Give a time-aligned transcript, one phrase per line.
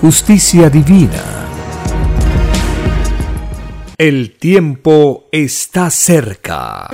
[0.00, 1.22] justicia divina.
[3.96, 6.88] El tiempo está cerca.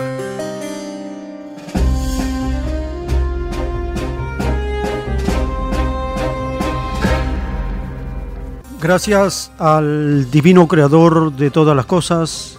[8.80, 12.58] Gracias al divino creador de todas las cosas,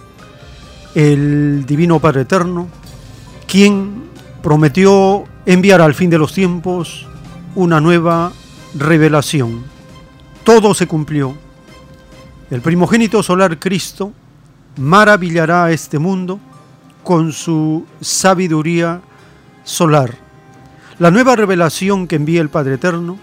[0.94, 2.68] el divino Padre Eterno,
[3.46, 4.04] quien
[4.42, 7.06] prometió enviar al fin de los tiempos
[7.54, 8.32] una nueva
[8.74, 9.73] revelación.
[10.44, 11.34] Todo se cumplió.
[12.50, 14.12] El primogénito solar Cristo
[14.76, 16.38] maravillará a este mundo
[17.02, 19.00] con su sabiduría
[19.64, 20.14] solar.
[20.98, 23.18] La nueva revelación que envía el Padre Eterno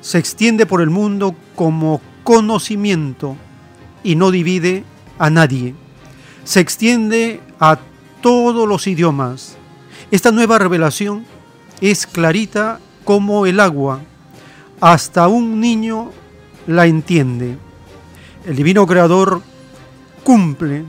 [0.00, 3.36] se extiende por el mundo como conocimiento
[4.04, 4.84] y no divide
[5.18, 5.74] a nadie.
[6.44, 7.78] Se extiende a
[8.20, 9.56] todos los idiomas,
[10.12, 11.24] esta nueva revelación
[11.80, 14.00] es clarita como el agua.
[14.78, 16.10] Hasta un niño
[16.66, 17.56] la entiende.
[18.46, 19.42] El divino creador
[20.24, 20.84] cumple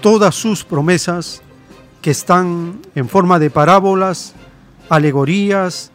[0.00, 1.42] todas sus promesas
[2.02, 4.34] que están en forma de parábolas,
[4.88, 5.90] alegorías,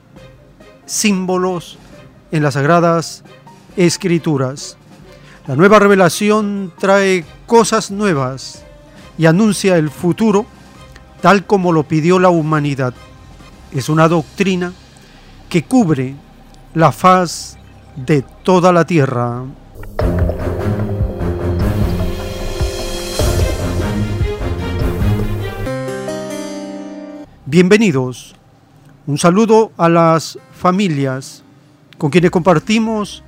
[0.86, 1.78] símbolos
[2.32, 3.24] en las sagradas
[3.78, 4.78] escrituras.
[5.48, 8.64] La nueva revelación trae cosas nuevas
[9.18, 10.46] y anuncia el futuro
[11.22, 12.94] tal como lo pidió la humanidad.
[13.72, 14.74] Es una doctrina
[15.50, 16.16] que cubre
[16.74, 17.58] la faz
[17.96, 19.44] de toda la tierra.
[27.46, 28.36] Bienvenidos.
[29.08, 31.44] Un saludo a las familias
[31.98, 33.24] con quienes compartimos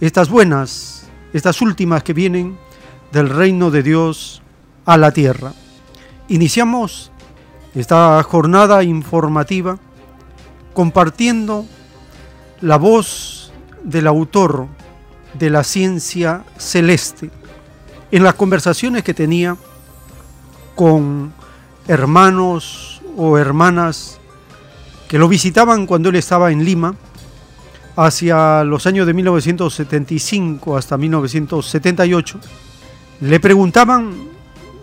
[0.00, 2.56] estas buenas, estas últimas que vienen
[3.10, 4.42] del reino de Dios
[4.84, 5.52] a la tierra.
[6.28, 7.10] Iniciamos
[7.74, 9.78] esta jornada informativa
[10.72, 11.66] compartiendo
[12.60, 13.33] la voz
[13.84, 14.66] del autor
[15.34, 17.30] de la ciencia celeste.
[18.10, 19.56] En las conversaciones que tenía
[20.74, 21.32] con
[21.86, 24.18] hermanos o hermanas
[25.08, 26.94] que lo visitaban cuando él estaba en Lima
[27.96, 32.40] hacia los años de 1975 hasta 1978,
[33.20, 34.14] le preguntaban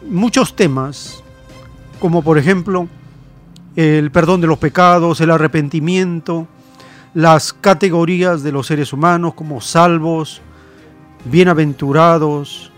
[0.09, 1.21] muchos temas
[1.99, 2.87] como por ejemplo
[3.75, 6.47] el perdón de los pecados, el arrepentimiento,
[7.13, 10.41] las categorías de los seres humanos como salvos,
[11.25, 12.71] bienaventurados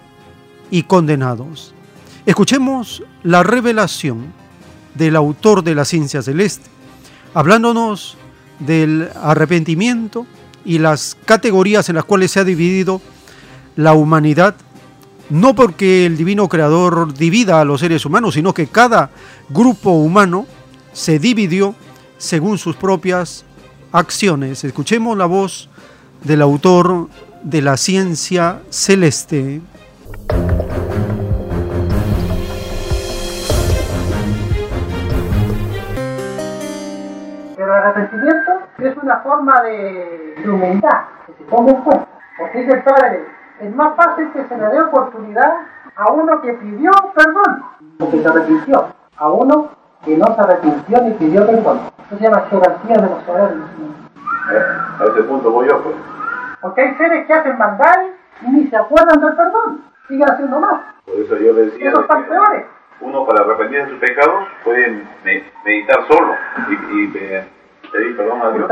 [0.71, 1.73] y condenados.
[2.25, 4.33] Escuchemos la revelación
[4.95, 6.69] del autor de la ciencia celeste,
[7.33, 8.17] hablándonos
[8.59, 10.25] del arrepentimiento
[10.65, 13.01] y las categorías en las cuales se ha dividido
[13.75, 14.55] la humanidad
[15.29, 19.09] no porque el divino creador divida a los seres humanos, sino que cada
[19.49, 20.45] grupo humano
[20.91, 21.75] se dividió
[22.17, 23.45] según sus propias
[23.93, 24.63] acciones.
[24.63, 25.69] Escuchemos la voz
[26.23, 27.07] del autor
[27.43, 29.61] de la ciencia celeste.
[37.57, 41.83] El arrepentimiento es una forma de, humildad, que se ponga en
[42.37, 43.25] Porque dice el Padre,
[43.61, 45.53] es más fácil que se le dé oportunidad
[45.95, 47.63] a uno que pidió perdón,
[47.99, 48.87] o que se arrepintió,
[49.17, 51.79] a uno que no se arrepintió ni pidió perdón.
[52.07, 53.57] Eso se llama jerarquía de los saberes.
[54.51, 54.59] Eh,
[54.99, 55.95] a ese punto voy yo, pues.
[56.61, 57.95] Porque hay seres que hacen maldad
[58.41, 60.81] y ni se acuerdan del perdón, siguen haciendo más.
[61.05, 61.89] Por eso yo decía.
[61.89, 62.65] Esos están peores.
[63.01, 65.03] Uno, para arrepentirse de sus pecados, puede
[65.65, 66.33] meditar solo
[66.69, 68.71] y, pedir perdón a Dios.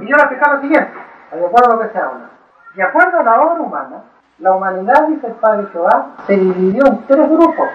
[0.00, 0.92] Y yo le explicar lo siguiente,
[1.32, 2.30] de acuerdo a lo que se habla.
[2.74, 4.02] De acuerdo a la obra humana,
[4.38, 7.68] la humanidad, dice el padre Jehová, se dividió en tres grupos.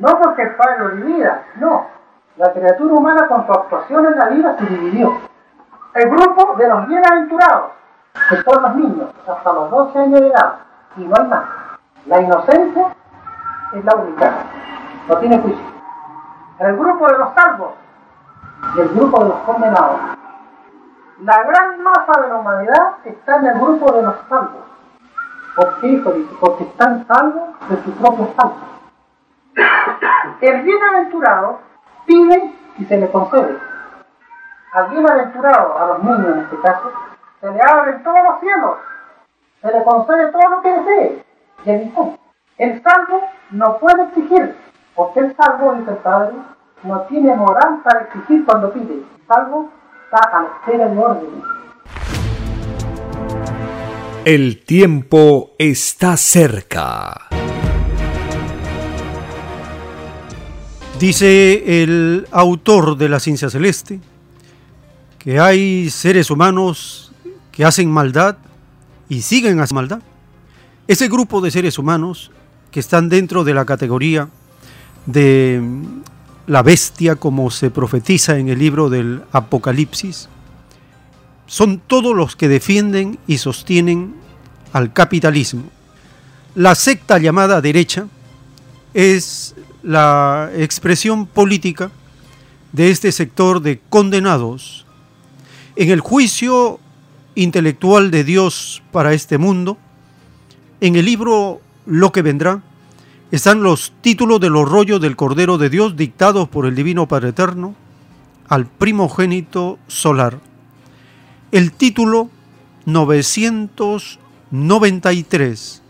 [0.00, 1.86] No porque el padre lo divida, no.
[2.36, 5.12] La criatura humana con su actuación en la vida se dividió.
[5.92, 7.72] El grupo de los bienaventurados,
[8.30, 10.54] que son los niños hasta los 12 años de edad,
[10.96, 11.44] y no hay más.
[12.06, 12.86] La inocencia
[13.74, 14.32] es la única,
[15.06, 15.66] no tiene juicio.
[16.60, 17.72] El grupo de los salvos
[18.76, 20.00] y el grupo de los condenados.
[21.24, 24.64] La gran masa de la humanidad está en el grupo de los salvos.
[25.56, 26.02] ¿Por qué?
[26.40, 28.79] Porque están salvos de su propio salvo.
[30.40, 31.60] El bienaventurado
[32.06, 33.58] pide y se le concede.
[34.72, 36.92] Al bienaventurado, a los niños en este caso,
[37.40, 38.76] se le abren todos los cielos,
[39.60, 41.24] se le concede todo lo que desee.
[41.64, 41.92] Y el,
[42.58, 44.56] el salvo no puede exigir,
[44.94, 46.36] porque el salvo, dice el Padre,
[46.82, 48.94] no tiene moral para exigir cuando pide.
[48.94, 49.70] El salvo
[50.04, 51.42] está a la espera de orden.
[54.24, 57.29] El tiempo está cerca.
[61.00, 64.00] Dice el autor de la ciencia celeste
[65.18, 67.10] que hay seres humanos
[67.52, 68.36] que hacen maldad
[69.08, 70.02] y siguen haciendo maldad.
[70.86, 72.30] Ese grupo de seres humanos
[72.70, 74.28] que están dentro de la categoría
[75.06, 75.62] de
[76.46, 80.28] la bestia como se profetiza en el libro del Apocalipsis,
[81.46, 84.16] son todos los que defienden y sostienen
[84.74, 85.64] al capitalismo.
[86.54, 88.06] La secta llamada derecha
[88.92, 91.90] es la expresión política
[92.72, 94.86] de este sector de condenados
[95.76, 96.80] en el juicio
[97.34, 99.78] intelectual de Dios para este mundo,
[100.80, 102.62] en el libro Lo que vendrá,
[103.30, 107.28] están los títulos de los rollos del Cordero de Dios dictados por el Divino Padre
[107.30, 107.76] Eterno
[108.48, 110.40] al primogénito solar.
[111.52, 112.28] El título
[112.86, 115.82] 993.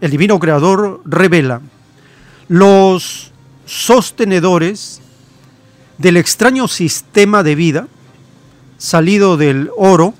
[0.00, 1.62] El Divino Creador revela
[2.48, 3.32] los
[3.66, 5.00] sostenedores
[5.98, 7.88] del extraño sistema de vida
[8.78, 10.14] salido del oro,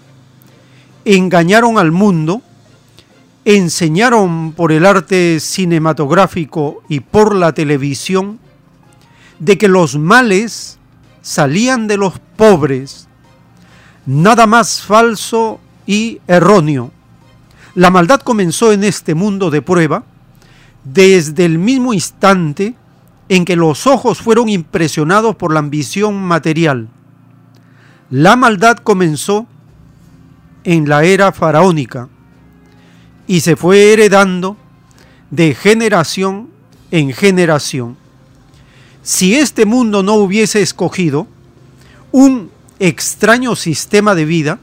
[1.05, 2.43] engañaron al mundo,
[3.45, 8.39] enseñaron por el arte cinematográfico y por la televisión
[9.39, 10.79] de que los males
[11.23, 13.09] salían de los pobres.
[14.05, 16.91] Nada más falso y erróneo.
[17.75, 20.05] La maldad comenzó en este mundo de prueba
[20.93, 22.75] desde el mismo instante
[23.29, 26.89] en que los ojos fueron impresionados por la ambición material.
[28.11, 29.47] La maldad comenzó
[30.65, 32.09] en la era faraónica
[33.27, 34.57] y se fue heredando
[35.31, 36.49] de generación
[36.91, 37.97] en generación.
[39.03, 41.27] Si este mundo no hubiese escogido
[42.13, 44.59] un extraño sistema de vida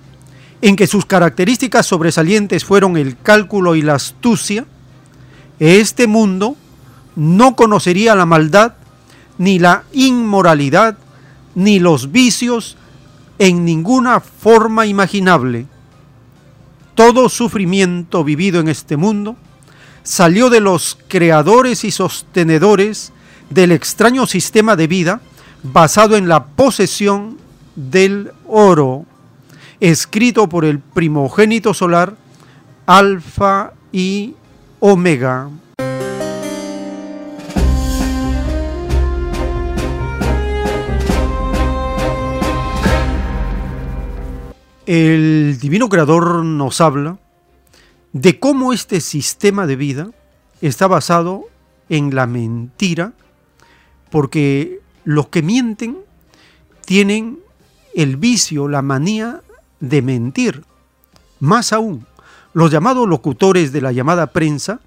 [0.62, 4.66] en que sus características sobresalientes fueron el cálculo y la astucia,
[5.59, 6.55] este mundo
[7.15, 8.73] no conocería la maldad,
[9.37, 10.97] ni la inmoralidad,
[11.55, 12.77] ni los vicios
[13.39, 15.65] en ninguna forma imaginable.
[16.93, 19.35] Todo sufrimiento vivido en este mundo
[20.03, 23.11] salió de los creadores y sostenedores
[23.49, 25.21] del extraño sistema de vida
[25.63, 27.38] basado en la posesión
[27.75, 29.05] del oro,
[29.79, 32.15] escrito por el primogénito solar
[32.85, 34.35] Alfa y
[34.79, 35.50] Omega.
[44.86, 47.17] El Divino Creador nos habla
[48.13, 50.12] de cómo este sistema de vida
[50.62, 51.46] está basado
[51.89, 53.13] en la mentira,
[54.12, 55.98] porque los que mienten
[56.86, 57.39] tienen
[57.96, 59.41] el vicio, la manía
[59.79, 60.63] de mentir.
[61.39, 62.05] Más aún,
[62.55, 64.79] los llamados locutores de la llamada prensa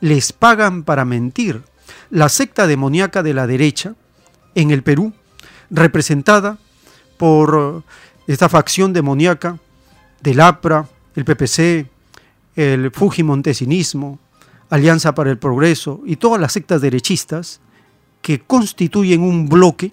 [0.00, 1.62] les pagan para mentir.
[2.10, 3.94] La secta demoníaca de la derecha
[4.56, 5.12] en el Perú,
[5.70, 6.58] representada
[7.18, 7.84] por
[8.26, 9.60] esta facción demoníaca
[10.20, 11.86] del APRA, el PPC,
[12.56, 14.18] el Fujimontesinismo,
[14.68, 17.60] Alianza para el Progreso y todas las sectas derechistas
[18.20, 19.92] que constituyen un bloque,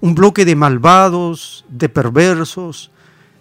[0.00, 2.92] un bloque de malvados, de perversos,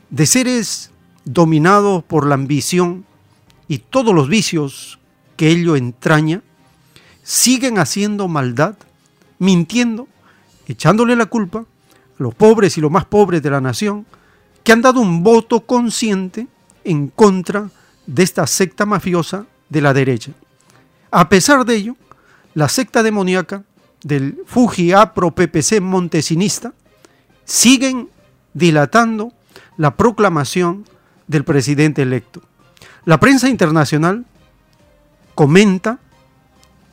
[0.09, 0.92] de seres
[1.25, 3.05] dominados por la ambición
[3.67, 4.99] y todos los vicios
[5.37, 6.41] que ello entraña,
[7.23, 8.75] siguen haciendo maldad,
[9.39, 10.07] mintiendo,
[10.67, 11.65] echándole la culpa
[12.17, 14.05] los pobres y los más pobres de la nación,
[14.63, 16.47] que han dado un voto consciente
[16.83, 17.69] en contra
[18.05, 20.31] de esta secta mafiosa de la derecha.
[21.11, 21.95] A pesar de ello,
[22.53, 23.63] la secta demoníaca
[24.03, 26.73] del Fuji Apro PPC montesinista
[27.45, 28.09] siguen
[28.53, 29.33] dilatando
[29.77, 30.85] la proclamación
[31.27, 32.41] del presidente electo.
[33.05, 34.25] La prensa internacional
[35.35, 35.99] comenta,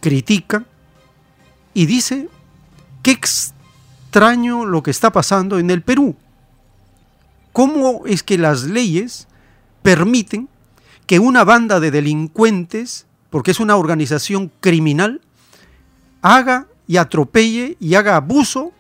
[0.01, 0.65] critica
[1.75, 2.29] y dice
[3.03, 3.19] que
[4.67, 6.17] lo que está pasando en el Perú.
[7.53, 9.29] ¿Cómo es que las leyes
[9.83, 10.49] permiten
[11.07, 15.21] que una banda de delincuentes, porque es una organización criminal,
[16.23, 18.73] haga y atropelle y haga abuso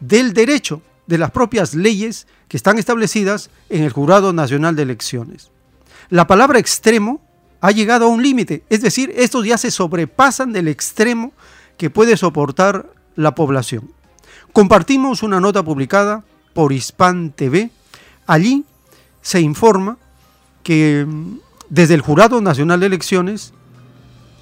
[0.00, 5.50] del derecho, de las propias leyes que están establecidas en el Jurado Nacional de Elecciones.
[6.08, 7.20] La palabra extremo
[7.60, 11.32] ha llegado a un límite, es decir, estos ya se sobrepasan del extremo
[11.76, 13.90] que puede soportar la población.
[14.52, 16.24] Compartimos una nota publicada
[16.54, 17.70] por Hispan TV.
[18.26, 18.64] Allí
[19.20, 19.98] se informa
[20.62, 21.38] que mm,
[21.68, 23.52] desde el Jurado Nacional de Elecciones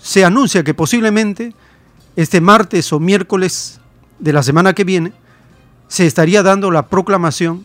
[0.00, 1.54] se anuncia que posiblemente
[2.14, 3.80] este martes o miércoles
[4.18, 5.12] de la semana que viene
[5.88, 7.64] se estaría dando la proclamación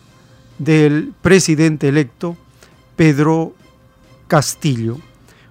[0.64, 2.36] del presidente electo
[2.94, 3.54] Pedro
[4.28, 4.98] Castillo.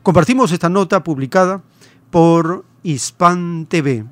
[0.03, 1.62] Compartimos esta nota publicada
[2.10, 4.06] por Hispan TV.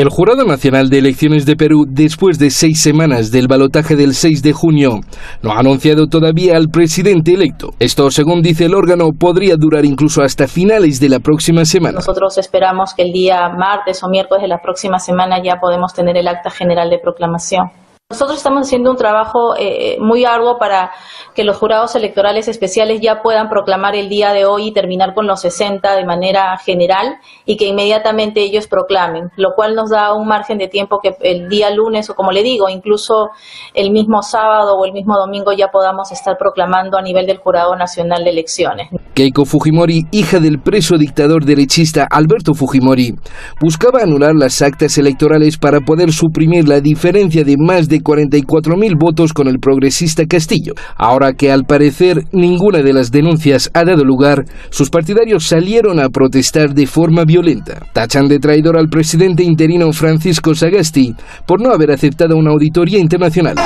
[0.00, 4.42] El Jurado Nacional de Elecciones de Perú, después de seis semanas del balotaje del 6
[4.42, 5.00] de junio,
[5.42, 7.72] no ha anunciado todavía al presidente electo.
[7.78, 11.96] Esto, según dice el órgano, podría durar incluso hasta finales de la próxima semana.
[11.96, 16.16] Nosotros esperamos que el día martes o miércoles de la próxima semana ya podemos tener
[16.16, 17.66] el acta general de proclamación.
[18.10, 20.90] Nosotros estamos haciendo un trabajo eh, muy arduo para
[21.32, 25.28] que los jurados electorales especiales ya puedan proclamar el día de hoy y terminar con
[25.28, 30.26] los 60 de manera general y que inmediatamente ellos proclamen, lo cual nos da un
[30.26, 33.28] margen de tiempo que el día lunes o como le digo, incluso
[33.74, 37.76] el mismo sábado o el mismo domingo ya podamos estar proclamando a nivel del Jurado
[37.76, 38.88] Nacional de Elecciones.
[39.14, 43.14] Keiko Fujimori, hija del preso dictador derechista Alberto Fujimori,
[43.60, 49.32] buscaba anular las actas electorales para poder suprimir la diferencia de más de 44.000 votos
[49.32, 50.74] con el progresista Castillo.
[50.96, 56.08] Ahora que al parecer ninguna de las denuncias ha dado lugar, sus partidarios salieron a
[56.08, 57.86] protestar de forma violenta.
[57.92, 61.14] Tachan de traidor al presidente interino Francisco Sagasti
[61.46, 63.56] por no haber aceptado una auditoría internacional.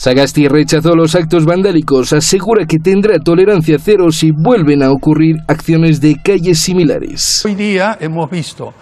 [0.00, 6.00] Sagasti rechazó los actos vandálicos, asegura que tendrá tolerancia cero si vuelven a ocurrir acciones
[6.00, 7.42] de calles similares.
[7.44, 8.72] Hoy día hemos visto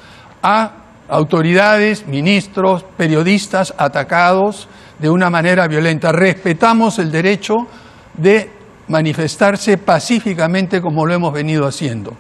[0.41, 0.78] a
[1.09, 6.13] autoridades, ministros, periodistas atacados de una manera violenta.
[6.13, 7.67] Respetamos el derecho
[8.17, 8.51] de
[8.89, 12.13] manifestarse pacíficamente como lo hemos venido haciendo.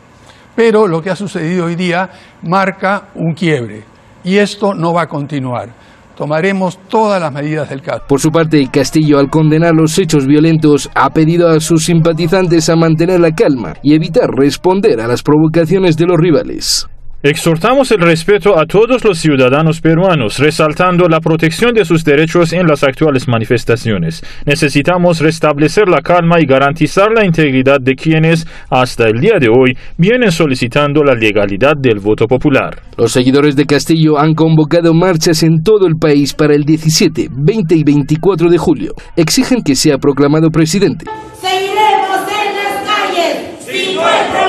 [0.55, 2.11] Pero lo que ha sucedido hoy día
[2.43, 3.85] marca un quiebre
[4.25, 5.71] y esto no va a continuar.
[6.17, 8.03] Tomaremos todas las medidas del caso.
[8.09, 12.75] Por su parte, Castillo, al condenar los hechos violentos, ha pedido a sus simpatizantes a
[12.75, 16.89] mantener la calma y evitar responder a las provocaciones de los rivales.
[17.21, 22.65] Exhortamos el respeto a todos los ciudadanos peruanos, resaltando la protección de sus derechos en
[22.69, 24.23] las actuales manifestaciones.
[24.47, 29.77] Necesitamos restablecer la calma y garantizar la integridad de quienes, hasta el día de hoy,
[29.97, 32.83] vienen solicitando la legalidad del voto popular.
[32.97, 37.75] Los seguidores de Castillo han convocado marchas en todo el país para el 17, 20
[37.75, 38.93] y 24 de julio.
[39.17, 41.07] Exigen que sea proclamado presidente.
[41.41, 44.48] Seguiremos en las calles sin nuestro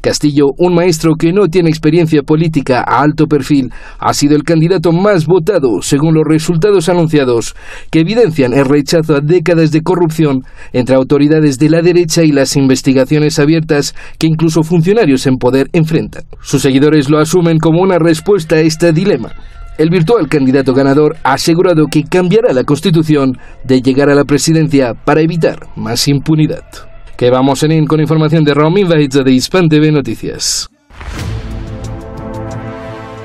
[0.00, 4.92] Castillo, un maestro que no tiene experiencia política a alto perfil, ha sido el candidato
[4.92, 7.56] más votado según los resultados anunciados,
[7.90, 12.56] que evidencian el rechazo a décadas de corrupción entre autoridades de la derecha y las
[12.56, 16.24] investigaciones abiertas que incluso funcionarios en poder enfrentan.
[16.40, 19.32] Sus seguidores lo asumen como una respuesta a este dilema.
[19.78, 24.94] El virtual candidato ganador ha asegurado que cambiará la constitución de llegar a la presidencia
[24.94, 26.87] para evitar más impunidad
[27.18, 30.70] que vamos en con información de Romy Baitza de Hispan TV Noticias.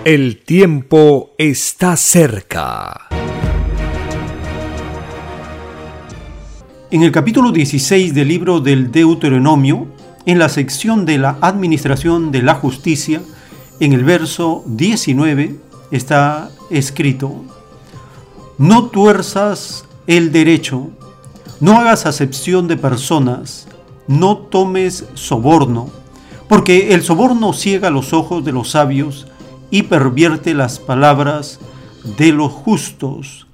[0.03, 3.07] El tiempo está cerca.
[6.89, 9.85] En el capítulo 16 del libro del Deuteronomio,
[10.25, 13.21] en la sección de la administración de la justicia,
[13.79, 15.55] en el verso 19
[15.91, 17.45] está escrito,
[18.57, 20.89] no tuerzas el derecho,
[21.59, 23.67] no hagas acepción de personas,
[24.07, 25.89] no tomes soborno,
[26.47, 29.27] porque el soborno ciega los ojos de los sabios
[29.71, 31.59] y pervierte las palabras
[32.17, 33.47] de los justos.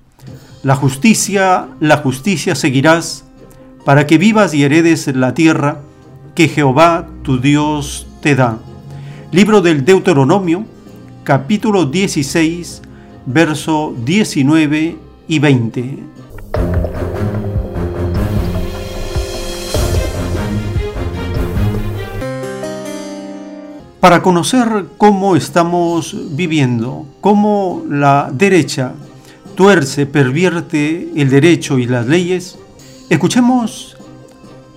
[0.64, 3.26] La justicia, la justicia seguirás,
[3.86, 5.82] para que vivas y heredes la tierra
[6.36, 8.60] que Jehová tu Dios te da.
[9.32, 10.66] Libro del Deuteronomio,
[11.24, 12.82] capítulo 16,
[13.26, 16.00] verso 19 y 20.
[24.00, 28.94] Para conocer cómo estamos viviendo, cómo la derecha
[29.56, 32.58] tuerce, pervierte el derecho y las leyes,
[33.10, 33.98] escuchemos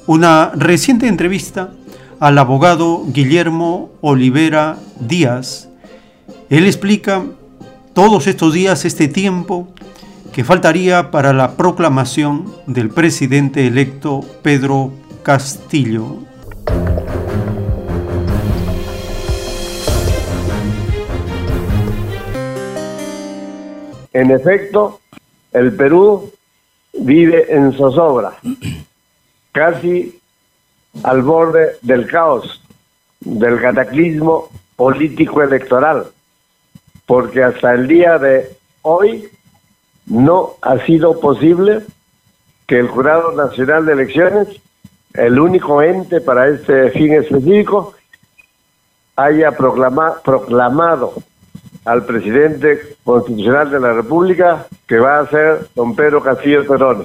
[0.07, 1.73] una reciente entrevista
[2.19, 5.69] al abogado Guillermo Olivera Díaz.
[6.51, 7.23] Él explica
[7.93, 9.69] todos estos días, este tiempo
[10.33, 16.32] que faltaría para la proclamación del presidente electo Pedro Castillo.
[24.13, 25.01] En efecto,
[25.53, 26.31] el Perú
[26.93, 28.35] vive en zozobra,
[29.53, 30.21] casi
[31.03, 32.63] al borde del caos,
[33.21, 36.07] del cataclismo político electoral,
[37.07, 39.29] porque hasta el día de hoy
[40.07, 41.81] no ha sido posible
[42.67, 44.49] que el Jurado Nacional de Elecciones,
[45.15, 47.95] el único ente para este fin específico,
[49.17, 51.15] haya proclamado
[51.85, 57.05] al presidente constitucional de la República, que va a ser don Pedro Castillo Perón.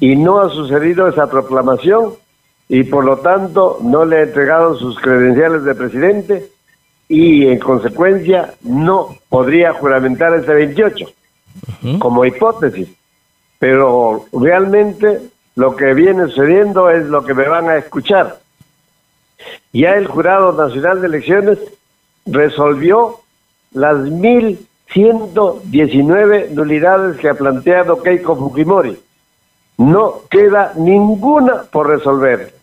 [0.00, 2.14] Y no ha sucedido esa proclamación
[2.68, 6.50] y por lo tanto no le ha entregado sus credenciales de presidente
[7.08, 11.06] y en consecuencia no podría juramentar este 28
[11.98, 12.88] como hipótesis.
[13.58, 15.20] Pero realmente
[15.56, 18.38] lo que viene sucediendo es lo que me van a escuchar.
[19.72, 21.58] Ya el Jurado Nacional de Elecciones
[22.26, 23.20] resolvió
[23.72, 28.96] las 1.119 nulidades que ha planteado Keiko Fujimori.
[29.78, 32.54] No queda ninguna por resolver.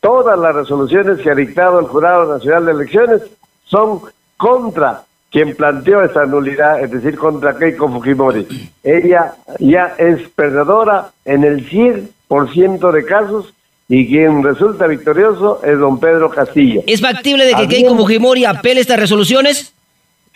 [0.00, 3.22] Todas las resoluciones que ha dictado el Jurado Nacional de Elecciones
[3.64, 4.00] son
[4.36, 8.70] contra quien planteó esa nulidad, es decir, contra Keiko Fujimori.
[8.84, 13.52] Ella ya es perdedora en el 100% de casos
[13.88, 16.82] y quien resulta victorioso es don Pedro Castillo.
[16.86, 19.73] ¿Es factible de que Keiko Fujimori apele estas resoluciones?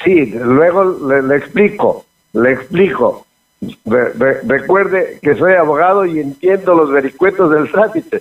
[0.04, 3.26] Sí, luego le, explico, le explico.
[3.84, 8.20] recuerde que soy abogado y entiendo los vericuetos del trámite.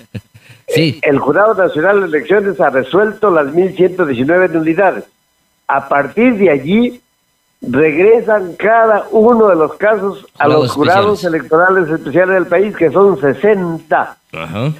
[0.68, 0.98] sí.
[1.02, 5.04] El Jurado Nacional de Elecciones ha resuelto las 1.119 nulidades.
[5.66, 7.00] A partir de allí,
[7.60, 13.20] regresan cada uno de los casos a los jurados electorales especiales del país, que son
[13.20, 14.16] 60.
[14.32, 14.72] Ajá.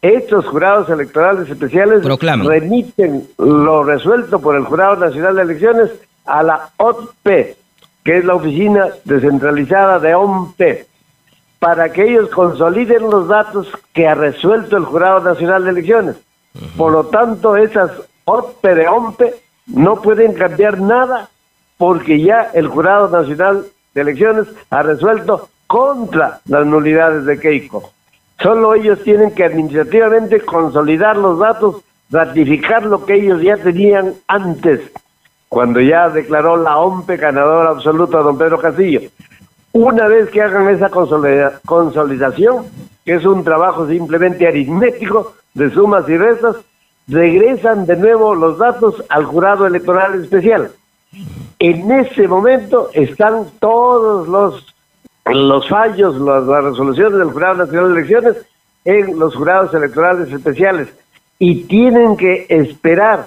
[0.00, 5.90] Estos jurados electorales especiales remiten lo resuelto por el Jurado Nacional de Elecciones
[6.24, 7.56] a la OTP,
[8.04, 10.60] que es la oficina descentralizada de OMP,
[11.58, 16.16] para que ellos consoliden los datos que ha resuelto el Jurado Nacional de Elecciones.
[16.76, 17.90] Por lo tanto, esas
[18.24, 19.22] OTP de OMP
[19.66, 21.28] no pueden cambiar nada
[21.76, 27.90] porque ya el Jurado Nacional de Elecciones ha resuelto contra las nulidades de Keiko.
[28.40, 34.80] Solo ellos tienen que administrativamente consolidar los datos, ratificar lo que ellos ya tenían antes,
[35.48, 39.00] cuando ya declaró la OMPE ganadora absoluta a don Pedro Castillo.
[39.72, 40.88] Una vez que hagan esa
[41.64, 42.66] consolidación,
[43.04, 46.56] que es un trabajo simplemente aritmético de sumas y restas,
[47.08, 50.70] regresan de nuevo los datos al jurado electoral especial.
[51.58, 54.74] En ese momento están todos los
[55.34, 58.36] los fallos, las, resoluciones del Jurado Nacional de Elecciones
[58.84, 60.88] en los jurados electorales especiales
[61.38, 63.26] y tienen que esperar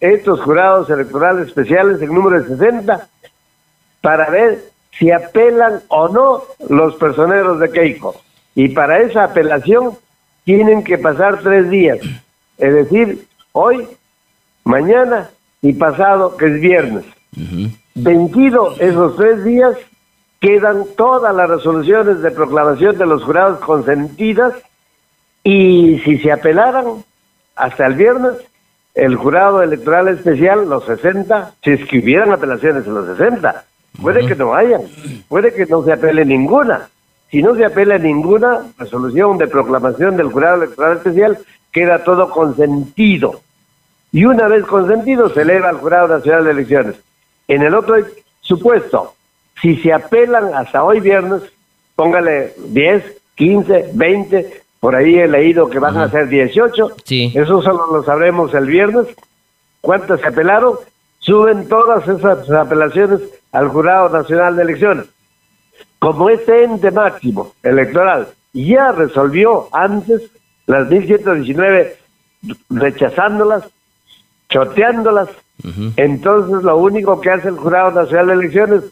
[0.00, 3.08] estos jurados electorales especiales en número de 60
[4.00, 4.64] para ver
[4.98, 8.14] si apelan o no los personeros de Keiko.
[8.54, 9.92] Y para esa apelación
[10.44, 11.98] tienen que pasar tres días,
[12.58, 13.86] es decir, hoy,
[14.64, 15.30] mañana
[15.62, 17.04] y pasado, que es viernes.
[17.94, 19.76] Vencido esos tres días,
[20.42, 24.52] quedan todas las resoluciones de proclamación de los jurados consentidas
[25.44, 27.04] y si se apelaran
[27.54, 28.32] hasta el viernes,
[28.92, 33.64] el jurado electoral especial, los 60, si es que hubieran apelaciones en los 60,
[34.02, 34.82] puede que no hayan,
[35.28, 36.88] puede que no se apele ninguna.
[37.30, 41.38] Si no se apela ninguna resolución de proclamación del jurado electoral especial,
[41.70, 43.42] queda todo consentido.
[44.10, 46.96] Y una vez consentido, se eleva al Jurado Nacional de Elecciones.
[47.46, 47.96] En el otro
[48.40, 49.14] supuesto,
[49.62, 51.42] si se apelan hasta hoy viernes,
[51.94, 53.04] póngale 10,
[53.36, 56.96] 15, 20, por ahí he leído que van a ser 18.
[57.04, 57.32] Sí.
[57.32, 59.06] Eso solo lo sabremos el viernes.
[59.80, 60.74] ¿Cuántas se apelaron?
[61.20, 63.20] Suben todas esas apelaciones
[63.52, 65.06] al Jurado Nacional de Elecciones.
[66.00, 70.22] Como este ente máximo electoral ya resolvió antes
[70.66, 71.96] las 1119
[72.68, 73.64] rechazándolas,
[74.48, 75.28] choteándolas,
[75.96, 78.82] entonces lo único que hace el Jurado Nacional de Elecciones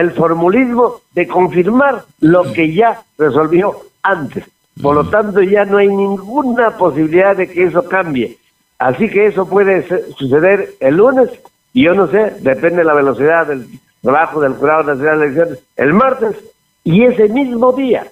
[0.00, 4.44] el formulismo de confirmar lo que ya resolvió antes.
[4.80, 8.38] Por lo tanto, ya no hay ninguna posibilidad de que eso cambie.
[8.78, 11.30] Así que eso puede suceder el lunes,
[11.72, 13.66] y yo no sé, depende de la velocidad del
[14.02, 16.36] trabajo del Jurado Nacional de Elecciones, el martes,
[16.82, 18.06] y ese mismo día,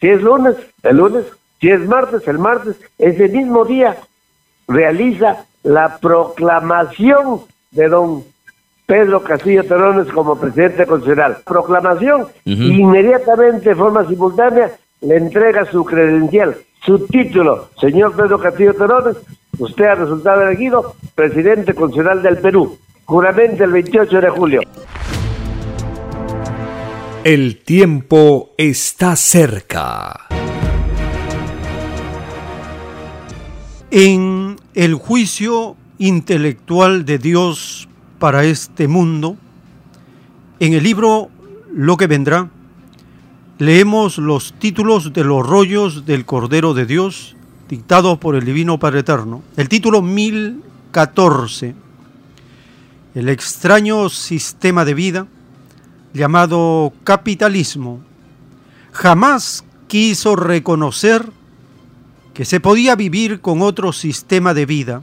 [0.00, 1.24] si es lunes, el lunes,
[1.60, 3.96] si es martes, el martes, ese mismo día,
[4.66, 8.24] realiza la proclamación de don
[8.88, 11.36] Pedro Castillo Terones como presidente constitucional.
[11.44, 14.72] Proclamación, inmediatamente, de forma simultánea,
[15.02, 17.68] le entrega su credencial, su título.
[17.78, 19.18] Señor Pedro Castillo Terones,
[19.58, 22.78] usted ha resultado elegido presidente constitucional del Perú.
[23.04, 24.60] Juramento el 28 de julio.
[27.24, 30.28] El tiempo está cerca.
[33.90, 37.87] En el juicio intelectual de Dios
[38.18, 39.36] para este mundo,
[40.60, 41.30] en el libro
[41.72, 42.50] Lo que vendrá,
[43.58, 47.36] leemos los títulos de los rollos del Cordero de Dios
[47.68, 49.42] dictados por el Divino Padre Eterno.
[49.56, 51.74] El título 1014,
[53.14, 55.26] el extraño sistema de vida
[56.14, 58.00] llamado capitalismo,
[58.92, 61.30] jamás quiso reconocer
[62.32, 65.02] que se podía vivir con otro sistema de vida,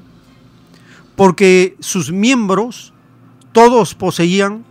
[1.16, 2.94] porque sus miembros
[3.56, 4.66] todos poseían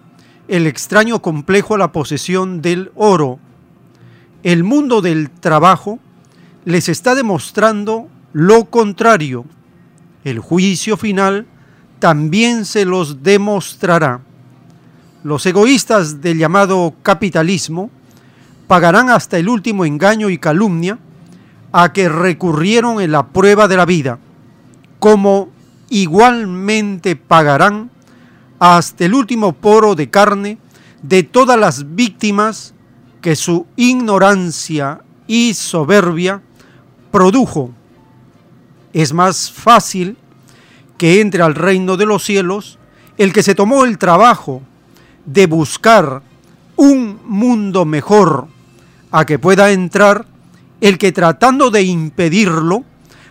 [0.47, 3.39] el extraño complejo a la posesión del oro.
[4.43, 6.01] El mundo del trabajo
[6.67, 9.47] les está demostrando lo contrario.
[10.23, 11.47] El juicio final
[11.99, 14.21] también se los demostrará.
[15.23, 17.91] Los egoístas del llamado capitalismo
[18.67, 20.99] pagarán hasta el último engaño y calumnia
[21.73, 24.19] a que recurrieron en la prueba de la vida,
[24.99, 25.49] como
[25.89, 27.89] igualmente pagarán
[28.65, 30.57] hasta el último poro de carne
[31.03, 32.73] de todas las víctimas
[33.21, 36.41] que su ignorancia y soberbia
[37.11, 37.73] produjo.
[38.95, 40.17] Es más fácil
[40.97, 42.79] que entre al reino de los cielos
[43.19, 44.63] el que se tomó el trabajo
[45.27, 46.23] de buscar
[46.77, 48.49] un mundo mejor
[49.11, 50.25] a que pueda entrar
[50.81, 52.83] el que tratando de impedirlo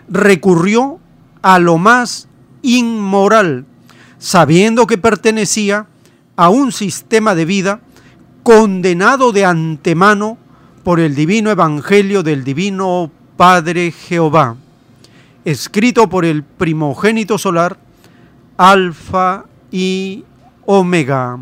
[0.08, 1.00] recurrió
[1.41, 2.28] a lo más
[2.62, 3.65] inmoral,
[4.23, 5.86] sabiendo que pertenecía
[6.38, 7.81] a un sistema de vida
[8.41, 10.38] condenado de antemano
[10.81, 14.55] por el divino evangelio del divino Padre Jehová,
[15.43, 17.77] escrito por el primogénito solar,
[18.55, 20.23] Alfa y
[20.65, 21.38] Omega.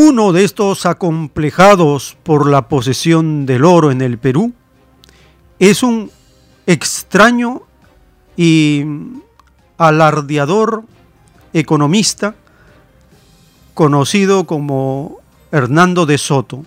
[0.00, 4.52] Uno de estos acomplejados por la posesión del oro en el Perú
[5.58, 6.12] es un
[6.66, 7.62] extraño
[8.36, 8.84] y
[9.76, 10.84] alardeador
[11.52, 12.36] economista
[13.74, 15.16] conocido como
[15.50, 16.64] Hernando de Soto.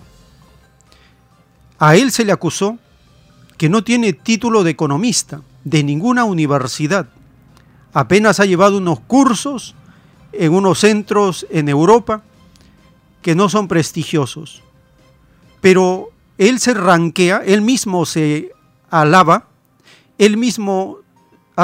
[1.78, 2.76] A él se le acusó
[3.56, 7.08] que no tiene título de economista de ninguna universidad.
[7.94, 9.74] Apenas ha llevado unos cursos
[10.32, 12.24] en unos centros en Europa
[13.22, 14.62] que no son prestigiosos.
[15.60, 18.52] Pero él se ranquea, él mismo se
[18.90, 19.48] alaba,
[20.18, 20.98] él mismo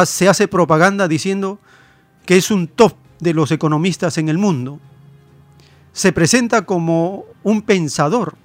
[0.06, 1.58] se hace propaganda diciendo
[2.24, 4.78] que es un top de los economistas en el mundo.
[5.92, 8.36] Se presenta como un pensador,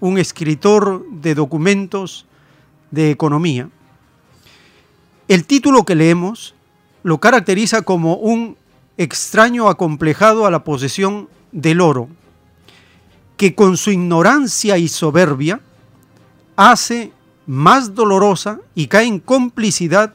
[0.00, 2.26] un escritor de documentos
[2.90, 3.68] de economía.
[5.28, 6.54] El título que leemos
[7.02, 8.56] lo caracteriza como un
[8.96, 12.08] extraño acomplejado a la posesión del oro,
[13.36, 15.60] que con su ignorancia y soberbia
[16.56, 17.12] hace
[17.46, 20.14] más dolorosa y cae en complicidad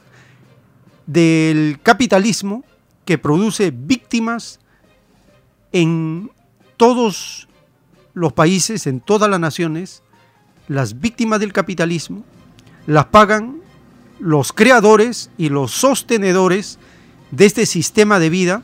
[1.06, 2.64] del capitalismo
[3.04, 4.60] que produce víctimas
[5.72, 6.30] en
[6.76, 7.48] todos
[8.14, 10.02] los países, en todas las naciones,
[10.68, 12.24] las víctimas del capitalismo
[12.86, 13.60] las pagan
[14.18, 16.78] los creadores y los sostenedores
[17.30, 18.62] de este sistema de vida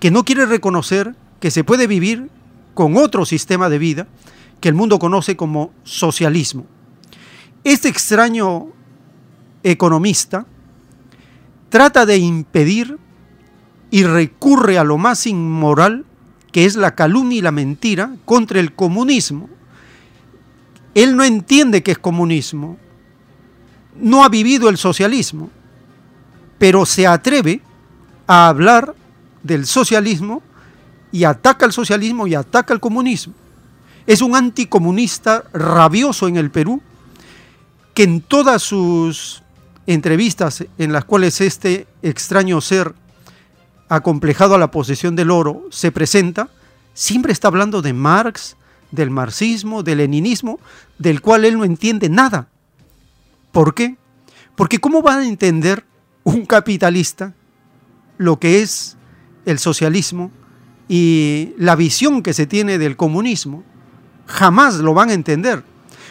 [0.00, 1.14] que no quiere reconocer
[1.44, 2.30] que se puede vivir
[2.72, 4.08] con otro sistema de vida
[4.62, 6.64] que el mundo conoce como socialismo.
[7.64, 8.68] Este extraño
[9.62, 10.46] economista
[11.68, 12.96] trata de impedir
[13.90, 16.06] y recurre a lo más inmoral
[16.50, 19.50] que es la calumnia y la mentira contra el comunismo.
[20.94, 22.78] Él no entiende qué es comunismo,
[24.00, 25.50] no ha vivido el socialismo,
[26.56, 27.60] pero se atreve
[28.26, 28.94] a hablar
[29.42, 30.42] del socialismo
[31.14, 33.34] y ataca al socialismo y ataca al comunismo.
[34.04, 36.82] Es un anticomunista rabioso en el Perú
[37.94, 39.44] que en todas sus
[39.86, 42.96] entrevistas en las cuales este extraño ser
[43.88, 46.48] acomplejado a la posesión del oro se presenta,
[46.94, 48.56] siempre está hablando de Marx,
[48.90, 50.58] del marxismo, del leninismo,
[50.98, 52.48] del cual él no entiende nada.
[53.52, 53.96] ¿Por qué?
[54.56, 55.84] Porque ¿cómo va a entender
[56.24, 57.34] un capitalista
[58.18, 58.96] lo que es
[59.46, 60.32] el socialismo
[60.88, 63.62] y la visión que se tiene del comunismo,
[64.26, 65.62] jamás lo van a entender,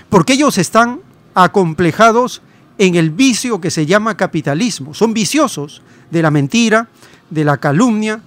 [0.09, 1.01] porque ellos están
[1.33, 2.41] acomplejados
[2.77, 4.93] en el vicio que se llama capitalismo.
[4.93, 6.89] Son viciosos de la mentira,
[7.29, 8.21] de la calumnia,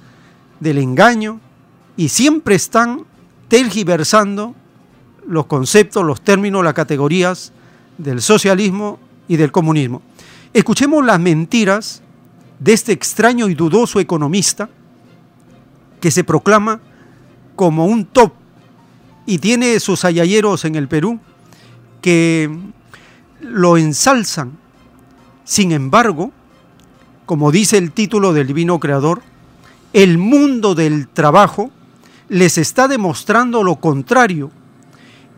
[0.61, 1.41] del engaño,
[1.97, 3.05] y siempre están
[3.49, 4.55] tergiversando
[5.27, 7.53] los conceptos, los términos, las categorías
[7.99, 10.03] del socialismo y del comunismo.
[10.53, 12.03] Escuchemos las mentiras
[12.59, 14.69] de este extraño y dudoso economista
[16.07, 16.79] que se proclama
[17.57, 18.33] como un top
[19.27, 21.19] y tiene sus ayayeros en el Perú
[22.01, 22.49] que
[23.41, 24.57] lo ensalzan.
[25.43, 26.31] Sin embargo,
[27.25, 29.21] como dice el título del Divino Creador,
[29.93, 31.73] el mundo del trabajo
[32.29, 34.53] les está demostrando lo contrario.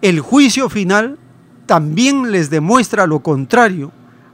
[0.03, 1.19] El juicio final
[1.65, 3.91] también les demuestra lo contrario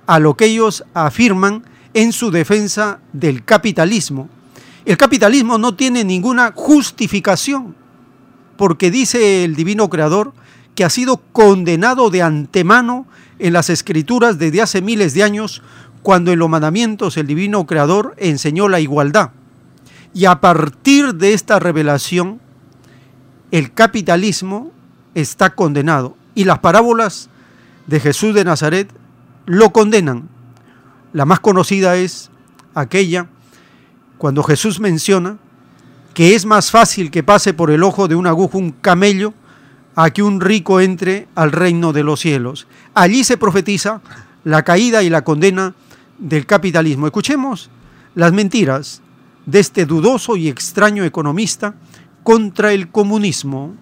[0.08, 4.28] a lo que ellos afirman en su defensa del capitalismo.
[4.84, 7.74] El capitalismo no tiene ninguna justificación,
[8.56, 10.34] porque dice el divino creador
[10.74, 13.06] que ha sido condenado de antemano
[13.38, 15.62] en las escrituras desde hace miles de años,
[16.02, 19.30] cuando en los mandamientos el divino creador enseñó la igualdad.
[20.12, 22.40] Y a partir de esta revelación,
[23.50, 24.70] el capitalismo
[25.14, 26.16] está condenado.
[26.34, 27.30] Y las parábolas
[27.86, 28.92] de Jesús de Nazaret
[29.46, 30.28] lo condenan.
[31.12, 32.30] La más conocida es
[32.74, 33.28] aquella
[34.18, 35.38] cuando Jesús menciona
[36.14, 39.34] que es más fácil que pase por el ojo de un agujo un camello
[39.96, 42.66] a que un rico entre al reino de los cielos.
[42.94, 44.00] Allí se profetiza
[44.44, 45.74] la caída y la condena
[46.18, 47.06] del capitalismo.
[47.06, 47.70] Escuchemos
[48.14, 49.02] las mentiras
[49.46, 51.74] de este dudoso y extraño economista
[52.22, 53.74] contra el comunismo.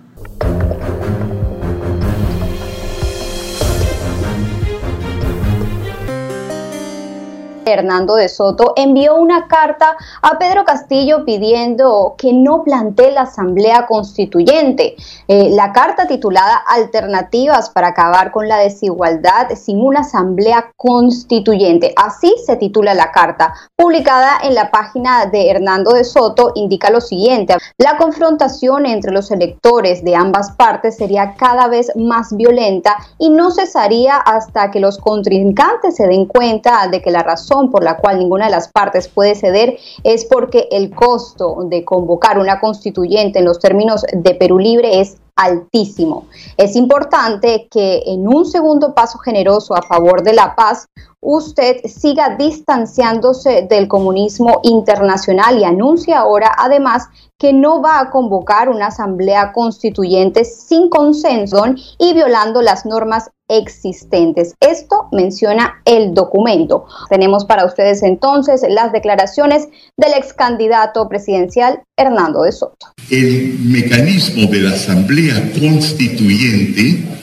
[7.65, 13.87] Hernando de Soto envió una carta a Pedro Castillo pidiendo que no plantee la Asamblea
[13.87, 14.97] Constituyente.
[15.29, 21.93] Eh, la carta titulada Alternativas para acabar con la desigualdad sin una Asamblea Constituyente.
[21.97, 23.55] Así se titula la carta.
[23.77, 27.57] Publicada en la página de Hernando de Soto, indica lo siguiente.
[27.79, 33.51] La confrontación entre los electores de ambas partes sería cada vez más violenta y no
[33.51, 38.19] cesaría hasta que los contrincantes se den cuenta de que la razón por la cual
[38.19, 43.45] ninguna de las partes puede ceder es porque el costo de convocar una constituyente en
[43.45, 46.27] los términos de Perú Libre es altísimo.
[46.57, 50.89] Es importante que en un segundo paso generoso a favor de la paz,
[51.23, 57.09] usted siga distanciándose del comunismo internacional y anuncia ahora además
[57.39, 61.65] que no va a convocar una asamblea constituyente sin consenso
[61.99, 64.55] y violando las normas existentes.
[64.61, 66.87] Esto menciona el documento.
[67.09, 72.87] Tenemos para ustedes entonces las declaraciones del ex candidato presidencial Hernando de Soto.
[73.11, 77.22] El mecanismo de la asamblea constituyente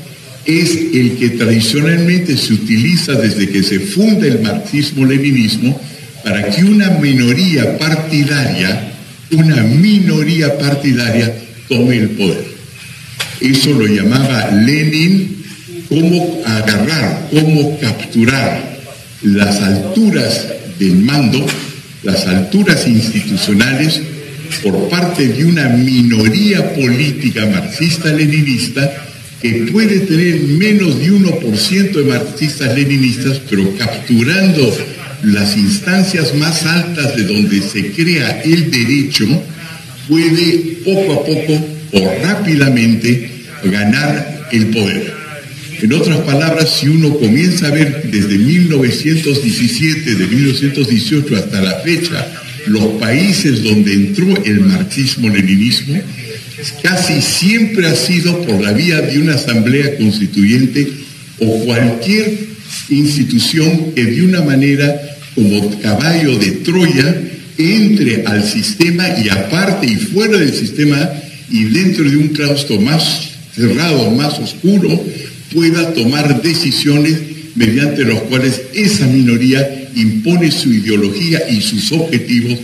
[0.50, 5.80] es el que tradicionalmente se utiliza desde que se funda el marxismo-leninismo
[6.24, 8.94] para que una minoría partidaria,
[9.32, 11.34] una minoría partidaria
[11.68, 12.48] tome el poder.
[13.40, 15.44] Eso lo llamaba Lenin
[15.88, 18.80] cómo agarrar, cómo capturar
[19.22, 20.48] las alturas
[20.80, 21.46] del mando,
[22.04, 24.02] las alturas institucionales
[24.64, 29.09] por parte de una minoría política marxista-leninista
[29.42, 34.78] que puede tener menos de 1% de marxistas-leninistas, pero capturando
[35.24, 39.26] las instancias más altas de donde se crea el derecho,
[40.08, 43.30] puede poco a poco o rápidamente
[43.64, 45.14] ganar el poder.
[45.82, 52.28] En otras palabras, si uno comienza a ver desde 1917, de 1918 hasta la fecha,
[52.68, 56.02] los países donde entró el marxismo-leninismo,
[56.82, 60.88] casi siempre ha sido por la vía de una asamblea constituyente
[61.40, 62.50] o cualquier
[62.90, 65.00] institución que de una manera
[65.36, 67.16] como caballo de Troya
[67.58, 71.10] entre al sistema y aparte y fuera del sistema
[71.50, 74.90] y dentro de un claustro más cerrado, más oscuro,
[75.54, 77.18] pueda tomar decisiones
[77.56, 82.58] mediante los cuales esa minoría impone su ideología y sus objetivos.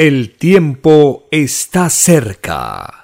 [0.00, 3.02] El tiempo está cerca.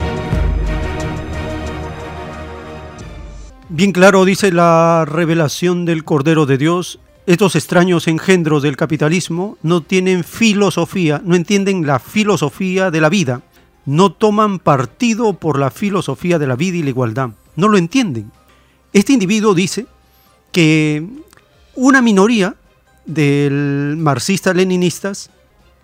[3.69, 9.83] Bien claro dice la revelación del Cordero de Dios, estos extraños engendros del capitalismo no
[9.83, 13.43] tienen filosofía, no entienden la filosofía de la vida
[13.85, 17.29] no toman partido por la filosofía de la vida y la igualdad.
[17.57, 18.33] No lo entienden.
[18.95, 19.87] Este individuo dice
[20.51, 21.07] que
[21.75, 22.57] una minoría
[23.05, 25.31] del marxistas leninistas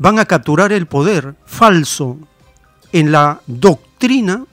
[0.03, 2.19] van a capturar el poder falso.
[2.91, 4.45] En la doctrina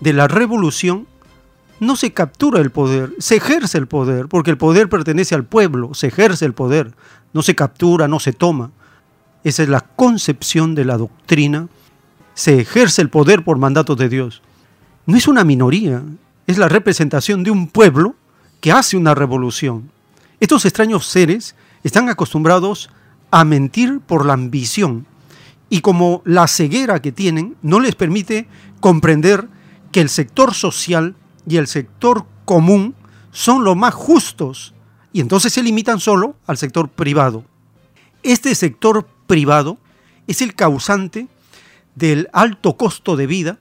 [0.00, 1.06] de la revolución
[1.78, 5.94] no se captura el poder, se ejerce el poder, porque el poder pertenece al pueblo,
[5.94, 6.92] se ejerce el poder,
[7.32, 8.72] no se captura, no se toma.
[9.44, 11.68] Esa es la concepción de la doctrina.
[12.34, 14.42] Se ejerce el poder por mandato de Dios.
[15.06, 16.02] No es una minoría,
[16.48, 18.16] es la representación de un pueblo
[18.60, 19.92] que hace una revolución.
[20.40, 22.90] Estos extraños seres están acostumbrados
[23.30, 25.06] a mentir por la ambición
[25.68, 28.48] y como la ceguera que tienen no les permite
[28.80, 29.48] comprender
[29.92, 31.14] que el sector social
[31.46, 32.94] y el sector común
[33.30, 34.74] son los más justos
[35.12, 37.44] y entonces se limitan solo al sector privado.
[38.22, 39.78] Este sector privado
[40.26, 41.28] es el causante
[41.94, 43.58] del alto costo de vida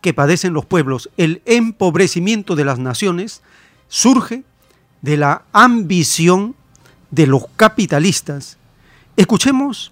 [0.00, 1.10] que padecen los pueblos.
[1.16, 3.42] El empobrecimiento de las naciones
[3.88, 4.44] surge
[5.02, 6.54] de la ambición
[7.10, 8.57] de los capitalistas.
[9.18, 9.90] Escuchemos,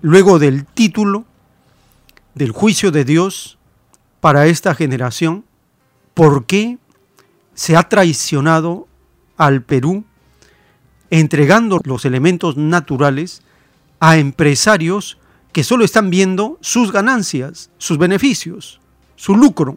[0.00, 1.26] luego del título
[2.34, 3.58] del juicio de Dios
[4.22, 5.44] para esta generación,
[6.14, 6.78] por qué
[7.52, 8.88] se ha traicionado
[9.36, 10.04] al Perú
[11.10, 13.42] entregando los elementos naturales
[14.00, 15.18] a empresarios
[15.52, 18.80] que solo están viendo sus ganancias, sus beneficios,
[19.16, 19.76] su lucro.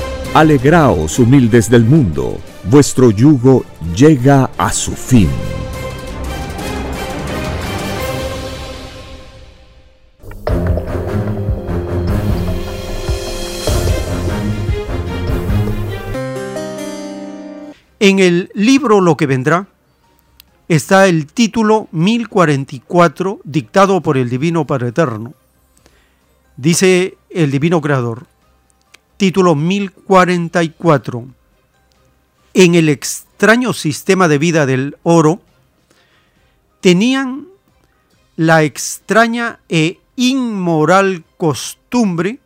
[0.33, 5.27] Alegraos, humildes del mundo, vuestro yugo llega a su fin.
[17.99, 19.67] En el libro Lo que vendrá,
[20.69, 25.33] está el título 1044 dictado por el Divino Padre Eterno.
[26.55, 28.30] Dice el Divino Creador,
[29.21, 31.27] título 1044.
[32.55, 35.43] En el extraño sistema de vida del oro,
[36.79, 37.45] tenían
[38.35, 42.39] la extraña e inmoral costumbre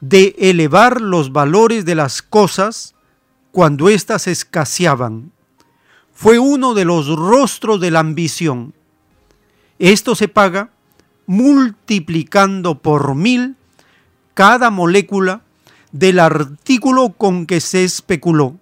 [0.00, 2.94] de elevar los valores de las cosas
[3.52, 5.30] cuando éstas escaseaban
[6.14, 8.72] fue uno de los rostros de la ambición.
[9.78, 10.70] Esto se paga
[11.26, 13.56] multiplicando por mil
[14.32, 15.42] cada molécula
[15.92, 18.56] del artículo con que se especuló.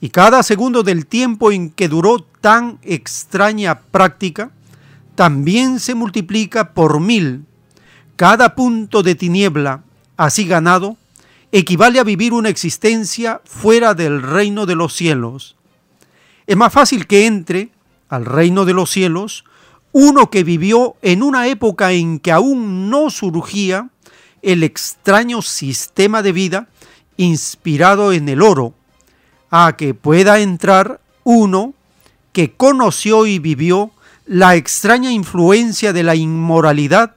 [0.00, 4.50] Y cada segundo del tiempo en que duró tan extraña práctica,
[5.14, 7.44] también se multiplica por mil.
[8.14, 9.82] Cada punto de tiniebla
[10.16, 10.96] así ganado
[11.50, 15.56] equivale a vivir una existencia fuera del reino de los cielos.
[16.46, 17.70] Es más fácil que entre
[18.08, 19.44] al reino de los cielos
[19.92, 23.90] uno que vivió en una época en que aún no surgía
[24.42, 26.68] el extraño sistema de vida
[27.16, 28.74] inspirado en el oro,
[29.50, 31.74] a que pueda entrar uno
[32.32, 33.90] que conoció y vivió
[34.26, 37.14] la extraña influencia de la inmoralidad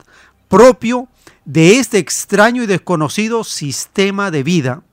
[0.48, 1.08] propio
[1.46, 4.84] de este extraño y desconocido sistema de vida,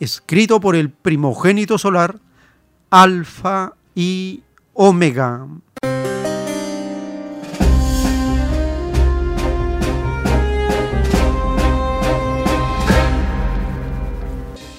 [0.00, 2.18] escrito por el primogénito solar,
[2.90, 4.42] alfa y
[4.74, 5.46] omega.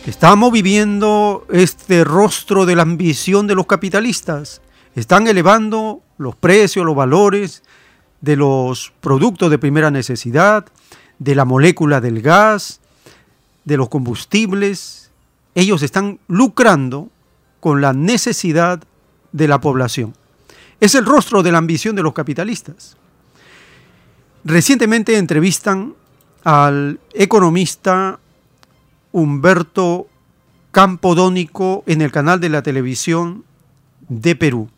[0.10, 4.60] Estamos viviendo este rostro de la ambición de los capitalistas.
[4.96, 7.62] Están elevando los precios, los valores
[8.20, 10.66] de los productos de primera necesidad,
[11.20, 12.82] de la molécula del gas,
[13.66, 15.12] de los combustibles.
[15.54, 17.10] Ellos están lucrando
[17.60, 18.82] con la necesidad
[19.32, 20.16] de la población.
[20.80, 22.98] Es el rostro de la ambición de los capitalistas.
[24.44, 25.94] Recientemente entrevistan
[26.44, 28.18] al economista
[29.12, 30.08] Humberto
[30.72, 33.44] Campodónico en el canal de la televisión
[34.08, 34.70] de Perú.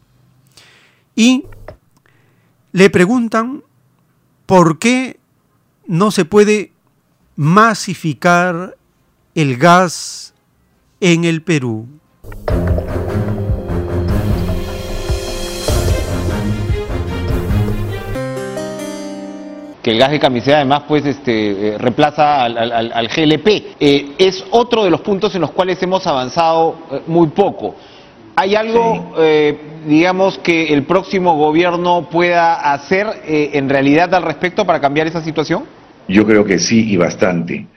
[1.16, 1.46] Y
[2.72, 3.64] le preguntan
[4.46, 5.20] por qué
[5.88, 6.72] no se puede
[7.36, 8.78] masificar
[9.36, 10.34] el gas
[11.00, 11.88] en el Perú.
[19.82, 23.48] Que el gas de camiseta además pues este, eh, reemplaza al, GLP.
[23.80, 27.76] Eh, es otro de los puntos en los cuales hemos avanzado eh, muy poco.
[28.34, 29.14] ¿Hay algo,
[29.86, 35.66] digamos, que el próximo gobierno pueda hacer en realidad al respecto para cambiar esa situación?
[36.08, 37.68] Yo creo que sí y bastante.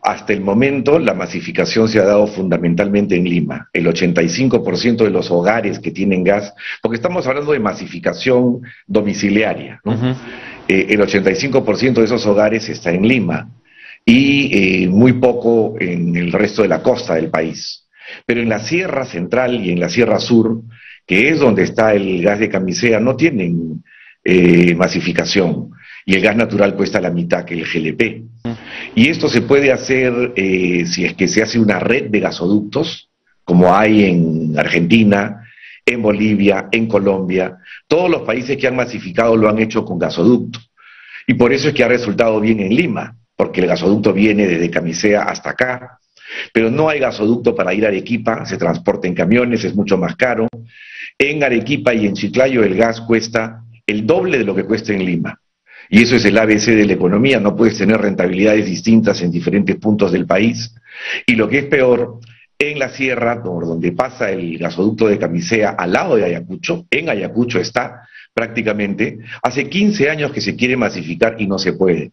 [0.00, 3.68] Hasta el momento la masificación se ha dado fundamentalmente en Lima.
[3.72, 10.14] El 85% de los hogares que tienen gas, porque estamos hablando de masificación domiciliaria, ¿no?
[10.68, 13.50] Eh, el 85% de esos hogares está en Lima
[14.04, 17.86] y eh, muy poco en el resto de la costa del país.
[18.26, 20.62] Pero en la Sierra Central y en la Sierra Sur,
[21.06, 23.82] que es donde está el gas de camisea, no tienen
[24.24, 25.70] eh, masificación
[26.06, 28.24] y el gas natural cuesta la mitad que el GLP.
[28.94, 33.08] Y esto se puede hacer si es que se hace una red de gasoductos,
[33.42, 35.43] como hay en Argentina,
[35.86, 37.58] en Bolivia, en Colombia.
[37.86, 40.60] Todos los países que han masificado lo han hecho con gasoducto.
[41.26, 44.70] Y por eso es que ha resultado bien en Lima, porque el gasoducto viene desde
[44.70, 45.98] Camisea hasta acá.
[46.52, 50.16] Pero no hay gasoducto para ir a Arequipa, se transporta en camiones, es mucho más
[50.16, 50.48] caro.
[51.18, 55.04] En Arequipa y en Chiclayo el gas cuesta el doble de lo que cuesta en
[55.04, 55.38] Lima.
[55.90, 59.76] Y eso es el ABC de la economía, no puedes tener rentabilidades distintas en diferentes
[59.76, 60.74] puntos del país.
[61.26, 62.20] Y lo que es peor,
[62.58, 67.08] en la sierra, por donde pasa el gasoducto de Camisea, al lado de Ayacucho, en
[67.08, 72.12] Ayacucho está prácticamente, hace 15 años que se quiere masificar y no se puede.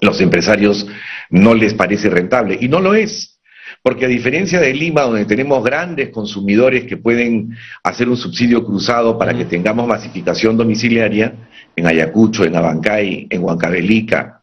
[0.00, 0.86] Los empresarios
[1.30, 3.40] no les parece rentable y no lo es.
[3.82, 9.16] Porque a diferencia de Lima, donde tenemos grandes consumidores que pueden hacer un subsidio cruzado
[9.16, 11.34] para que tengamos masificación domiciliaria,
[11.74, 14.42] en Ayacucho, en Abancay, en Huancavelica,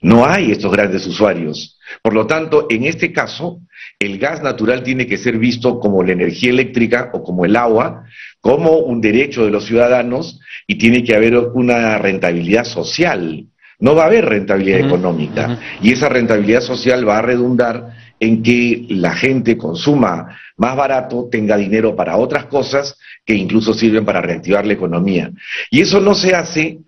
[0.00, 1.78] no hay estos grandes usuarios.
[2.02, 3.62] Por lo tanto, en este caso,
[4.00, 8.04] el gas natural tiene que ser visto como la energía eléctrica o como el agua,
[8.40, 13.46] como un derecho de los ciudadanos y tiene que haber una rentabilidad social.
[13.80, 18.86] No va a haber rentabilidad económica y esa rentabilidad social va a redundar en que
[18.88, 24.66] la gente consuma más barato, tenga dinero para otras cosas que incluso sirven para reactivar
[24.66, 25.30] la economía.
[25.70, 26.78] Y eso no se hace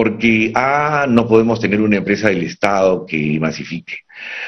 [0.00, 3.98] porque, ah, no podemos tener una empresa del Estado que masifique.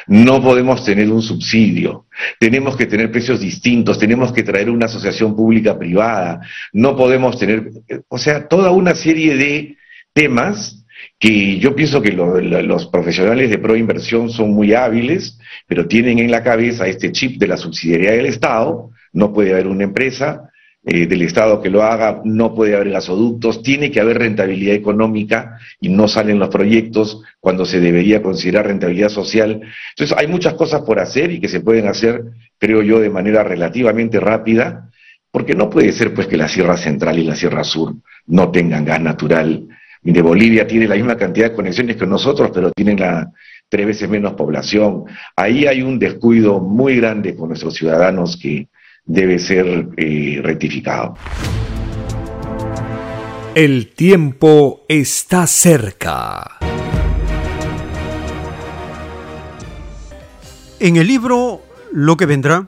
[0.06, 2.06] No podemos tener un subsidio,
[2.40, 6.40] tenemos que tener precios distintos, tenemos que traer una asociación pública privada,
[6.72, 7.70] no podemos tener,
[8.08, 9.76] o sea, toda una serie de
[10.14, 10.86] temas
[11.18, 16.42] que yo pienso que los profesionales de proinversión son muy hábiles, pero tienen en la
[16.42, 20.50] cabeza este chip de la subsidiariedad del Estado, no puede haber una empresa,
[20.84, 25.56] eh, del Estado que lo haga, no puede haber gasoductos, tiene que haber rentabilidad económica
[25.80, 29.60] y no salen los proyectos cuando se debería considerar rentabilidad social.
[29.90, 32.24] Entonces hay muchas cosas por hacer y que se pueden hacer,
[32.58, 34.90] creo yo, de manera relativamente rápida,
[35.30, 37.94] porque no puede ser pues que la Sierra Central y la Sierra Sur
[38.26, 39.68] no tengan gas natural.
[40.02, 43.30] De Bolivia tiene la misma cantidad de conexiones que nosotros, pero tienen la
[43.68, 45.04] tres veces menos población.
[45.36, 48.66] Ahí hay un descuido muy grande con nuestros ciudadanos que,
[49.04, 51.16] debe ser eh, rectificado.
[53.54, 56.58] El tiempo está cerca.
[60.80, 61.60] En el libro
[61.92, 62.66] Lo que vendrá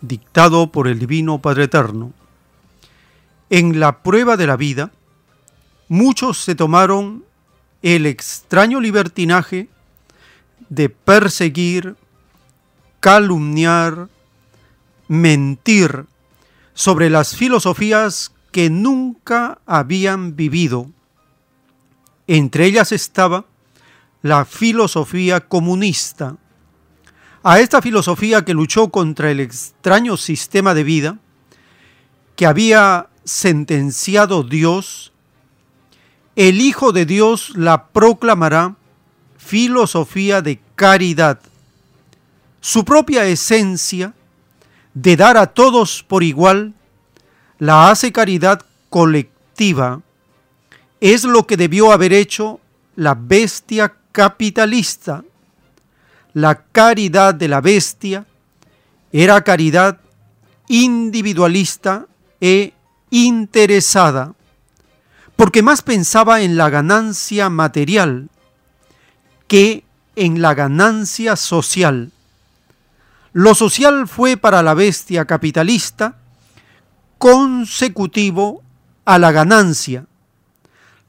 [0.00, 2.12] dictado por el Divino Padre Eterno.
[3.50, 4.92] En la prueba de la vida,
[5.88, 7.24] muchos se tomaron
[7.82, 9.68] el extraño libertinaje
[10.68, 11.96] de perseguir,
[13.00, 14.08] calumniar,
[15.08, 16.06] mentir
[16.74, 20.90] sobre las filosofías que nunca habían vivido.
[22.26, 23.44] Entre ellas estaba
[24.22, 26.36] la filosofía comunista.
[27.42, 31.18] A esta filosofía que luchó contra el extraño sistema de vida
[32.36, 35.12] que había sentenciado Dios
[36.36, 38.74] el Hijo de Dios la proclamará
[39.44, 41.38] filosofía de caridad.
[42.60, 44.14] Su propia esencia
[44.94, 46.72] de dar a todos por igual
[47.58, 50.00] la hace caridad colectiva.
[51.00, 52.60] Es lo que debió haber hecho
[52.96, 55.24] la bestia capitalista.
[56.32, 58.24] La caridad de la bestia
[59.12, 60.00] era caridad
[60.68, 62.06] individualista
[62.40, 62.72] e
[63.10, 64.34] interesada,
[65.36, 68.30] porque más pensaba en la ganancia material
[69.54, 69.84] que
[70.16, 72.10] en la ganancia social.
[73.32, 76.16] Lo social fue para la bestia capitalista
[77.18, 78.64] consecutivo
[79.04, 80.06] a la ganancia.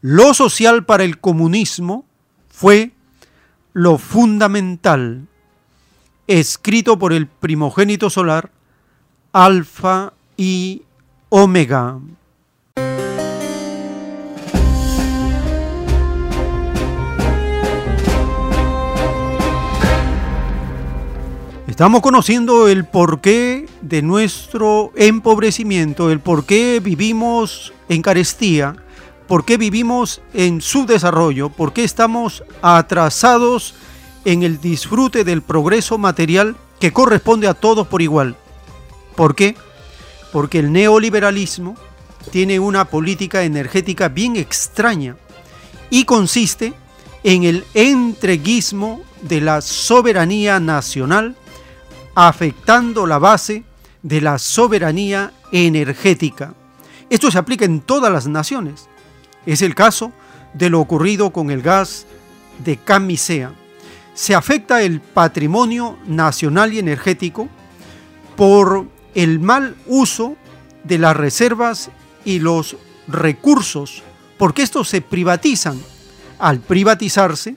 [0.01, 2.05] Lo social para el comunismo
[2.47, 2.91] fue
[3.73, 5.25] lo fundamental,
[6.27, 8.51] escrito por el primogénito solar,
[9.33, 10.83] Alfa y
[11.29, 11.97] Omega.
[21.75, 28.77] Estamos conociendo el porqué de nuestro empobrecimiento, el por qué vivimos en carestía,
[29.27, 33.73] por qué vivimos en subdesarrollo, por qué estamos atrasados
[34.23, 38.37] en el disfrute del progreso material que corresponde a todos por igual.
[39.17, 39.57] ¿Por qué?
[40.31, 41.75] Porque el neoliberalismo
[42.31, 45.17] tiene una política energética bien extraña
[45.89, 46.73] y consiste
[47.25, 51.35] en el entreguismo de la soberanía nacional
[52.15, 53.63] afectando la base
[54.01, 56.53] de la soberanía energética.
[57.09, 58.87] Esto se aplica en todas las naciones.
[59.45, 60.11] Es el caso
[60.53, 62.07] de lo ocurrido con el gas
[62.63, 63.53] de camisea.
[64.13, 67.49] Se afecta el patrimonio nacional y energético
[68.37, 70.35] por el mal uso
[70.83, 71.89] de las reservas
[72.23, 74.03] y los recursos,
[74.37, 75.81] porque estos se privatizan.
[76.39, 77.55] Al privatizarse,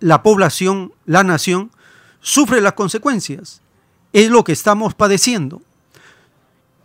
[0.00, 1.70] la población, la nación,
[2.20, 3.60] sufre las consecuencias.
[4.12, 5.62] Es lo que estamos padeciendo.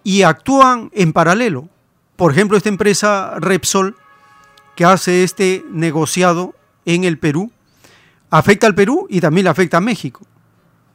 [0.03, 1.67] Y actúan en paralelo.
[2.15, 3.97] Por ejemplo, esta empresa Repsol,
[4.75, 6.53] que hace este negociado
[6.86, 7.51] en el Perú,
[8.29, 10.21] afecta al Perú y también afecta a México.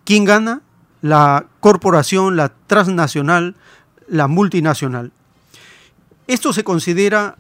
[0.04, 0.62] ¿Quién gana?
[1.02, 3.56] La corporación, la transnacional,
[4.06, 5.12] la multinacional.
[6.26, 7.36] Esto se considera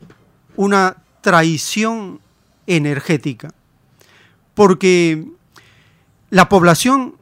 [0.56, 2.20] una traición
[2.66, 3.52] energética,
[4.54, 5.26] porque
[6.30, 7.16] la población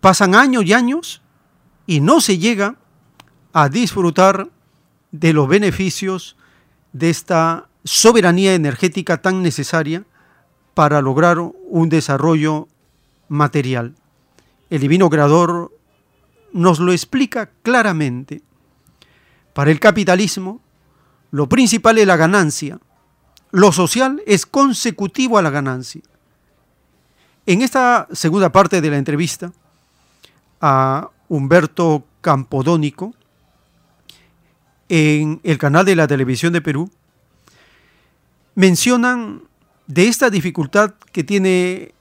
[0.00, 1.22] pasan años y años
[1.86, 2.76] y no se llega
[3.52, 4.48] a disfrutar
[5.12, 6.36] de los beneficios
[6.92, 10.04] de esta soberanía energética tan necesaria
[10.74, 12.68] para lograr un desarrollo
[13.28, 13.94] material.
[14.70, 15.72] El divino creador
[16.52, 18.42] nos lo explica claramente.
[19.52, 20.60] Para el capitalismo,
[21.30, 22.78] lo principal es la ganancia.
[23.52, 26.02] Lo social es consecutivo a la ganancia.
[27.48, 29.52] En esta segunda parte de la entrevista
[30.60, 33.14] a Humberto Campodónico,
[34.88, 36.90] en el canal de la televisión de Perú,
[38.56, 39.42] mencionan
[39.86, 41.94] de esta dificultad que tiene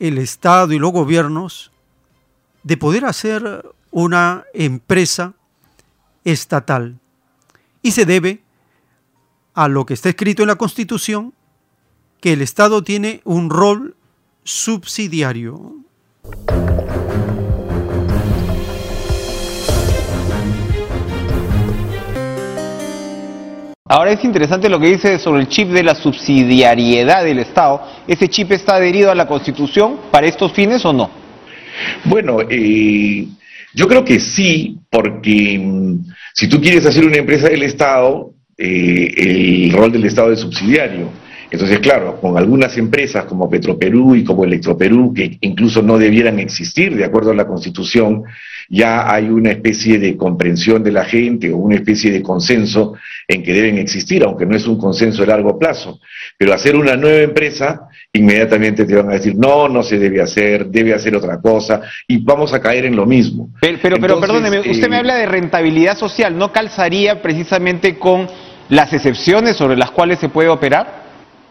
[0.00, 1.70] el Estado y los gobiernos
[2.64, 5.34] de poder hacer una empresa
[6.24, 6.98] estatal.
[7.82, 8.42] Y se debe
[9.54, 11.34] a lo que está escrito en la Constitución,
[12.20, 13.94] que el Estado tiene un rol
[14.48, 15.74] subsidiario.
[23.84, 27.82] Ahora es interesante lo que dice sobre el chip de la subsidiariedad del Estado.
[28.06, 31.10] ¿Ese chip está adherido a la Constitución para estos fines o no?
[32.04, 33.26] Bueno, eh,
[33.74, 39.12] yo creo que sí, porque mm, si tú quieres hacer una empresa del Estado, eh,
[39.14, 41.27] el rol del Estado es subsidiario.
[41.50, 46.94] Entonces, claro, con algunas empresas como Petroperú y como Electroperú, que incluso no debieran existir
[46.94, 48.24] de acuerdo a la Constitución,
[48.68, 52.94] ya hay una especie de comprensión de la gente o una especie de consenso
[53.26, 56.00] en que deben existir, aunque no es un consenso de largo plazo.
[56.36, 60.66] Pero hacer una nueva empresa, inmediatamente te van a decir, no, no se debe hacer,
[60.66, 63.50] debe hacer otra cosa, y vamos a caer en lo mismo.
[63.60, 68.28] Pero, pero, perdóneme, usted me eh, habla de rentabilidad social, ¿no calzaría precisamente con
[68.68, 71.07] las excepciones sobre las cuales se puede operar?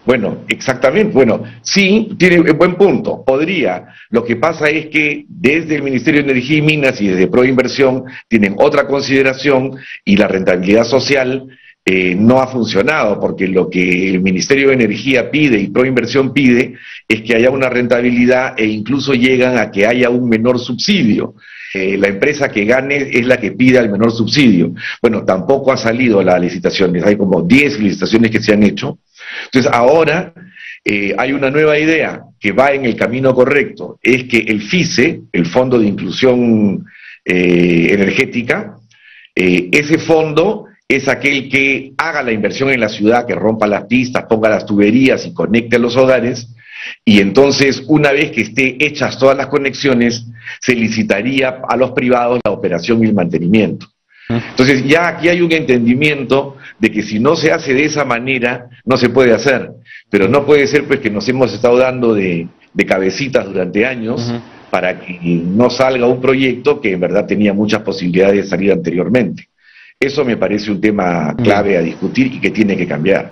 [0.07, 1.11] Bueno, exactamente.
[1.13, 3.25] Bueno, sí, tiene buen punto.
[3.25, 3.87] Podría.
[4.09, 8.05] Lo que pasa es que desde el Ministerio de Energía y Minas y desde Proinversión
[8.29, 11.49] tienen otra consideración y la rentabilidad social
[11.83, 16.75] eh, no ha funcionado, porque lo que el Ministerio de Energía pide y Proinversión pide
[17.05, 21.35] es que haya una rentabilidad e incluso llegan a que haya un menor subsidio.
[21.77, 24.73] Eh, la empresa que gane es la que pide el menor subsidio.
[24.99, 28.97] Bueno, tampoco ha salido la licitación, hay como 10 licitaciones que se han hecho.
[29.45, 30.33] Entonces, ahora
[30.83, 35.21] eh, hay una nueva idea que va en el camino correcto, es que el FICE,
[35.31, 36.83] el Fondo de Inclusión
[37.23, 38.73] eh, Energética,
[39.35, 44.25] ese fondo es aquel que haga la inversión en la ciudad, que rompa las pistas,
[44.27, 46.47] ponga las tuberías y conecte a los hogares,
[47.05, 50.25] y entonces, una vez que esté hechas todas las conexiones,
[50.59, 53.87] se licitaría a los privados la operación y el mantenimiento.
[54.29, 58.69] Entonces, ya aquí hay un entendimiento de que si no se hace de esa manera,
[58.83, 59.71] no se puede hacer.
[60.09, 62.47] Pero no puede ser pues que nos hemos estado dando de,
[62.85, 64.31] cabecitas durante años
[64.69, 69.47] para que no salga un proyecto que en verdad tenía muchas posibilidades de salir anteriormente.
[69.99, 73.31] Eso me parece un tema clave a discutir y que tiene que cambiar.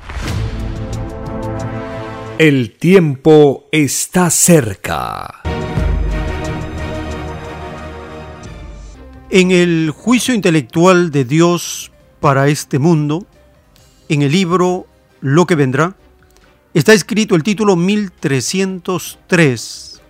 [2.38, 5.42] El tiempo está cerca.
[9.30, 13.26] En el juicio intelectual de Dios para este mundo,
[14.10, 14.86] en el libro
[15.22, 15.96] Lo que vendrá,
[16.74, 20.02] está escrito el título 1303.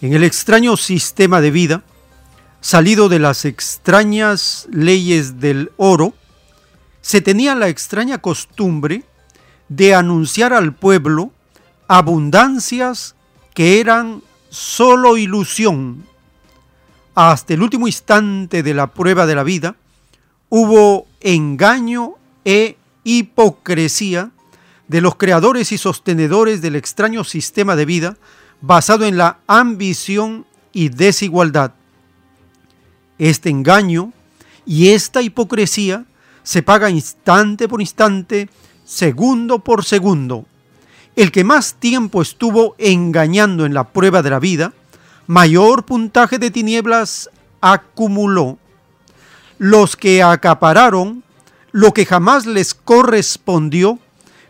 [0.00, 1.84] En el extraño sistema de vida,
[2.62, 6.14] salido de las extrañas leyes del oro,
[7.02, 9.04] se tenía la extraña costumbre
[9.70, 11.30] de anunciar al pueblo
[11.88, 13.14] abundancias
[13.54, 16.04] que eran solo ilusión.
[17.14, 19.76] Hasta el último instante de la prueba de la vida
[20.48, 22.14] hubo engaño
[22.44, 24.32] e hipocresía
[24.88, 28.16] de los creadores y sostenedores del extraño sistema de vida
[28.60, 31.74] basado en la ambición y desigualdad.
[33.18, 34.12] Este engaño
[34.66, 36.06] y esta hipocresía
[36.42, 38.48] se paga instante por instante
[38.90, 40.46] segundo por segundo.
[41.14, 44.72] El que más tiempo estuvo engañando en la prueba de la vida,
[45.28, 47.30] mayor puntaje de tinieblas
[47.60, 48.58] acumuló.
[49.58, 51.22] Los que acapararon
[51.70, 54.00] lo que jamás les correspondió,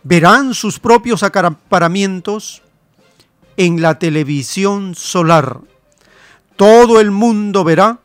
[0.01, 2.63] verán sus propios acaparamientos
[3.57, 5.59] en la televisión solar.
[6.55, 7.99] Todo el mundo verá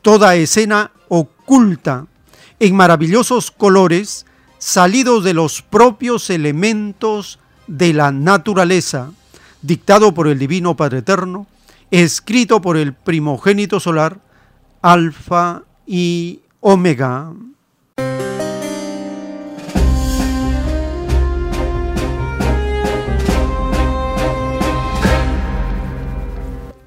[0.00, 2.06] toda escena oculta
[2.60, 4.25] en maravillosos colores
[4.58, 9.10] salidos de los propios elementos de la naturaleza,
[9.62, 11.46] dictado por el Divino Padre Eterno,
[11.90, 14.18] escrito por el primogénito solar,
[14.82, 17.32] Alfa y Omega.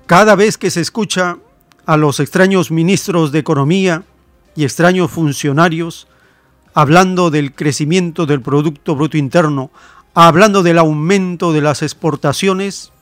[0.05, 1.37] Cada vez que se escucha
[1.85, 4.03] a los extraños ministros de Economía
[4.55, 6.07] y extraños funcionarios
[6.79, 9.69] hablando del crecimiento del Producto Bruto Interno,
[10.13, 12.93] hablando del aumento de las exportaciones,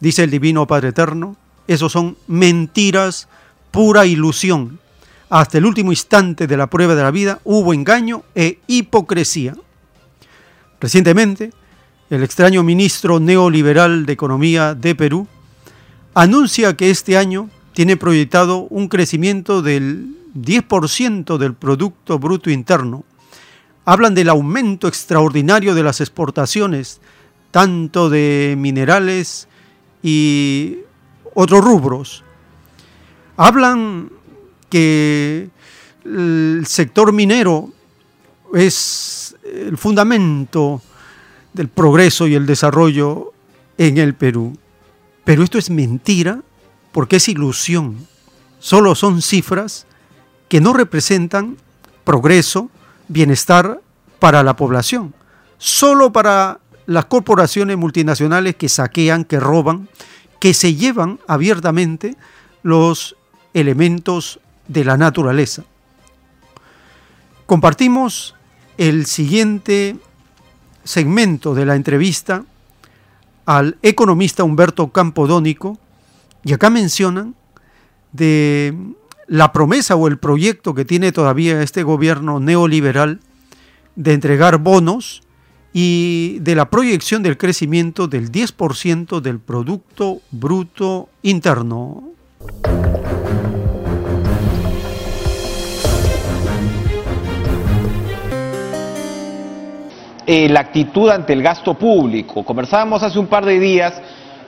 [0.00, 3.28] dice el Divino Padre Eterno, esos son mentiras,
[3.70, 4.80] pura ilusión.
[5.30, 9.54] Hasta el último instante de la prueba de la vida hubo engaño e hipocresía.
[10.78, 11.52] Recientemente,
[12.10, 15.26] el extraño ministro neoliberal de Economía de Perú
[16.12, 23.06] anuncia que este año tiene proyectado un crecimiento del 10% del Producto Bruto Interno,
[23.84, 27.00] hablan del aumento extraordinario de las exportaciones,
[27.50, 29.48] tanto de minerales
[30.02, 30.78] y
[31.34, 32.24] otros rubros.
[33.36, 34.10] Hablan
[34.68, 35.50] que
[36.04, 37.70] el sector minero
[38.54, 40.82] es el fundamento
[41.52, 43.32] del progreso y el desarrollo
[43.78, 44.56] en el Perú.
[45.24, 46.40] Pero esto es mentira
[46.92, 48.06] porque es ilusión.
[48.58, 49.86] Solo son cifras
[50.48, 51.56] que no representan
[52.04, 52.70] progreso,
[53.12, 53.80] bienestar
[54.18, 55.14] para la población,
[55.58, 59.88] solo para las corporaciones multinacionales que saquean, que roban,
[60.40, 62.16] que se llevan abiertamente
[62.62, 63.16] los
[63.54, 65.64] elementos de la naturaleza.
[67.46, 68.34] Compartimos
[68.78, 69.96] el siguiente
[70.84, 72.44] segmento de la entrevista
[73.44, 75.78] al economista Humberto Campodónico
[76.44, 77.34] y acá mencionan
[78.12, 78.74] de
[79.26, 83.20] la promesa o el proyecto que tiene todavía este gobierno neoliberal
[83.96, 85.22] de entregar bonos
[85.72, 92.04] y de la proyección del crecimiento del 10% del Producto Bruto Interno.
[100.24, 102.44] Eh, la actitud ante el gasto público.
[102.44, 104.00] Conversábamos hace un par de días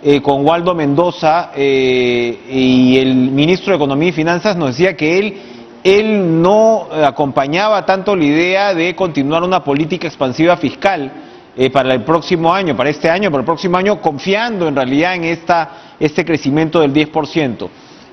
[0.07, 5.19] eh, con Waldo Mendoza eh, y el ministro de Economía y Finanzas nos decía que
[5.19, 5.35] él
[5.83, 11.11] él no acompañaba tanto la idea de continuar una política expansiva fiscal
[11.57, 15.15] eh, para el próximo año, para este año, para el próximo año, confiando en realidad
[15.15, 17.67] en esta, este crecimiento del 10%.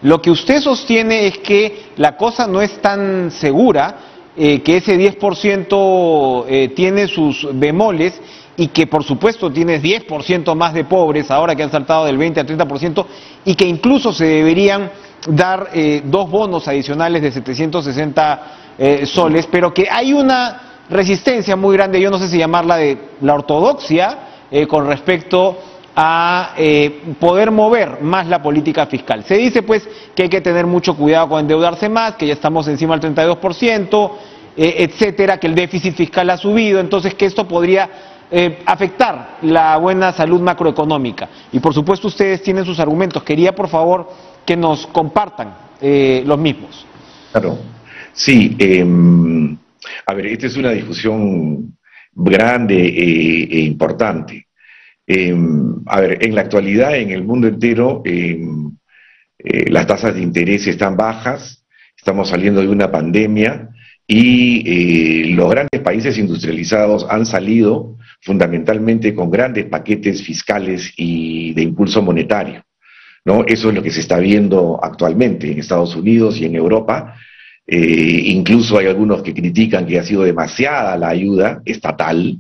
[0.04, 3.98] Lo que usted sostiene es que la cosa no es tan segura,
[4.38, 8.22] eh, que ese 10% tiene sus bemoles
[8.58, 12.40] y que por supuesto tiene 10% más de pobres ahora que han saltado del 20
[12.40, 13.06] al 30%
[13.46, 14.92] y que incluso se deberían
[15.28, 18.44] dar eh, dos bonos adicionales de 760
[18.78, 22.98] eh, soles, pero que hay una resistencia muy grande, yo no sé si llamarla de
[23.22, 24.18] la ortodoxia,
[24.50, 25.58] eh, con respecto
[25.94, 26.56] a
[27.20, 29.26] poder mover más la política fiscal.
[29.26, 32.66] Se dice pues que hay que tener mucho cuidado con endeudarse más, que ya estamos
[32.70, 34.12] encima del 32%,
[34.56, 37.90] etcétera, que el déficit fiscal ha subido, entonces que esto podría
[38.66, 41.30] afectar la buena salud macroeconómica.
[41.52, 43.24] Y por supuesto ustedes tienen sus argumentos.
[43.24, 44.08] Quería por favor
[44.46, 46.86] que nos compartan eh, los mismos.
[47.32, 47.58] Claro,
[48.14, 48.56] sí.
[48.60, 49.58] Em,
[50.06, 51.78] a ver, esta es una discusión
[52.14, 54.48] grande eh, e, importante.
[55.08, 58.72] Em, a ver, en la actualidad, en el mundo entero, em,
[59.40, 61.66] eh, las tasas de interés están bajas,
[61.98, 63.70] estamos saliendo de una pandemia
[64.06, 72.02] y los grandes países industrializados han salido fundamentalmente con grandes paquetes fiscales y de impulso
[72.02, 72.64] monetario.
[73.26, 73.44] ¿no?
[73.46, 77.16] Eso es lo que se está viendo actualmente en Estados Unidos y en Europa.
[77.66, 82.38] Eh, incluso hay algunos que critican que ha sido demasiada la ayuda estatal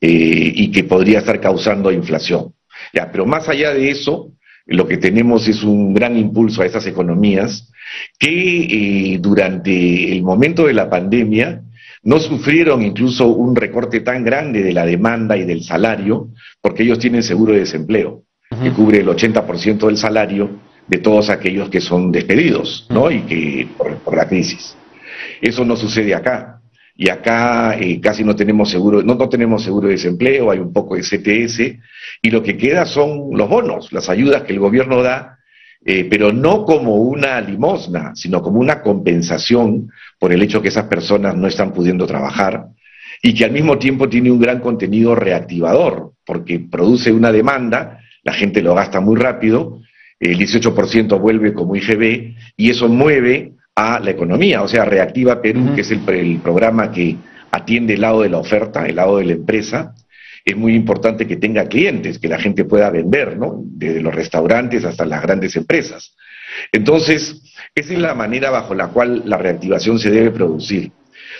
[0.00, 2.52] eh, y que podría estar causando inflación.
[2.92, 4.32] Ya, pero más allá de eso,
[4.66, 7.70] lo que tenemos es un gran impulso a esas economías
[8.18, 11.63] que eh, durante el momento de la pandemia
[12.04, 16.28] no sufrieron incluso un recorte tan grande de la demanda y del salario
[16.60, 18.22] porque ellos tienen seguro de desempleo
[18.62, 23.10] que cubre el 80% del salario de todos aquellos que son despedidos, ¿no?
[23.10, 24.76] Y que por, la crisis.
[25.40, 26.60] Eso no sucede acá.
[26.96, 30.72] Y acá eh, casi no tenemos seguro, no, no tenemos seguro de desempleo, hay un
[30.72, 31.80] poco de CTS,
[32.22, 35.38] y lo que queda son los bonos, las ayudas que el gobierno da,
[35.84, 40.84] eh, pero no como una limosna, sino como una compensación por el hecho que esas
[40.84, 42.66] personas no están pudiendo trabajar
[43.22, 48.32] y que al mismo tiempo tiene un gran contenido reactivador, porque produce una demanda la
[48.32, 49.80] gente lo gasta muy rápido,
[50.18, 55.72] el 18% vuelve como IGB y eso mueve a la economía, o sea, Reactiva Perú,
[55.74, 57.16] que es el, programa que
[57.50, 59.94] atiende el lado de la oferta, el lado de la empresa,
[60.44, 63.62] es muy importante que tenga clientes, que la gente pueda vender, ¿no?
[63.64, 66.14] Desde los restaurantes hasta las grandes empresas.
[66.70, 67.42] Entonces,
[67.74, 70.92] esa es la manera bajo la cual la reactivación se debe producir.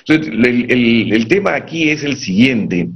[0.07, 2.89] Entonces, el tema aquí es el siguiente.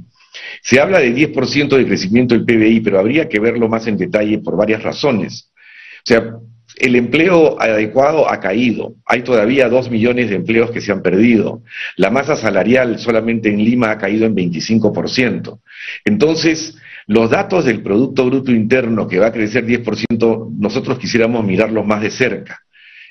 [0.61, 4.39] Se habla de 10% de crecimiento del PBI, pero habría que verlo más en detalle
[4.39, 5.51] por varias razones.
[5.99, 6.33] O sea,
[6.79, 8.95] el empleo adecuado ha caído.
[9.05, 11.61] Hay todavía dos millones de empleos que se han perdido.
[11.97, 15.59] La masa salarial solamente en Lima ha caído en 25%.
[16.05, 21.85] Entonces, los datos del Producto Bruto Interno que va a crecer 10%, nosotros quisiéramos mirarlos
[21.85, 22.61] más de cerca.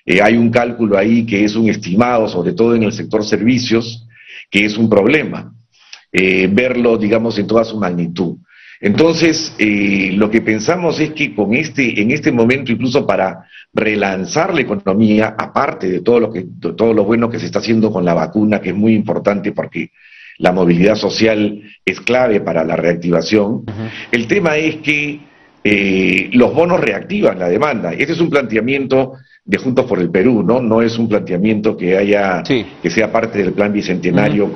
[0.06, 4.06] Eh, hay un cálculo ahí que es un estimado, sobre todo en el sector servicios,
[4.50, 5.52] que es un problema.
[6.10, 8.38] Eh, verlo, digamos, en toda su magnitud.
[8.80, 14.54] Entonces, eh, lo que pensamos es que con este, en este momento, incluso para relanzar
[14.54, 18.04] la economía, aparte de todo lo que, todo lo bueno que se está haciendo con
[18.04, 19.90] la vacuna, que es muy importante porque
[20.38, 23.64] la movilidad social es clave para la reactivación,
[24.12, 25.20] el tema es que
[25.64, 27.92] eh, los bonos reactivan la demanda.
[27.92, 29.14] Este es un planteamiento
[29.44, 30.60] de Juntos por el Perú, ¿no?
[30.60, 34.52] No es un planteamiento que haya, que sea parte del plan bicentenario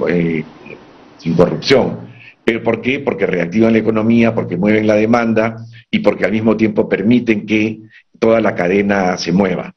[1.18, 2.11] sin corrupción.
[2.44, 2.98] ¿Pero por qué?
[2.98, 7.80] Porque reactivan la economía, porque mueven la demanda y porque al mismo tiempo permiten que
[8.18, 9.74] toda la cadena se mueva.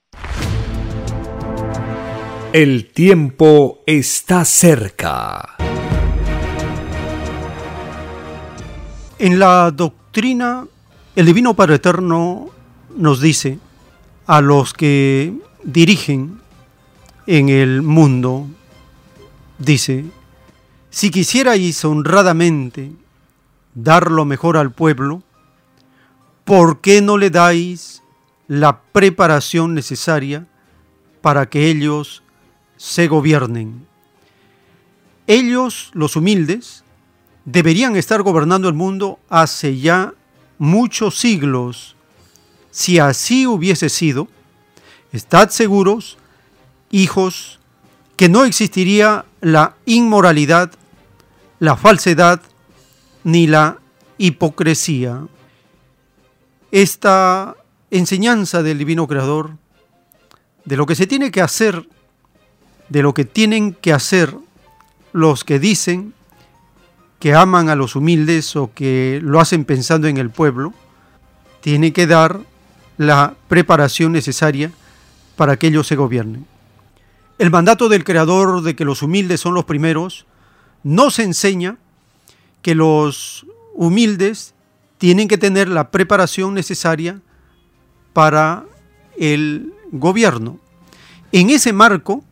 [2.54, 5.56] El tiempo está cerca.
[9.20, 10.66] En la doctrina,
[11.16, 12.50] el Divino Padre Eterno
[12.98, 13.60] nos dice
[14.26, 16.40] a los que dirigen
[17.28, 18.48] en el mundo,
[19.58, 20.06] dice,
[20.96, 22.94] si quisierais honradamente
[23.74, 25.24] dar lo mejor al pueblo,
[26.46, 28.02] ¿por qué no le dais
[28.48, 30.48] la preparación necesaria
[31.22, 32.24] para que ellos
[32.78, 33.86] se gobiernen?
[35.28, 36.86] Ellos, los humildes,
[37.44, 40.14] deberían estar gobernando el mundo hace ya
[40.60, 41.98] muchos siglos.
[42.72, 44.30] Si así hubiese sido,
[45.12, 46.18] estad seguros,
[46.90, 47.60] hijos,
[48.16, 50.72] que no existiría la inmoralidad
[51.66, 52.42] la falsedad
[53.24, 53.80] ni la
[54.18, 55.26] hipocresía.
[56.72, 57.56] Esta
[57.90, 59.58] enseñanza del Divino Creador
[60.64, 61.88] de lo que se tiene que hacer
[62.88, 64.36] de lo que tienen que hacer
[65.12, 66.14] los que dicen
[67.20, 70.72] que aman a los humildes o que lo hacen pensando en el pueblo,
[71.62, 72.42] tiene que dar
[72.98, 74.72] la preparación necesaria
[75.36, 76.46] para que ellos se gobiernen.
[77.40, 80.28] El mandato del Creador de que los humildes son los primeros
[80.86, 81.78] nos enseña
[82.62, 84.54] que los humildes
[85.00, 87.20] tienen que tener la preparación necesaria
[88.14, 88.66] para
[89.18, 90.60] el gobierno.
[91.32, 92.24] En ese marco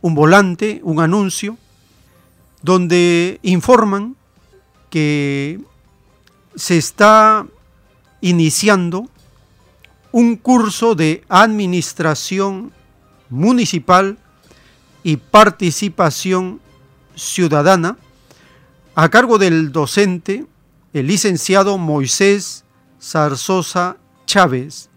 [0.00, 1.58] un volante, un anuncio,
[2.62, 4.14] donde informan
[4.90, 5.60] que
[6.54, 7.46] se está
[8.20, 9.08] iniciando
[10.12, 12.72] un curso de administración
[13.28, 14.18] municipal
[15.02, 16.60] y participación
[17.14, 17.96] ciudadana
[18.94, 20.44] a cargo del docente,
[20.92, 22.64] el licenciado Moisés
[23.00, 24.88] Zarzosa Chávez,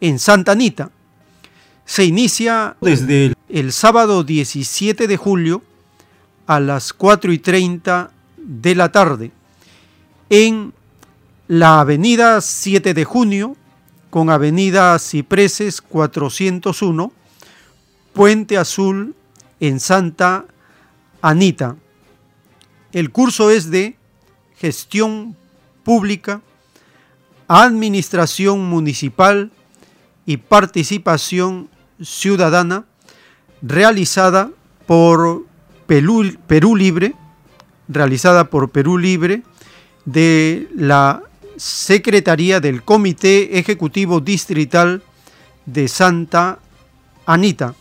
[0.00, 0.90] en Santa Anita.
[1.84, 5.62] Se inicia desde el, sábado 17 de julio
[6.46, 8.10] a las 4 y 30
[8.48, 9.30] de la tarde
[10.30, 10.72] en
[11.48, 13.56] la avenida 7 de junio
[14.10, 17.12] con avenida Cipreses 401,
[18.14, 19.14] Puente Azul
[19.60, 20.46] en Santa
[21.20, 21.76] Anita.
[22.92, 23.96] El curso es de
[24.56, 25.36] gestión
[25.84, 26.40] pública,
[27.48, 29.52] administración municipal
[30.24, 31.68] y participación
[32.00, 32.86] ciudadana
[33.60, 34.50] realizada
[34.86, 35.44] por
[35.86, 37.14] Perú, Libre,
[37.88, 39.42] realizada por Perú Libre
[40.04, 41.22] de la
[41.56, 45.02] Secretaría del Comité Ejecutivo Distrital
[45.66, 46.60] de Santa
[47.26, 47.74] Anita.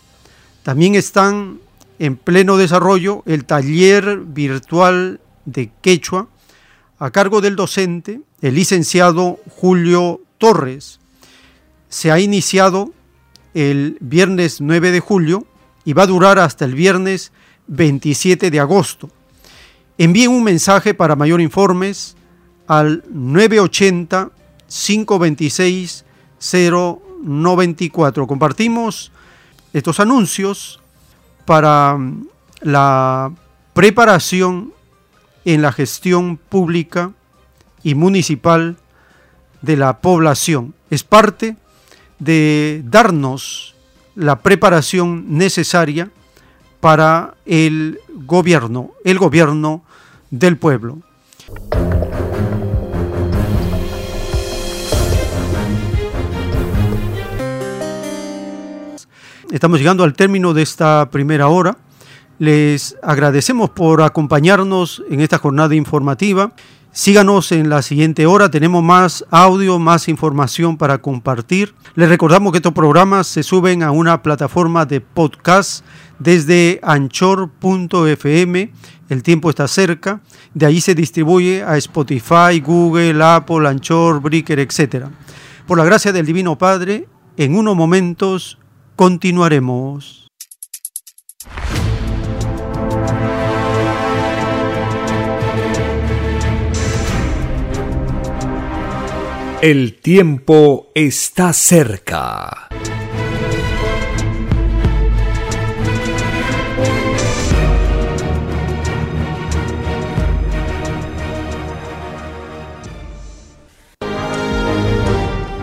[0.63, 1.59] También están
[1.99, 6.27] en pleno desarrollo el taller virtual de quechua
[6.99, 10.99] a cargo del docente, el licenciado Julio Torres.
[11.89, 12.91] Se ha iniciado
[13.53, 15.47] el viernes 9 de julio
[15.85, 17.31] y va a durar hasta el viernes
[17.67, 19.09] 27 de agosto.
[19.97, 22.15] Envíen un mensaje para mayor informes
[22.67, 24.29] al 980
[24.67, 26.05] 526
[27.23, 28.27] 094.
[28.27, 29.11] Compartimos
[29.73, 30.79] estos anuncios
[31.45, 32.27] para mm,
[32.61, 33.31] la
[33.73, 34.71] preparación
[35.45, 37.11] en la gestión pública
[37.81, 38.77] y municipal
[39.63, 40.75] de la población.
[40.91, 41.55] Es parte
[42.19, 43.75] de darnos
[44.15, 46.11] la preparación necesaria
[46.79, 49.83] para el gobierno, el gobierno
[50.32, 50.99] del pueblo.
[59.51, 61.78] Estamos llegando al término de esta primera hora.
[62.38, 66.51] Les agradecemos por acompañarnos en esta jornada informativa.
[66.91, 71.75] Síganos en la siguiente hora, tenemos más audio, más información para compartir.
[71.95, 75.86] Les recordamos que estos programas se suben a una plataforma de podcast
[76.19, 78.71] desde anchor.fm.
[79.09, 80.21] El tiempo está cerca.
[80.53, 85.05] De ahí se distribuye a Spotify, Google, Apple, Anchor, Breaker, etc.
[85.65, 88.57] Por la gracia del Divino Padre, en unos momentos
[88.95, 90.27] continuaremos.
[99.61, 102.67] El tiempo está cerca.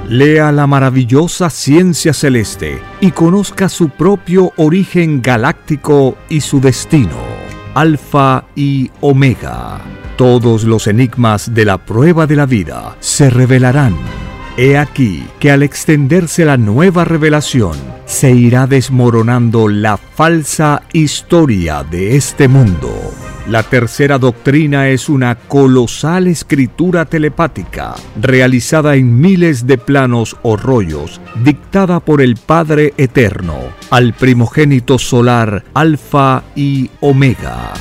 [0.08, 7.16] Lea la maravillosa ciencia celeste y conozca su propio origen galáctico y su destino.
[7.72, 9.80] Alfa y Omega.
[10.18, 14.23] Todos los enigmas de la prueba de la vida se revelarán.
[14.56, 17.76] He aquí que al extenderse la nueva revelación,
[18.06, 22.94] se irá desmoronando la falsa historia de este mundo.
[23.48, 31.20] La tercera doctrina es una colosal escritura telepática, realizada en miles de planos o rollos,
[31.42, 33.58] dictada por el Padre Eterno,
[33.90, 37.72] al primogénito solar Alfa y Omega.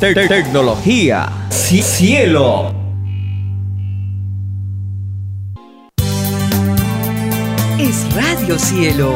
[0.00, 1.28] tecnología.
[1.50, 2.72] cielo.
[7.78, 9.14] Es Radio Cielo.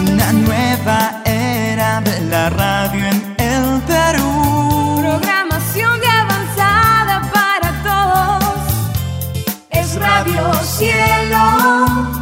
[0.00, 5.00] Una nueva era de la radio en el Perú.
[5.00, 8.54] Programación de avanzada para todos.
[9.70, 12.21] Es Radio Cielo.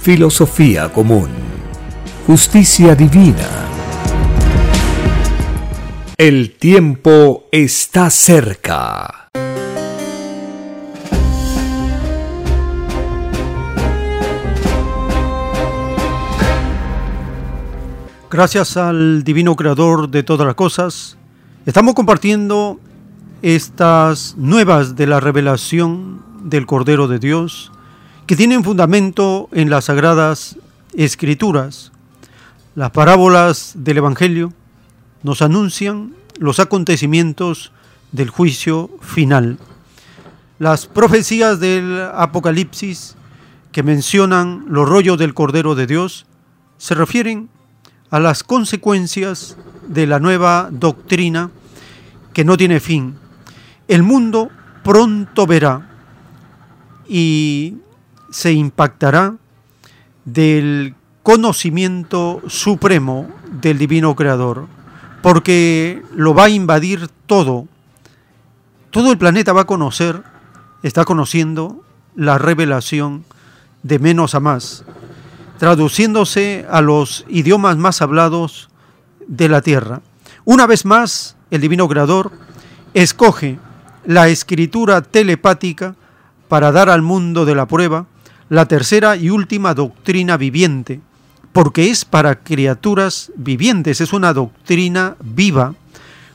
[0.00, 1.28] filosofía común,
[2.26, 3.48] justicia divina.
[6.16, 9.28] El tiempo está cerca.
[18.30, 21.16] Gracias al divino creador de todas las cosas,
[21.66, 22.78] estamos compartiendo
[23.42, 27.72] estas nuevas de la revelación del Cordero de Dios
[28.28, 30.58] que tienen fundamento en las sagradas
[30.92, 31.92] escrituras.
[32.74, 34.52] Las parábolas del Evangelio
[35.22, 37.72] nos anuncian los acontecimientos
[38.12, 39.56] del juicio final.
[40.58, 43.16] Las profecías del Apocalipsis
[43.72, 46.26] que mencionan los rollos del Cordero de Dios
[46.76, 47.48] se refieren
[48.10, 49.56] a las consecuencias
[49.88, 51.50] de la nueva doctrina
[52.34, 53.14] que no tiene fin.
[53.88, 54.50] El mundo
[54.84, 55.88] pronto verá
[57.08, 57.78] y
[58.30, 59.36] se impactará
[60.24, 64.66] del conocimiento supremo del divino creador,
[65.22, 67.66] porque lo va a invadir todo.
[68.90, 70.22] Todo el planeta va a conocer,
[70.82, 71.82] está conociendo
[72.14, 73.24] la revelación
[73.82, 74.84] de menos a más,
[75.58, 78.70] traduciéndose a los idiomas más hablados
[79.26, 80.00] de la tierra.
[80.44, 82.32] Una vez más, el divino creador
[82.94, 83.58] escoge
[84.04, 85.94] la escritura telepática
[86.48, 88.06] para dar al mundo de la prueba
[88.48, 91.00] la tercera y última doctrina viviente,
[91.52, 95.74] porque es para criaturas vivientes, es una doctrina viva,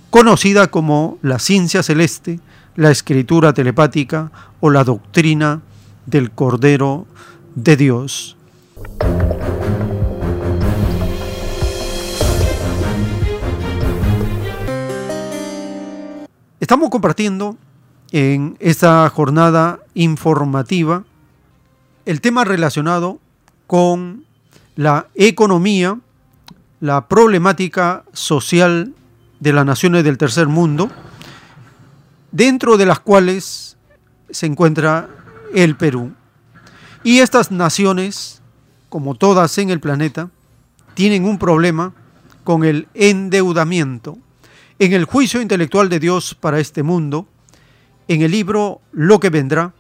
[0.10, 2.40] conocida como la ciencia celeste,
[2.76, 5.62] la escritura telepática o la doctrina
[6.06, 7.08] del Cordero
[7.56, 8.38] de Dios.
[16.60, 17.58] Estamos compartiendo
[18.12, 21.04] en esta jornada informativa
[22.06, 23.20] el tema relacionado
[23.68, 24.26] con
[24.76, 26.00] la economía,
[26.80, 28.94] la problemática social
[29.40, 30.90] de las naciones del tercer mundo,
[32.32, 33.78] dentro de las cuales
[34.30, 35.08] se encuentra
[35.54, 36.14] el Perú.
[37.04, 38.42] Y estas naciones,
[38.90, 40.30] como todas en el planeta,
[40.94, 41.94] tienen un problema
[42.44, 44.18] con el endeudamiento.
[44.80, 47.28] En el juicio intelectual de Dios para este mundo,
[48.08, 49.74] en el libro Lo que vendrá,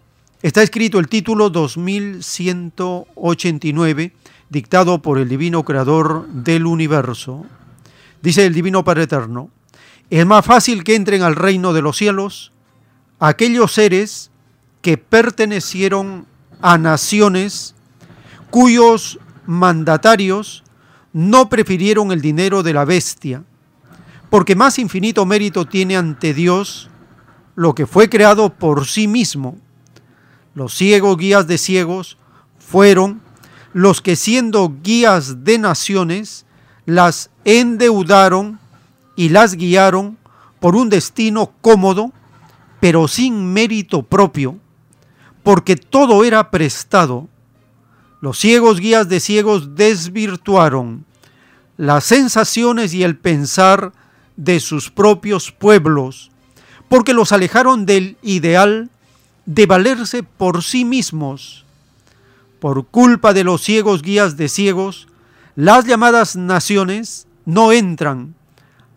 [0.43, 4.13] está escrito el título 2189,
[4.49, 7.45] dictado por el Divino Creador del Universo.
[8.21, 9.49] Dice el Divino Padre Eterno,
[10.09, 12.51] es más fácil que entren al reino de los cielos
[13.19, 14.31] aquellos seres
[14.81, 16.25] que pertenecieron
[16.61, 17.73] a naciones
[18.49, 20.65] cuyos mandatarios
[21.13, 23.45] no prefirieron el dinero de la bestia,
[24.29, 26.89] porque más infinito mérito tiene ante Dios
[27.55, 29.62] lo que fue creado por sí mismo.
[30.55, 32.17] Los ciegos guías de ciegos
[32.59, 33.21] fueron
[33.73, 36.45] los que siendo guías de naciones
[36.85, 38.59] las endeudaron
[39.15, 40.17] y las guiaron
[40.59, 42.11] por un destino cómodo,
[42.79, 44.57] pero sin mérito propio,
[45.41, 47.27] porque todo era prestado.
[48.21, 51.05] Los ciegos guías de ciegos desvirtuaron
[51.77, 53.91] las sensaciones y el pensar
[54.37, 56.31] de sus propios pueblos,
[56.89, 58.89] porque los alejaron del ideal
[59.45, 61.65] de valerse por sí mismos.
[62.59, 65.07] Por culpa de los ciegos guías de ciegos,
[65.55, 68.35] las llamadas naciones no entran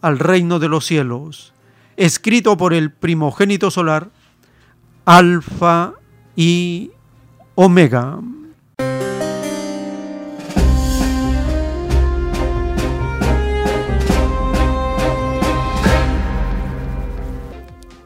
[0.00, 1.52] al reino de los cielos,
[1.96, 4.10] escrito por el primogénito solar,
[5.04, 5.94] Alfa
[6.36, 6.90] y
[7.56, 8.20] Omega.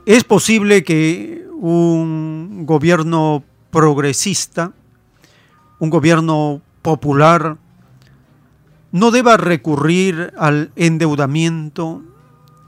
[0.07, 4.73] Es posible que un gobierno progresista,
[5.79, 7.59] un gobierno popular,
[8.93, 12.03] no deba recurrir al endeudamiento.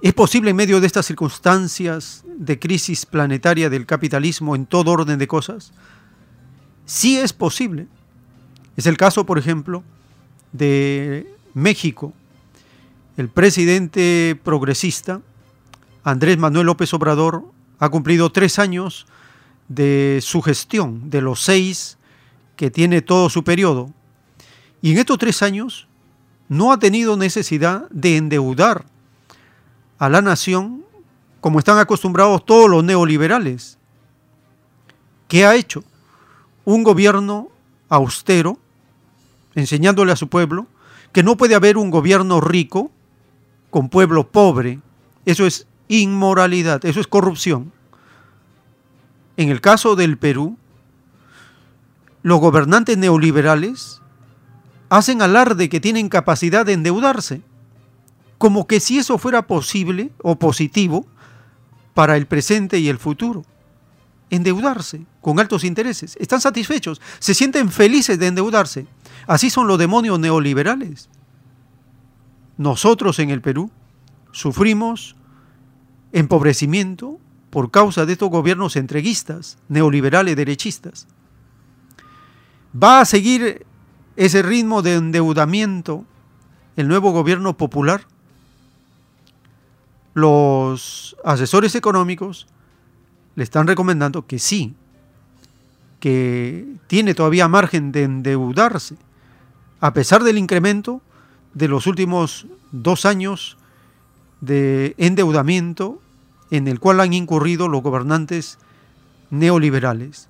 [0.02, 5.18] Es posible en medio de estas circunstancias de crisis planetaria del capitalismo en todo orden
[5.18, 5.72] de cosas.
[6.84, 7.86] Sí es posible.
[8.76, 9.82] Es el caso, por ejemplo,
[10.52, 12.12] de México.
[13.16, 15.22] El presidente progresista,
[16.04, 17.44] Andrés Manuel López Obrador,
[17.82, 19.06] ha cumplido tres años
[19.66, 21.98] de su gestión, de los seis
[22.54, 23.90] que tiene todo su periodo.
[24.80, 25.88] Y en estos tres años
[26.48, 28.84] no ha tenido necesidad de endeudar
[29.98, 30.84] a la nación
[31.40, 33.78] como están acostumbrados todos los neoliberales.
[35.26, 35.82] ¿Qué ha hecho?
[36.64, 37.48] Un gobierno
[37.88, 38.58] austero,
[39.56, 40.68] enseñándole a su pueblo
[41.10, 42.92] que no puede haber un gobierno rico
[43.70, 44.78] con pueblo pobre.
[45.26, 45.66] Eso es
[46.00, 47.72] inmoralidad, eso es corrupción.
[49.36, 50.56] En el caso del Perú,
[52.22, 54.00] los gobernantes neoliberales
[54.88, 57.42] hacen alarde que tienen capacidad de endeudarse,
[58.38, 61.06] como que si eso fuera posible o positivo
[61.94, 63.44] para el presente y el futuro.
[64.30, 66.16] Endeudarse con altos intereses.
[66.18, 68.86] Están satisfechos, se sienten felices de endeudarse.
[69.26, 71.08] Así son los demonios neoliberales.
[72.56, 73.70] Nosotros en el Perú
[74.32, 75.16] sufrimos
[76.12, 77.18] empobrecimiento
[77.50, 81.06] por causa de estos gobiernos entreguistas, neoliberales, derechistas.
[82.80, 83.66] Va a seguir
[84.16, 86.04] ese ritmo de endeudamiento
[86.76, 88.06] el nuevo gobierno popular,
[90.14, 92.46] los asesores económicos
[93.34, 94.74] le están recomendando que sí,
[96.00, 98.96] que tiene todavía margen de endeudarse,
[99.80, 101.00] a pesar del incremento
[101.54, 103.56] de los últimos dos años
[104.40, 106.01] de endeudamiento
[106.52, 108.58] en el cual han incurrido los gobernantes
[109.30, 110.28] neoliberales.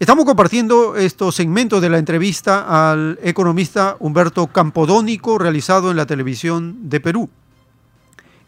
[0.00, 6.90] Estamos compartiendo estos segmentos de la entrevista al economista Humberto Campodónico realizado en la televisión
[6.90, 7.30] de Perú.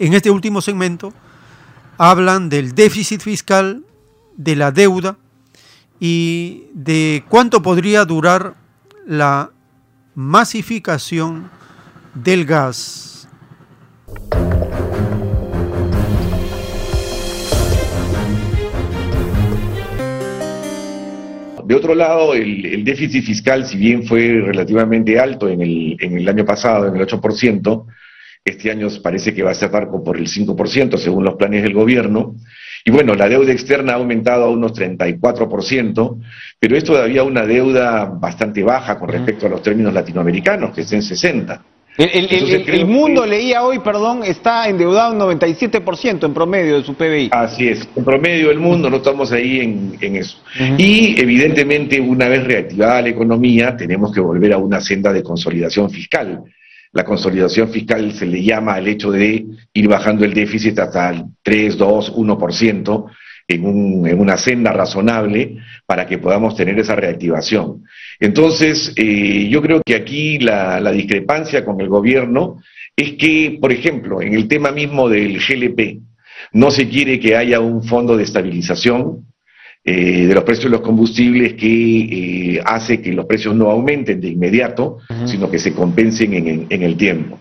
[0.01, 1.12] En este último segmento
[1.98, 3.85] hablan del déficit fiscal,
[4.36, 5.16] de la deuda
[6.01, 8.56] y de cuánto podría durar
[9.06, 9.51] la
[10.16, 11.48] masificación
[12.15, 13.28] del gas.
[21.64, 26.28] De otro lado, el, déficit fiscal, si bien fue relativamente alto en el, en el
[26.28, 27.86] año pasado, en el 8%,
[28.44, 32.34] este año parece que va a cerrar por el 5%, según los planes del gobierno.
[32.84, 36.20] Y bueno, la deuda externa ha aumentado a unos 34%,
[36.59, 40.93] pero es todavía una deuda bastante baja con respecto a los términos latinoamericanos, que es
[40.93, 41.60] en 60%.
[41.98, 47.28] El, mundo, leía hoy, perdón, está endeudado un 97% en promedio de su PBI.
[47.32, 50.39] Así es, en promedio del mundo no estamos ahí en, eso.
[50.78, 55.90] Y evidentemente una vez reactivada la economía tenemos que volver a una senda de consolidación
[55.90, 56.43] fiscal.
[56.93, 61.24] La consolidación fiscal se le llama al hecho de ir bajando el déficit hasta el
[61.43, 63.06] 3, 2, 1%,
[63.48, 67.85] en, en una senda razonable para que podamos tener esa reactivación.
[68.20, 72.62] Entonces, eh, yo creo que aquí la, la, discrepancia con el gobierno
[72.97, 76.01] es que, por ejemplo, en el tema mismo del GLP,
[76.52, 79.27] no se quiere que haya un fondo de estabilización,
[79.85, 84.20] eh, de los precios de los combustibles que eh, hace que los precios no aumenten
[84.20, 87.40] de inmediato, sino que se compensen en, en, el tiempo.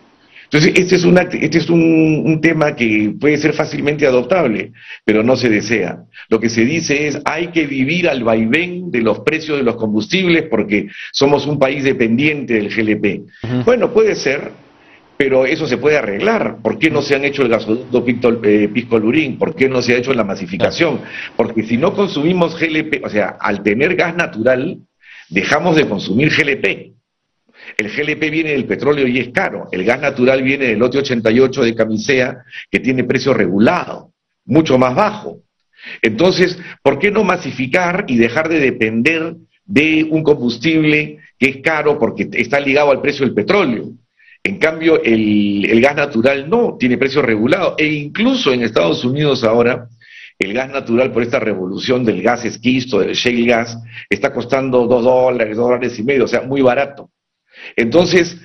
[0.52, 4.73] Entonces, este es, una, este es un, un, tema que puede ser fácilmente adoptable,
[5.06, 6.03] pero no se desea.
[6.28, 9.78] Lo que se dice es, hay que vivir al vaivén de los precios de los
[9.78, 13.64] combustibles porque somos un país dependiente del GLP.
[13.64, 14.52] Bueno, puede ser,
[15.15, 16.57] pero eso se puede arreglar.
[16.61, 18.06] ¿Por qué no se han hecho el gasoducto
[18.44, 19.38] eh, Pisco-Lurín?
[19.38, 20.99] ¿Por qué no se ha hecho la masificación?
[21.38, 24.80] Porque si no consumimos GLP, o sea, al tener gas natural,
[25.30, 26.95] dejamos de consumir GLP.
[27.77, 29.69] El GLP viene del petróleo y es caro.
[29.72, 34.14] El gas natural viene del lote 88 de Camisea, que tiene precio regulado,
[34.45, 35.41] mucho más bajo.
[36.02, 39.35] Entonces, ¿por qué no masificar y dejar de depender
[39.65, 43.91] de un combustible que es caro porque está ligado al precio del petróleo?
[44.43, 47.76] En cambio, el, gas natural no, tiene precio regulado.
[47.77, 49.88] E incluso en Estados Unidos ahora,
[50.39, 53.77] el gas natural por esta revolución del gas esquisto, del shale gas,
[54.10, 57.11] está costando dos dólares, dos dólares y medio, o sea, muy barato.
[57.76, 58.38] Entonces,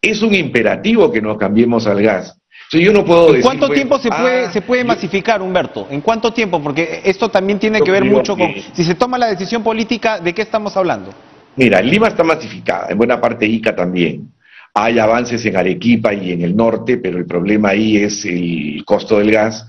[0.00, 2.36] es un imperativo que nos cambiemos al gas.
[2.72, 5.86] yo no puedo ¿En cuánto tiempo se puede, ah, se puede masificar, Humberto?
[5.90, 6.62] ¿En cuánto tiempo?
[6.62, 8.52] Porque esto también tiene que ver mucho con...
[8.72, 11.14] Si se toma la decisión política, ¿de qué estamos hablando?
[11.56, 14.32] Mira, Lima está masificada, en buena parte Ica también.
[14.74, 19.18] Hay avances en Arequipa y en el norte, pero el problema ahí es el costo
[19.18, 19.66] del gas.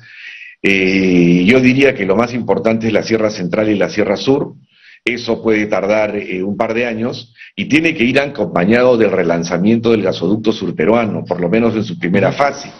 [0.61, 4.53] Eh, yo diría que lo más importante es la Sierra Central y la Sierra Sur.
[5.05, 9.91] Eso puede tardar eh, un par de años y tiene que ir acompañado del relanzamiento
[9.91, 12.71] del gasoducto surperuano, por lo menos en su primera fase,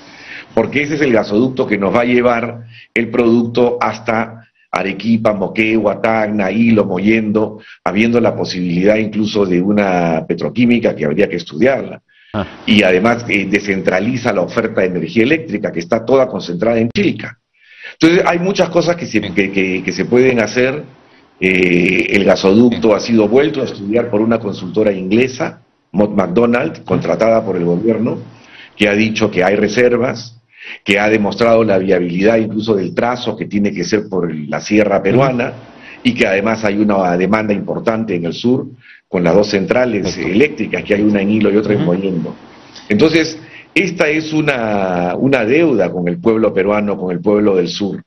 [0.53, 2.63] porque ese es el gasoducto que nos va a llevar
[2.93, 10.95] el producto hasta Arequipa, Moquegua, Tacna, Hilo, Moyendo, habiendo la posibilidad incluso de una petroquímica
[10.95, 12.01] que habría que estudiarla.
[12.33, 12.47] Ah.
[12.65, 17.37] Y además eh, descentraliza la oferta de energía eléctrica, que está toda concentrada en Chilca.
[17.93, 20.83] Entonces hay muchas cosas que se, que, se pueden hacer.
[21.45, 25.59] Eh, el gasoducto ha sido vuelto a estudiar por una consultora inglesa,
[25.91, 28.17] Mott McDonald, contratada por el gobierno,
[28.77, 30.39] que ha dicho que hay reservas,
[30.85, 35.03] que ha demostrado la viabilidad incluso del trazo que tiene que ser por la sierra
[35.03, 35.51] peruana
[36.01, 38.67] y que además hay una demanda importante en el sur
[39.09, 42.33] con las dos centrales eléctricas, que hay una en Hilo y otra en Moyendo.
[42.87, 43.37] Entonces,
[43.75, 48.01] esta es una, una deuda con el pueblo peruano, con el pueblo del sur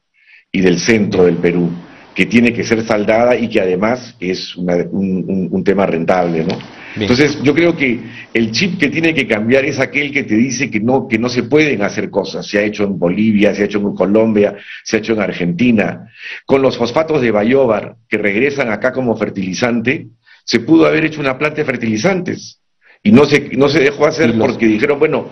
[0.51, 1.71] y del centro del Perú,
[2.17, 6.59] que tiene que ser saldada y que además es un, un, tema rentable, ¿no?
[6.97, 8.01] Entonces, yo creo que
[8.33, 11.29] el chip que tiene que cambiar es aquel que te dice que no, que no
[11.29, 12.47] se pueden hacer cosas.
[12.47, 16.11] Se ha hecho en Bolivia, se ha hecho en Colombia, se ha hecho en Argentina.
[16.47, 20.07] Con los fosfatos de Bayobar, que regresan acá como fertilizante,
[20.43, 22.63] se pudo haber hecho una planta de fertilizantes
[23.03, 25.29] y no se, no se dejó hacer porque dijeron, bueno,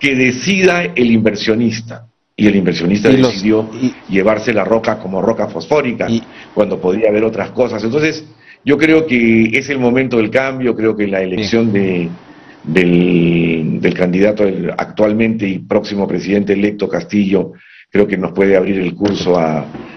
[0.00, 2.08] que decida el inversionista.
[2.36, 3.70] Y el inversionista decidió
[4.08, 6.08] llevarse la roca como roca fosfórica,
[6.52, 7.84] cuando podría haber otras cosas.
[7.84, 8.24] Entonces,
[8.64, 12.08] yo creo que es el momento del cambio, creo que la elección de,
[12.64, 14.44] del, candidato
[14.76, 17.52] actualmente y próximo presidente electo Castillo,
[17.90, 19.34] creo que nos puede abrir el curso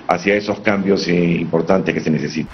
[0.08, 2.54] hacia esos cambios eh, importantes que se necesitan.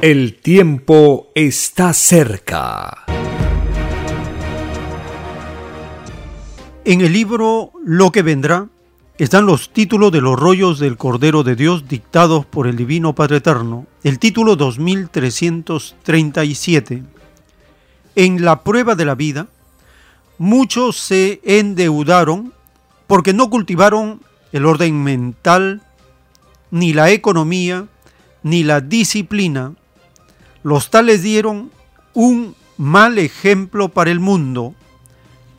[0.00, 3.04] El tiempo está cerca.
[6.84, 8.66] En el libro Lo que vendrá
[9.18, 13.36] están los títulos de los rollos del Cordero de Dios dictados por el Divino Padre
[13.36, 13.86] Eterno.
[14.02, 17.02] El título 2337.
[18.16, 19.46] En la prueba de la vida,
[20.38, 22.52] muchos se endeudaron
[23.06, 24.20] porque no cultivaron
[24.52, 25.82] el orden mental,
[26.70, 27.86] ni la economía,
[28.42, 29.74] ni la disciplina
[30.62, 31.70] los tales dieron
[32.14, 34.74] un mal ejemplo para el mundo.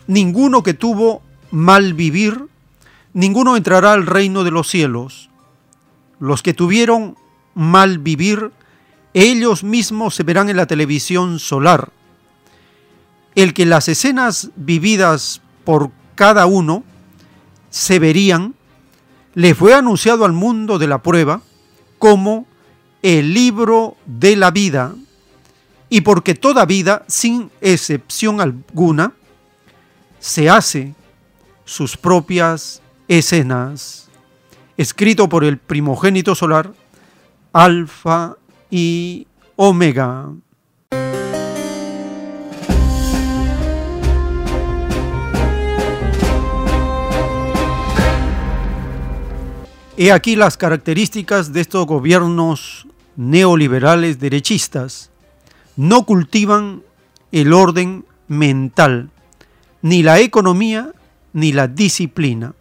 [0.08, 1.22] Ninguno que tuvo
[1.52, 2.48] mal vivir,
[3.14, 5.30] ninguno entrará al reino de los cielos.
[6.20, 7.16] Los que tuvieron
[7.54, 8.52] mal vivir,
[9.14, 11.92] ellos mismos se verán en la televisión solar.
[13.36, 16.84] El que las escenas vividas por cada uno
[17.70, 18.56] se verían,
[19.34, 21.42] le fue anunciado al mundo de la prueba
[21.98, 22.46] como
[23.02, 24.94] el libro de la vida,
[25.90, 29.14] y porque toda vida, sin excepción alguna,
[30.24, 30.96] se hace
[31.66, 34.08] sus propias escenas,
[34.78, 36.74] escrito por el primogénito solar,
[37.52, 38.38] Alfa
[38.72, 39.28] y
[39.58, 40.30] Omega.
[49.98, 52.88] He aquí las características de estos gobiernos
[53.18, 55.12] neoliberales derechistas.
[55.76, 56.82] No cultivan
[57.34, 59.10] el orden mental,
[59.84, 60.92] ni la economía,
[61.34, 62.54] ni la disciplina.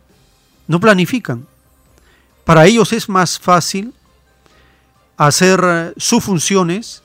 [0.67, 1.47] No planifican.
[2.45, 3.95] Para ellos es más fácil
[5.17, 7.03] hacer eh, sus funciones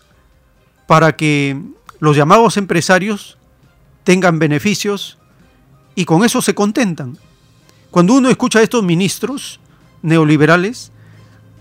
[0.88, 1.62] para que
[2.00, 3.38] los llamados empresarios
[4.04, 5.20] tengan beneficios
[5.94, 7.18] y con eso se contentan.
[7.92, 9.60] Cuando uno escucha a estos ministros
[10.02, 10.92] neoliberales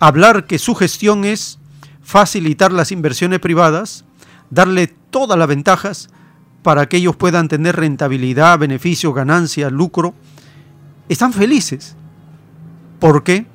[0.01, 1.59] hablar que su gestión es
[2.03, 4.05] facilitar las inversiones privadas,
[4.49, 6.09] darle todas las ventajas
[6.67, 10.15] para que ellos puedan tener rentabilidad, beneficio, ganancia, lucro,
[11.09, 11.95] están felices.
[12.99, 13.47] ¿Por qué?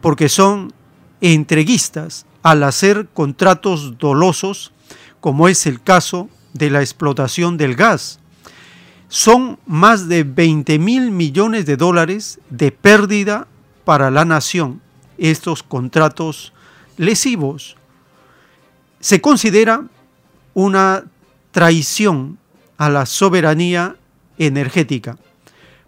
[0.00, 0.72] Porque son
[1.20, 4.70] entreguistas al hacer contratos dolosos,
[5.18, 8.20] como es el caso de la explotación del gas.
[9.08, 13.48] Son más de 20 mil millones de dólares de pérdida
[13.84, 14.80] para la nación
[15.18, 16.52] estos contratos
[16.96, 17.76] lesivos.
[19.00, 19.82] Se considera
[20.54, 21.02] una
[21.50, 22.38] traición
[22.82, 23.94] a la soberanía
[24.38, 25.16] energética.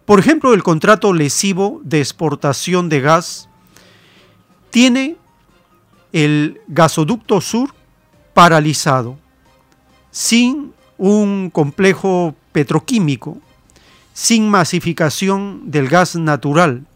[0.05, 3.49] Por ejemplo, el contrato lesivo de exportación de gas
[4.71, 5.17] tiene
[6.13, 7.75] el gasoducto sur
[8.33, 9.19] paralizado,
[10.13, 13.39] sin un complejo petroquímico,
[14.13, 16.87] sin masificación del gas natural.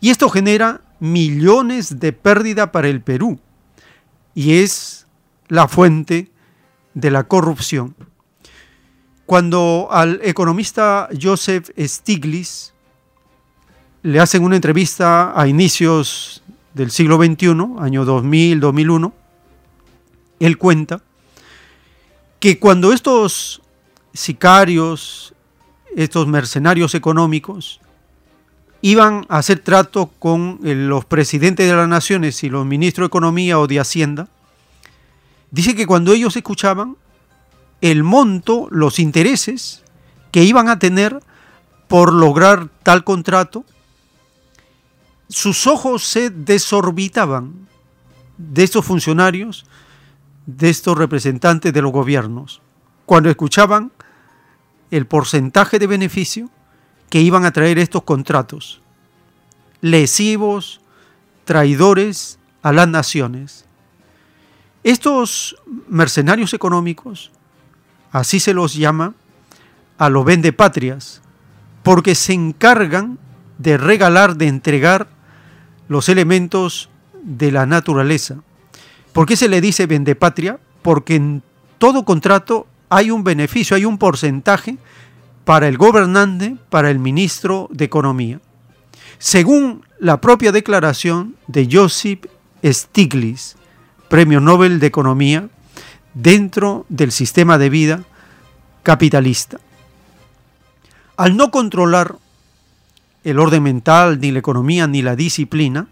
[0.00, 3.38] Y esto genera millones de pérdida para el Perú
[4.34, 5.06] y es
[5.46, 6.32] la fuente
[6.94, 7.94] de la corrupción.
[9.26, 12.72] Cuando al economista Joseph Stiglitz
[14.02, 16.44] le hacen una entrevista a inicios
[16.74, 17.48] del siglo XXI,
[17.80, 19.12] año 2000-2001,
[20.38, 21.02] él cuenta
[22.38, 23.62] que cuando estos
[24.12, 25.34] sicarios,
[25.96, 27.80] estos mercenarios económicos,
[28.80, 33.08] iban a hacer trato con eh, los presidentes de las naciones y los ministros de
[33.08, 34.28] Economía o de Hacienda,
[35.50, 36.96] dice que cuando ellos escuchaban
[37.80, 39.82] el monto, los intereses
[40.32, 41.20] que iban a tener
[41.88, 43.64] por lograr tal contrato,
[45.28, 47.68] sus ojos se desorbitaban
[48.38, 49.66] de estos funcionarios,
[50.46, 52.62] de estos representantes de los gobiernos,
[53.04, 53.92] cuando escuchaban
[54.90, 56.50] el porcentaje de beneficio
[57.10, 58.80] que iban a traer estos contratos,
[59.80, 60.80] lesivos,
[61.44, 63.64] traidores a las naciones.
[64.82, 65.56] Estos
[65.88, 67.32] mercenarios económicos,
[68.12, 69.14] así se los llama,
[69.98, 71.22] a los vendepatrias,
[71.82, 73.18] porque se encargan
[73.58, 75.08] de regalar, de entregar
[75.88, 76.90] los elementos
[77.22, 78.36] de la naturaleza.
[79.12, 80.58] ¿Por qué se le dice vendepatria?
[80.82, 81.42] Porque en
[81.78, 84.78] todo contrato hay un beneficio, hay un porcentaje
[85.44, 88.40] para el gobernante, para el ministro de Economía.
[89.18, 92.26] Según la propia declaración de Joseph
[92.64, 93.56] Stiglitz,
[94.08, 95.48] Premio Nobel de Economía,
[96.16, 98.02] dentro del sistema de vida
[98.82, 99.60] capitalista.
[101.18, 102.16] Al no controlar
[103.22, 105.88] el orden mental, ni la economía, ni la disciplina,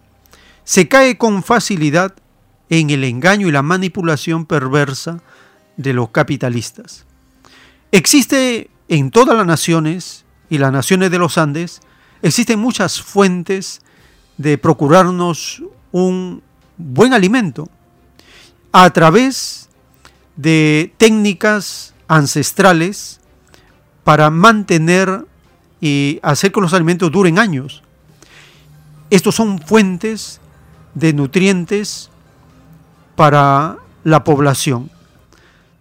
[0.65, 2.15] se cae con facilidad
[2.71, 5.21] en el engaño y la manipulación perversa
[5.77, 7.05] de los capitalistas.
[7.93, 11.81] Existe en todas las naciones y las naciones de los Andes
[12.23, 13.83] existen muchas fuentes
[14.39, 16.43] de procurarnos un
[16.79, 17.69] buen alimento
[18.73, 19.64] a través
[20.36, 23.20] de técnicas ancestrales
[24.02, 25.27] para mantener
[25.81, 27.82] y hacer que los alimentos duren años.
[29.11, 30.40] Estos son fuentes
[30.94, 32.11] de nutrientes
[33.16, 34.90] para la población.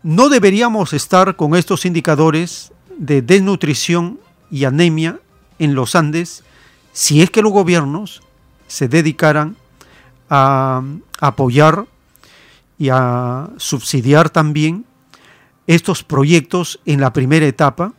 [0.02, 4.20] No deberíamos estar con estos indicadores de desnutrición
[4.52, 5.20] y anemia
[5.60, 6.44] en los Andes
[6.92, 8.22] si es que los gobiernos
[8.68, 9.56] se dedicaran
[10.30, 10.84] a
[11.20, 11.86] apoyar
[12.78, 14.86] y a subsidiar también
[15.68, 17.94] estos proyectos en la primera etapa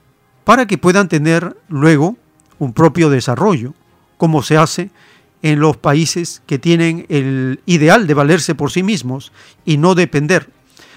[0.45, 2.17] para que puedan tener luego
[2.59, 3.75] un propio desarrollo,
[4.17, 4.91] como se hace
[5.43, 9.33] en los países que tienen el ideal de valerse por sí mismos
[9.65, 10.49] y no depender.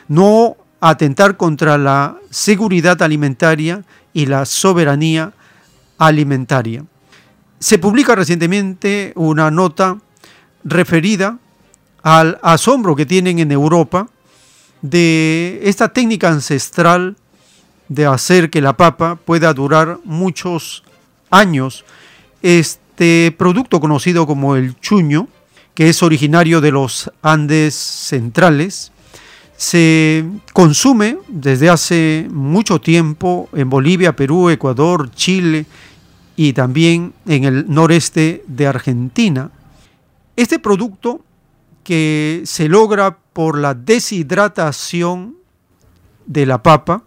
[0.07, 3.83] No atentar contra la seguridad alimentaria
[4.13, 5.33] y la soberanía
[5.97, 6.85] alimentaria.
[7.59, 9.97] Se publica recientemente una nota
[10.63, 11.39] referida
[12.07, 14.07] al asombro que tienen en Europa
[14.81, 17.17] de esta técnica ancestral
[17.89, 20.85] de hacer que la papa pueda durar muchos
[21.29, 21.84] años.
[22.41, 25.27] Este producto conocido como el chuño,
[25.73, 28.93] que es originario de los Andes centrales,
[29.57, 30.23] se
[30.53, 35.65] consume desde hace mucho tiempo en Bolivia, Perú, Ecuador, Chile
[36.38, 39.51] y también en el noreste de Argentina.
[40.38, 41.26] Este producto
[41.88, 45.38] que se logra por la deshidratación
[46.26, 47.03] de la papa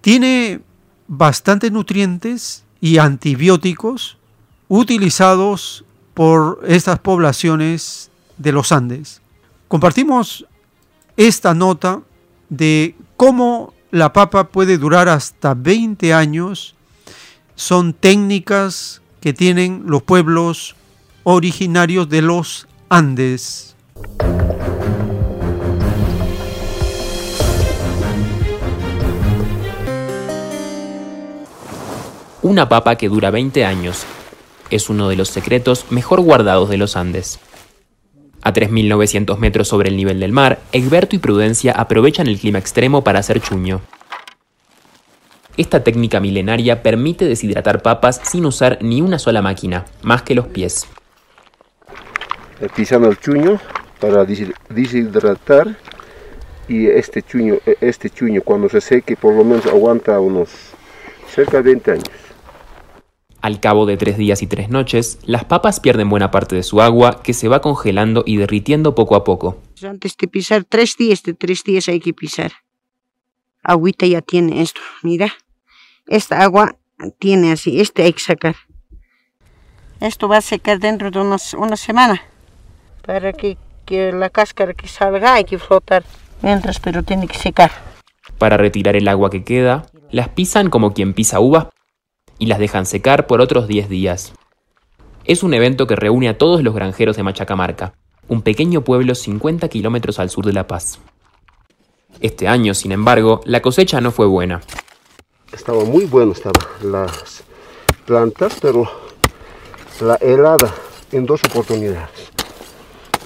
[0.00, 0.60] tiene
[1.08, 4.16] bastantes nutrientes y antibióticos
[4.68, 5.84] utilizados
[6.14, 9.22] por estas poblaciones de los Andes.
[9.66, 10.46] Compartimos
[11.16, 12.00] esta nota
[12.48, 16.76] de cómo la papa puede durar hasta 20 años.
[17.56, 20.76] Son técnicas que tienen los pueblos
[21.24, 23.75] originarios de los Andes.
[32.46, 34.04] Una papa que dura 20 años
[34.70, 37.40] es uno de los secretos mejor guardados de los Andes.
[38.40, 43.02] A 3.900 metros sobre el nivel del mar, Egberto y Prudencia aprovechan el clima extremo
[43.02, 43.80] para hacer chuño.
[45.56, 50.46] Esta técnica milenaria permite deshidratar papas sin usar ni una sola máquina, más que los
[50.46, 50.86] pies.
[52.76, 53.58] Pisando el chuño
[54.00, 55.76] para deshidratar
[56.68, 60.50] y este chuño, eh, este chuño cuando se seque por lo menos aguanta unos
[61.28, 62.10] cerca de 20 años.
[63.40, 66.80] Al cabo de tres días y tres noches, las papas pierden buena parte de su
[66.80, 69.62] agua que se va congelando y derritiendo poco a poco.
[69.82, 72.52] Antes de pisar tres días, de tres días hay que pisar.
[73.62, 75.32] Agüita ya tiene esto, mira.
[76.06, 76.76] Esta agua
[77.18, 78.56] tiene así, este hay que sacar.
[80.00, 82.20] Esto va a secar dentro de unos, una semana.
[83.04, 83.56] Para que,
[83.86, 86.04] que la cáscara que salga hay que flotar.
[86.42, 87.70] Mientras, pero tiene que secar.
[88.36, 91.68] Para retirar el agua que queda, las pisan como quien pisa uvas
[92.38, 94.34] y las dejan secar por otros 10 días.
[95.24, 97.94] Es un evento que reúne a todos los granjeros de Machacamarca,
[98.28, 100.98] un pequeño pueblo 50 kilómetros al sur de La Paz.
[102.20, 104.60] Este año, sin embargo, la cosecha no fue buena.
[105.52, 107.44] Estaba muy bueno, estaban las
[108.04, 108.90] plantas, pero
[110.00, 110.74] la helada
[111.12, 112.35] en dos oportunidades.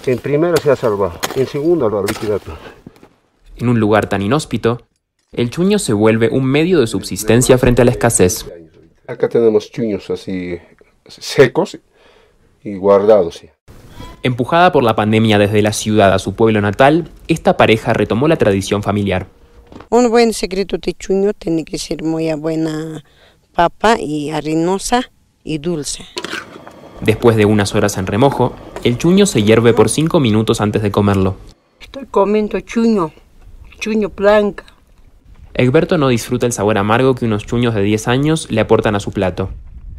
[0.06, 2.56] En primera se ha salvado, en segunda lo ha liquidado.
[3.56, 4.80] En un lugar tan inhóspito,
[5.32, 8.46] el chuño se vuelve un medio de subsistencia frente a la escasez.
[9.06, 10.58] Acá tenemos chuños así
[11.06, 11.78] secos
[12.64, 13.42] y guardados.
[14.22, 18.36] Empujada por la pandemia desde la ciudad a su pueblo natal, esta pareja retomó la
[18.36, 19.26] tradición familiar.
[19.90, 23.04] Un buen secreto de chuño tiene que ser muy buena
[23.54, 25.10] papa y harinosa
[25.44, 26.04] y dulce.
[27.00, 28.54] Después de unas horas en remojo,
[28.84, 31.36] el chuño se hierve por 5 minutos antes de comerlo.
[31.80, 33.12] Estoy comiendo chuño,
[33.78, 34.64] chuño blanca.
[35.54, 39.00] Egberto no disfruta el sabor amargo que unos chuños de 10 años le aportan a
[39.00, 39.50] su plato,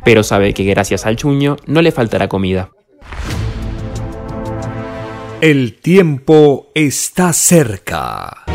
[0.03, 2.71] pero sabe que gracias al chuño no le faltará comida.
[5.41, 8.45] El tiempo está cerca.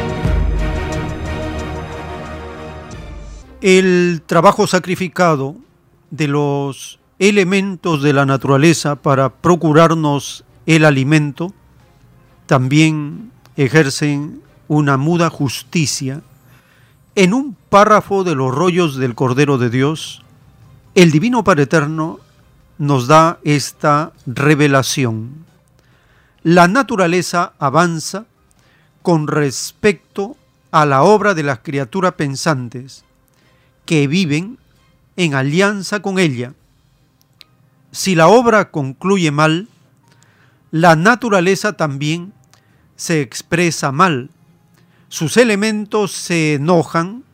[3.61, 5.57] El trabajo sacrificado
[6.11, 11.53] de los elementos de la naturaleza para procurarnos el alimento
[12.47, 16.23] también ejercen una muda justicia
[17.17, 20.23] en un párrafo de los rollos del Cordero de Dios,
[20.95, 22.21] el Divino Padre Eterno
[22.77, 25.47] nos da esta revelación.
[26.43, 28.27] La naturaleza avanza
[29.01, 30.37] con respecto
[30.71, 33.03] a la obra de las criaturas pensantes
[33.87, 34.59] que viven
[35.17, 36.53] en alianza con ella.
[37.97, 39.69] Si la obra concluye mal,
[40.71, 42.35] la naturaleza también
[42.95, 44.31] se expresa mal
[45.09, 47.25] sus elementos se enojan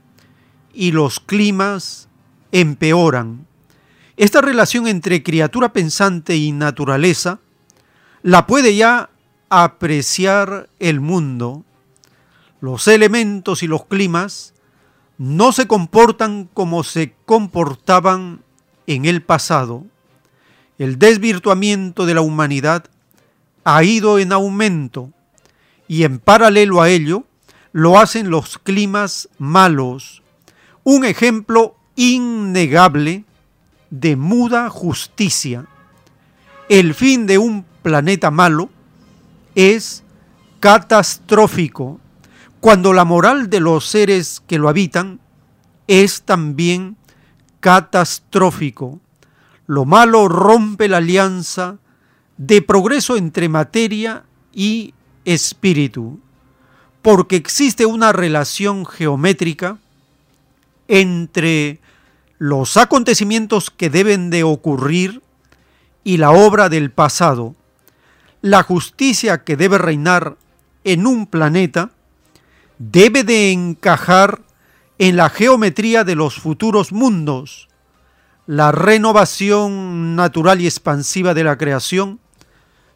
[0.75, 2.09] y los climas
[2.53, 3.47] empeoran.
[4.17, 7.41] Esta relación entre criatura pensante y naturaleza
[8.23, 9.11] la puede ya
[9.49, 11.65] apreciar el mundo.
[12.61, 14.55] Los elementos y los climas
[15.19, 18.43] no se comportan como se comportaban
[18.87, 19.87] en el pasado.
[20.83, 22.87] El desvirtuamiento de la humanidad
[23.63, 25.13] ha ido en aumento
[25.87, 27.25] y en paralelo a ello,
[27.71, 30.25] lo hacen los climas malos.
[30.83, 33.25] Un ejemplo innegable
[33.91, 35.67] de muda justicia.
[36.69, 38.69] El fin de un planeta malo
[39.55, 40.03] es
[40.59, 42.01] catastrófico
[42.59, 45.21] cuando la moral de los seres que lo habitan
[45.87, 46.97] es también
[47.61, 49.01] catastrófico.
[49.73, 51.79] Lo malo rompe la alianza
[52.37, 54.93] de progreso entre materia y
[55.25, 56.21] espíritu
[57.01, 59.79] porque existe una relación geométrica
[60.89, 61.81] entre
[62.37, 65.23] los acontecimientos que deben de ocurrir
[66.05, 67.57] y la obra del pasado.
[68.43, 70.37] La justicia que debe reinar
[70.85, 71.93] en un planeta
[72.77, 74.43] debe de encajar
[74.99, 77.71] en la geometría de los futuros mundos.
[78.47, 82.19] La renovación natural y expansiva de la creación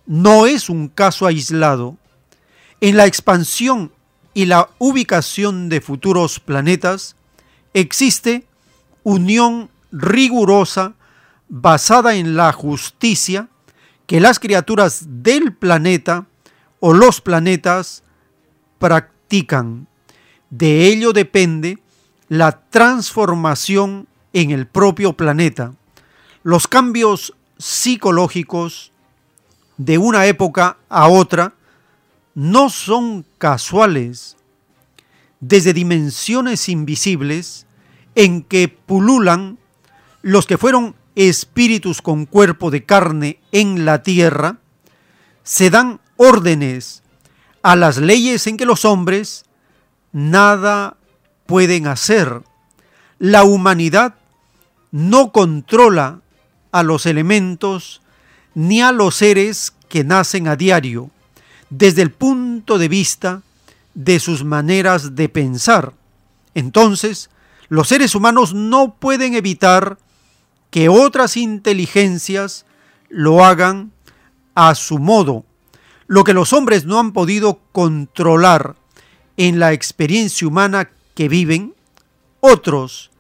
[0.05, 1.97] no es un caso aislado.
[2.81, 3.93] En la expansión
[4.35, 7.15] y la ubicación de futuros planetas,
[7.75, 8.45] existe
[9.05, 10.95] unión rigurosa
[11.49, 13.49] basada en la justicia
[14.07, 16.27] que las criaturas del planeta
[16.81, 18.03] o los planetas
[18.79, 19.87] practican.
[20.51, 21.79] De ello depende
[22.29, 25.73] la transformación en el propio planeta.
[26.43, 28.93] Los cambios psicológicos
[29.79, 31.55] de una época a otra
[32.35, 34.37] no son casuales.
[35.41, 37.67] Desde dimensiones invisibles
[38.15, 39.59] en que pululan
[40.21, 44.59] los que fueron espíritus con cuerpo de carne en la tierra,
[45.45, 47.03] se dan órdenes
[47.63, 49.47] a las leyes en que los hombres
[50.13, 50.99] nada
[51.47, 52.43] pueden hacer.
[53.19, 54.17] La humanidad
[54.97, 56.23] no controla
[56.73, 58.01] a los elementos
[58.55, 61.11] ni a los seres que nacen a diario
[61.69, 63.43] desde el punto de vista
[63.93, 65.93] de sus maneras de pensar.
[66.55, 67.29] Entonces,
[67.69, 69.99] los seres humanos no pueden evitar
[70.71, 72.65] que otras inteligencias
[73.11, 73.93] lo hagan
[74.55, 75.45] a su modo.
[76.07, 78.77] Lo que los hombres no han podido controlar
[79.37, 81.75] en la experiencia humana que viven,
[82.41, 83.11] otros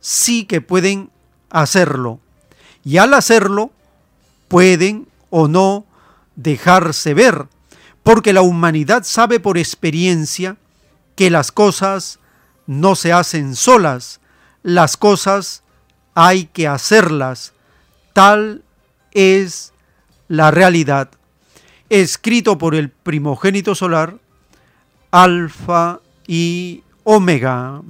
[0.00, 1.11] sí que pueden
[1.52, 2.18] hacerlo.
[2.84, 3.70] Y al hacerlo,
[4.48, 5.86] pueden o no
[6.34, 7.46] dejarse ver,
[8.02, 10.56] porque la humanidad sabe por experiencia
[11.14, 12.18] que las cosas
[12.66, 14.20] no se hacen solas,
[14.62, 15.62] las cosas
[16.14, 17.52] hay que hacerlas.
[18.12, 18.62] Tal
[19.12, 19.72] es
[20.28, 21.10] la realidad.
[21.88, 24.16] Escrito por el primogénito solar,
[25.10, 27.82] Alfa y Omega.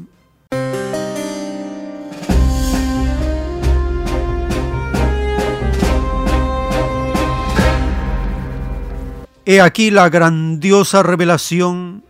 [9.44, 12.04] He aquí la grandiosa revelación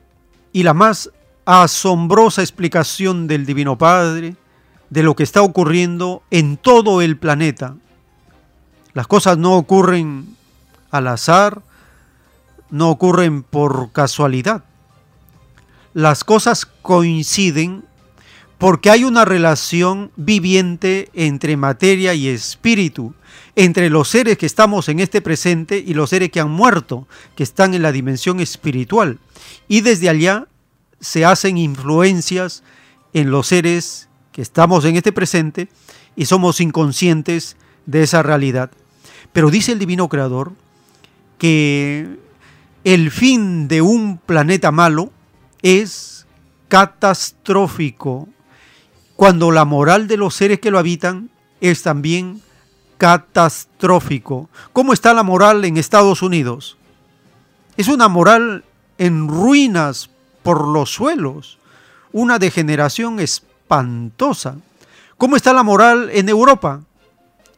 [0.52, 1.10] y la más
[1.46, 4.36] asombrosa explicación del Divino Padre
[4.90, 7.74] de lo que está ocurriendo en todo el planeta.
[8.92, 10.36] Las cosas no ocurren
[10.90, 11.62] al azar,
[12.68, 14.64] no ocurren por casualidad.
[15.94, 17.84] Las cosas coinciden
[18.62, 23.12] porque hay una relación viviente entre materia y espíritu,
[23.56, 27.42] entre los seres que estamos en este presente y los seres que han muerto, que
[27.42, 29.18] están en la dimensión espiritual.
[29.66, 30.46] Y desde allá
[31.00, 32.62] se hacen influencias
[33.12, 35.66] en los seres que estamos en este presente
[36.14, 37.56] y somos inconscientes
[37.86, 38.70] de esa realidad.
[39.32, 40.52] Pero dice el Divino Creador
[41.36, 42.16] que
[42.84, 45.10] el fin de un planeta malo
[45.62, 46.28] es
[46.68, 48.28] catastrófico,
[49.22, 51.30] cuando la moral de los seres que lo habitan
[51.60, 52.42] es también
[52.98, 54.50] catastrófico.
[54.72, 56.76] ¿Cómo está la moral en Estados Unidos?
[57.76, 58.64] Es una moral
[58.98, 60.10] en ruinas
[60.42, 61.60] por los suelos,
[62.10, 64.56] una degeneración espantosa.
[65.18, 66.80] ¿Cómo está la moral en Europa?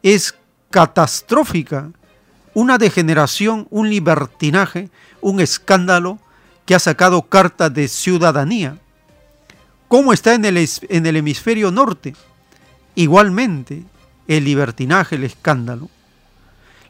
[0.03, 0.35] Es
[0.69, 1.89] catastrófica.
[2.53, 6.19] Una degeneración, un libertinaje, un escándalo
[6.67, 8.77] que ha sacado carta de ciudadanía.
[9.95, 12.17] ¿Cómo está en el, en el hemisferio norte?
[12.95, 13.85] Igualmente,
[14.27, 15.89] el libertinaje, el escándalo.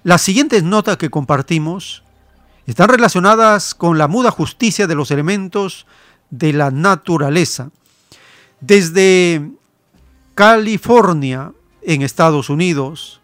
[0.01, 2.01] Las siguientes notas que compartimos
[2.65, 5.85] están relacionadas con la muda justicia de los elementos
[6.31, 7.69] de la naturaleza
[8.59, 9.51] desde
[10.33, 11.51] California
[11.83, 13.21] en Estados Unidos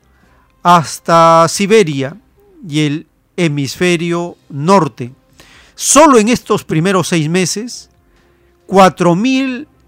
[0.62, 2.18] hasta Siberia
[2.70, 5.12] y el hemisferio norte.
[5.74, 7.90] Solo en estos primeros seis meses,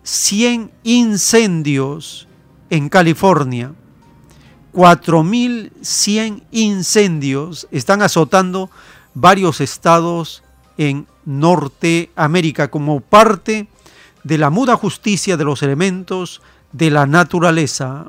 [0.03, 2.27] 4.100 incendios
[2.69, 3.73] en California.
[4.73, 8.69] 4.100 incendios están azotando
[9.13, 10.43] varios estados
[10.77, 13.67] en Norteamérica como parte
[14.23, 18.07] de la muda justicia de los elementos de la naturaleza.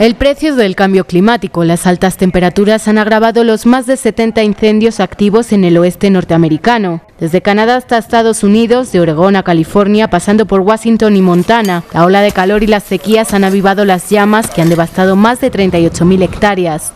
[0.00, 4.98] El precio del cambio climático, las altas temperaturas han agravado los más de 70 incendios
[4.98, 7.00] activos en el oeste norteamericano.
[7.20, 12.04] Desde Canadá hasta Estados Unidos, de Oregón a California, pasando por Washington y Montana, la
[12.04, 15.52] ola de calor y las sequías han avivado las llamas que han devastado más de
[15.52, 16.92] 38.000 hectáreas.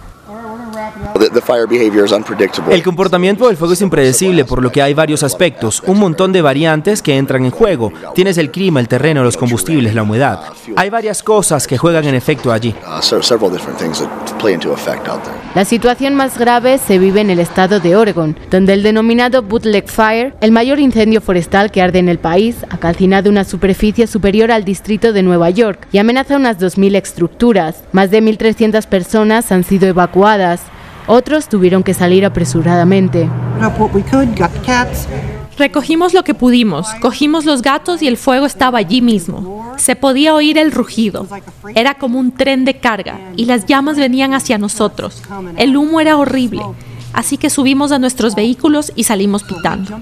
[2.70, 6.42] El comportamiento del fuego es impredecible, por lo que hay varios aspectos, un montón de
[6.42, 7.92] variantes que entran en juego.
[8.14, 10.40] Tienes el clima, el terreno, los combustibles, la humedad.
[10.76, 12.74] Hay varias cosas que juegan en efecto allí.
[12.86, 13.00] Uh,
[15.54, 19.88] la situación más grave se vive en el estado de Oregon, donde el denominado Bootleg
[19.88, 24.50] Fire, el mayor incendio forestal que arde en el país, ha calcinado una superficie superior
[24.52, 27.82] al distrito de Nueva York y amenaza unas 2.000 estructuras.
[27.92, 30.60] Más de 1.300 personas han sido evacuadas.
[31.08, 33.28] Otros tuvieron que salir apresuradamente.
[35.56, 39.72] Recogimos lo que pudimos, cogimos los gatos y el fuego estaba allí mismo.
[39.78, 41.26] Se podía oír el rugido.
[41.74, 45.22] Era como un tren de carga y las llamas venían hacia nosotros.
[45.56, 46.62] El humo era horrible.
[47.14, 50.00] Así que subimos a nuestros vehículos y salimos pitando.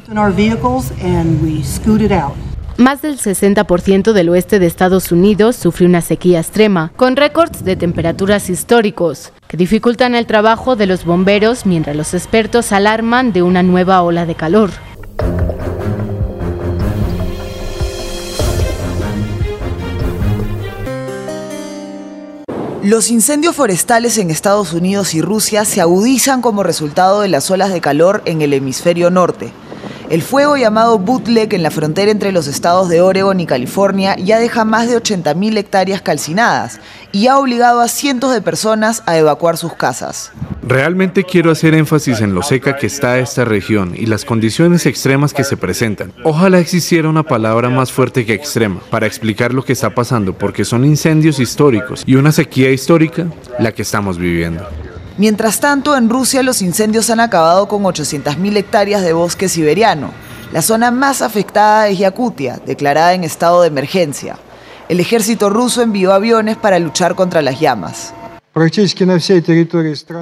[2.78, 7.74] Más del 60% del oeste de Estados Unidos sufre una sequía extrema, con récords de
[7.74, 13.62] temperaturas históricos, que dificultan el trabajo de los bomberos mientras los expertos alarman de una
[13.62, 14.70] nueva ola de calor.
[22.82, 27.72] Los incendios forestales en Estados Unidos y Rusia se agudizan como resultado de las olas
[27.72, 29.50] de calor en el hemisferio norte.
[30.08, 34.38] El fuego llamado Bootleg en la frontera entre los estados de Oregon y California ya
[34.38, 36.78] deja más de 80.000 hectáreas calcinadas
[37.10, 40.30] y ha obligado a cientos de personas a evacuar sus casas.
[40.62, 45.34] Realmente quiero hacer énfasis en lo seca que está esta región y las condiciones extremas
[45.34, 46.12] que se presentan.
[46.22, 50.64] Ojalá existiera una palabra más fuerte que extrema para explicar lo que está pasando porque
[50.64, 53.26] son incendios históricos y una sequía histórica
[53.58, 54.64] la que estamos viviendo.
[55.18, 60.10] Mientras tanto, en Rusia los incendios han acabado con 800.000 hectáreas de bosque siberiano.
[60.52, 64.36] La zona más afectada es Yakutia, declarada en estado de emergencia.
[64.90, 68.12] El ejército ruso envió aviones para luchar contra las llamas.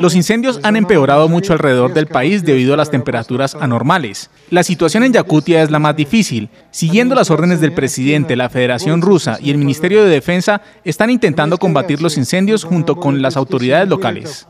[0.00, 4.30] Los incendios han empeorado mucho alrededor del país debido a las temperaturas anormales.
[4.50, 6.50] La situación en Yakutia es la más difícil.
[6.70, 11.58] Siguiendo las órdenes del presidente, la Federación Rusa y el Ministerio de Defensa están intentando
[11.58, 14.48] combatir los incendios junto con las autoridades locales.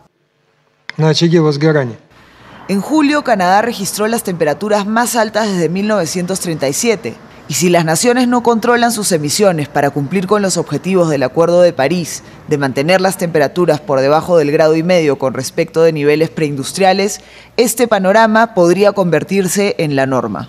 [2.68, 7.14] En julio, Canadá registró las temperaturas más altas desde 1937.
[7.46, 11.60] Y si las naciones no controlan sus emisiones para cumplir con los objetivos del Acuerdo
[11.60, 15.92] de París de mantener las temperaturas por debajo del grado y medio con respecto de
[15.92, 17.20] niveles preindustriales,
[17.58, 20.48] este panorama podría convertirse en la norma.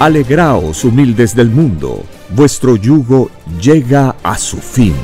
[0.00, 4.94] Alegraos humildes del mundo, vuestro yugo llega a su fin.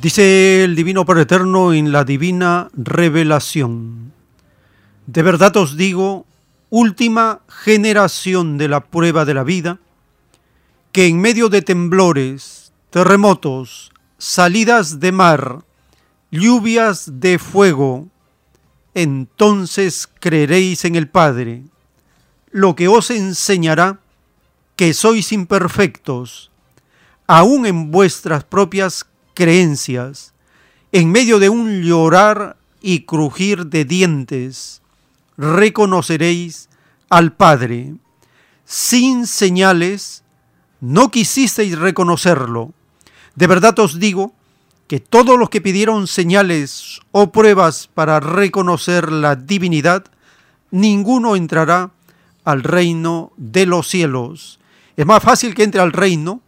[0.00, 4.12] Dice el Divino Padre Eterno en la Divina Revelación.
[5.08, 6.24] De verdad os digo,
[6.70, 9.80] última generación de la prueba de la vida,
[10.92, 15.64] que en medio de temblores, terremotos, salidas de mar,
[16.30, 18.08] lluvias de fuego,
[18.94, 21.64] entonces creeréis en el Padre,
[22.50, 24.00] lo que os enseñará
[24.76, 26.50] que sois imperfectos,
[27.26, 30.34] aún en vuestras propias creencias,
[30.92, 34.82] en medio de un llorar y crujir de dientes,
[35.38, 36.68] reconoceréis
[37.08, 37.94] al Padre.
[38.66, 40.21] Sin señales,
[40.82, 42.72] no quisisteis reconocerlo.
[43.36, 44.34] De verdad os digo
[44.88, 50.04] que todos los que pidieron señales o pruebas para reconocer la divinidad,
[50.72, 51.92] ninguno entrará
[52.44, 54.58] al reino de los cielos.
[54.96, 56.42] Es más fácil que entre al reino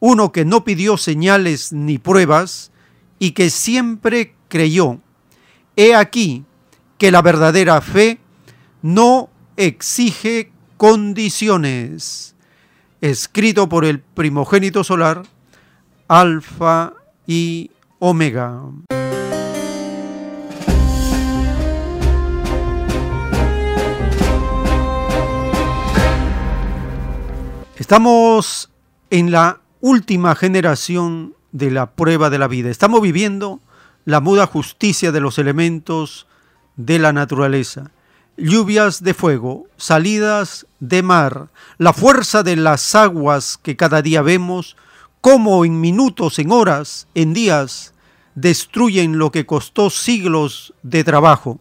[0.00, 2.72] uno que no pidió señales ni pruebas
[3.18, 4.98] y que siempre creyó.
[5.76, 6.44] He aquí
[6.96, 8.18] que la verdadera fe
[8.80, 9.28] no
[9.58, 12.33] exige condiciones.
[13.04, 15.24] Escrito por el primogénito solar,
[16.08, 16.94] Alfa
[17.26, 18.62] y Omega.
[27.76, 28.70] Estamos
[29.10, 32.70] en la última generación de la prueba de la vida.
[32.70, 33.60] Estamos viviendo
[34.06, 36.26] la muda justicia de los elementos
[36.76, 37.90] de la naturaleza.
[38.36, 41.48] Lluvias de fuego, salidas de mar,
[41.78, 44.76] la fuerza de las aguas que cada día vemos,
[45.20, 47.94] cómo en minutos, en horas, en días,
[48.34, 51.60] destruyen lo que costó siglos de trabajo.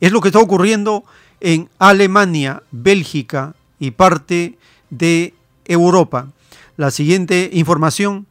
[0.00, 1.04] Es lo que está ocurriendo
[1.40, 4.58] en Alemania, Bélgica y parte
[4.90, 5.34] de
[5.64, 6.28] Europa.
[6.76, 8.26] La siguiente información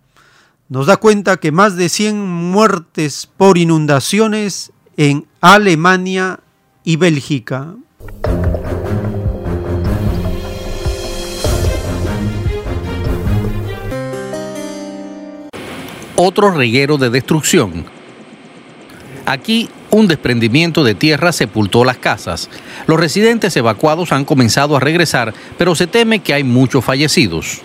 [0.69, 6.39] nos da cuenta que más de 100 muertes por inundaciones en Alemania
[6.87, 7.75] y Bélgica.
[16.15, 17.83] Otro reguero de destrucción.
[19.25, 22.49] Aquí un desprendimiento de tierra sepultó las casas.
[22.85, 27.63] Los residentes evacuados han comenzado a regresar, pero se teme que hay muchos fallecidos.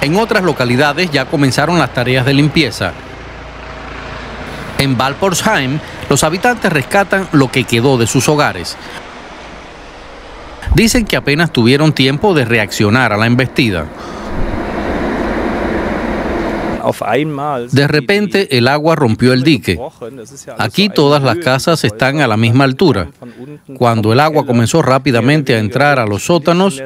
[0.00, 2.94] En otras localidades ya comenzaron las tareas de limpieza.
[4.78, 5.78] En Valporsheim,
[6.10, 8.76] los habitantes rescatan lo que quedó de sus hogares.
[10.74, 13.86] Dicen que apenas tuvieron tiempo de reaccionar a la embestida.
[17.72, 19.78] De repente el agua rompió el dique.
[20.58, 23.08] Aquí todas las casas están a la misma altura.
[23.76, 26.80] Cuando el agua comenzó rápidamente a entrar a los sótanos,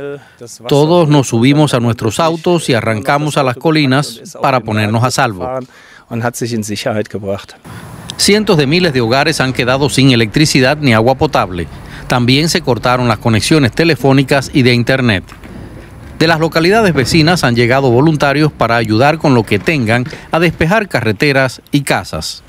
[0.68, 5.60] todos nos subimos a nuestros autos y arrancamos a las colinas para ponernos a salvo.
[8.16, 11.69] Cientos de miles de hogares han quedado sin electricidad ni agua potable.
[12.07, 15.24] También se cortaron las conexiones telefónicas y de Internet.
[16.19, 20.89] De las localidades vecinas han llegado voluntarios para ayudar con lo que tengan a despejar
[20.89, 22.43] carreteras y casas.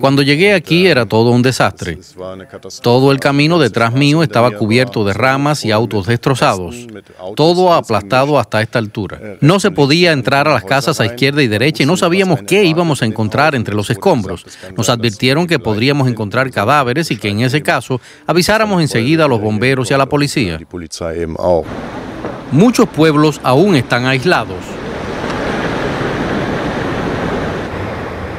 [0.00, 1.98] Cuando llegué aquí era todo un desastre.
[2.82, 6.86] Todo el camino detrás mío estaba cubierto de ramas y autos destrozados.
[7.34, 9.20] Todo aplastado hasta esta altura.
[9.40, 12.64] No se podía entrar a las casas a izquierda y derecha y no sabíamos qué
[12.64, 14.44] íbamos a encontrar entre los escombros.
[14.76, 19.40] Nos advirtieron que podríamos encontrar cadáveres y que en ese caso avisáramos enseguida a los
[19.40, 20.58] bomberos y a la policía.
[22.52, 24.83] Muchos pueblos aún están aislados.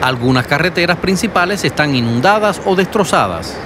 [0.05, 3.57] Algunas carreteras principales están inundadas o destrozadas.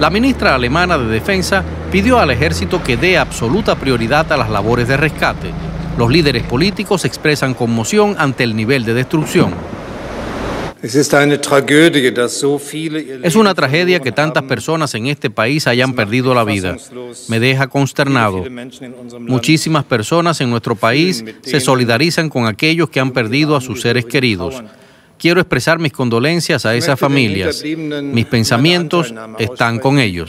[0.00, 4.88] La ministra alemana de Defensa pidió al ejército que dé absoluta prioridad a las labores
[4.88, 5.50] de rescate.
[5.98, 9.52] Los líderes políticos expresan conmoción ante el nivel de destrucción.
[13.22, 16.76] Es una tragedia que tantas personas en este país hayan perdido la vida.
[17.28, 18.44] Me deja consternado.
[19.20, 24.04] Muchísimas personas en nuestro país se solidarizan con aquellos que han perdido a sus seres
[24.06, 24.62] queridos.
[25.18, 27.62] Quiero expresar mis condolencias a esas familias.
[27.64, 30.28] Mis pensamientos están con ellos.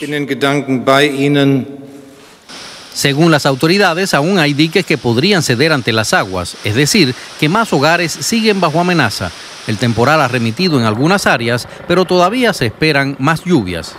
[2.94, 7.48] Según las autoridades, aún hay diques que podrían ceder ante las aguas, es decir, que
[7.48, 9.32] más hogares siguen bajo amenaza.
[9.66, 13.96] El temporal ha remitido en algunas áreas, pero todavía se esperan más lluvias.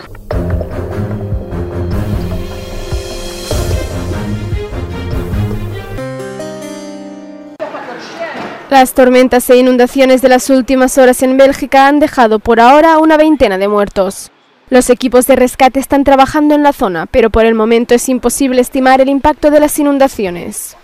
[8.69, 13.17] Las tormentas e inundaciones de las últimas horas en Bélgica han dejado por ahora una
[13.17, 14.31] veintena de muertos.
[14.69, 18.61] Los equipos de rescate están trabajando en la zona, pero por el momento es imposible
[18.61, 20.75] estimar el impacto de las inundaciones.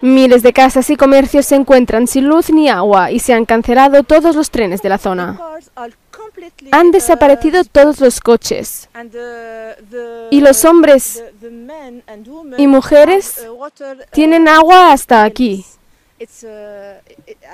[0.00, 4.02] Miles de casas y comercios se encuentran sin luz ni agua y se han cancelado
[4.02, 5.40] todos los trenes de la zona.
[6.72, 8.88] Han desaparecido todos los coches.
[10.30, 11.22] Y los hombres
[12.58, 13.46] y mujeres
[14.12, 15.64] tienen agua hasta aquí.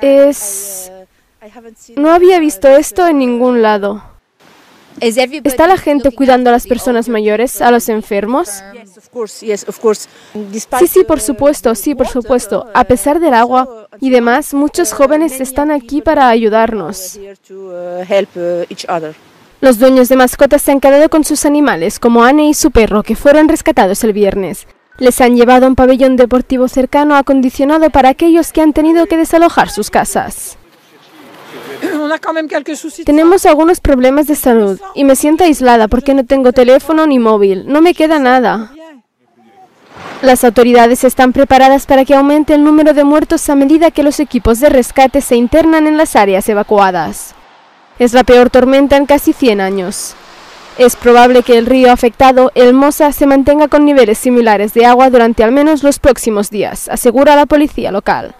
[0.01, 0.91] Es...
[1.97, 4.12] No había visto esto en ningún lado.
[5.03, 8.63] ¿Está la gente cuidando a las personas mayores, a los enfermos?
[9.27, 12.67] Sí, sí, por supuesto, sí, por supuesto.
[12.73, 17.19] A pesar del agua y demás, muchos jóvenes están aquí para ayudarnos.
[19.61, 23.03] Los dueños de mascotas se han quedado con sus animales, como Anne y su perro,
[23.03, 24.69] que fueron rescatados el viernes.
[24.99, 29.17] Les han llevado a un pabellón deportivo cercano acondicionado para aquellos que han tenido que
[29.17, 30.59] desalojar sus casas.
[33.05, 37.65] Tenemos algunos problemas de salud y me siento aislada porque no tengo teléfono ni móvil.
[37.67, 38.73] No me queda nada.
[40.23, 44.21] Las autoridades están preparadas para que aumente el número de muertos a medida que los
[44.21, 47.35] equipos de rescate se internan en las áreas evacuadas.
[47.99, 50.15] Es la peor tormenta en casi 100 años.
[50.79, 55.11] Es probable que el río afectado, el Mosa, se mantenga con niveles similares de agua
[55.11, 58.35] durante al menos los próximos días, asegura la policía local.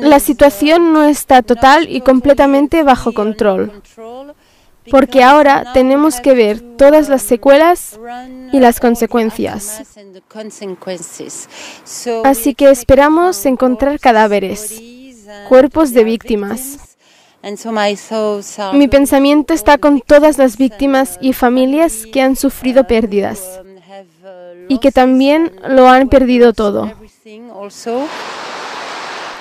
[0.00, 3.82] La situación no está total y completamente bajo control,
[4.90, 7.98] porque ahora tenemos que ver todas las secuelas
[8.52, 9.82] y las consecuencias.
[12.24, 14.80] Así que esperamos encontrar cadáveres,
[15.48, 16.78] cuerpos de víctimas.
[18.72, 23.60] Mi pensamiento está con todas las víctimas y familias que han sufrido pérdidas
[24.68, 26.92] y que también lo han perdido todo.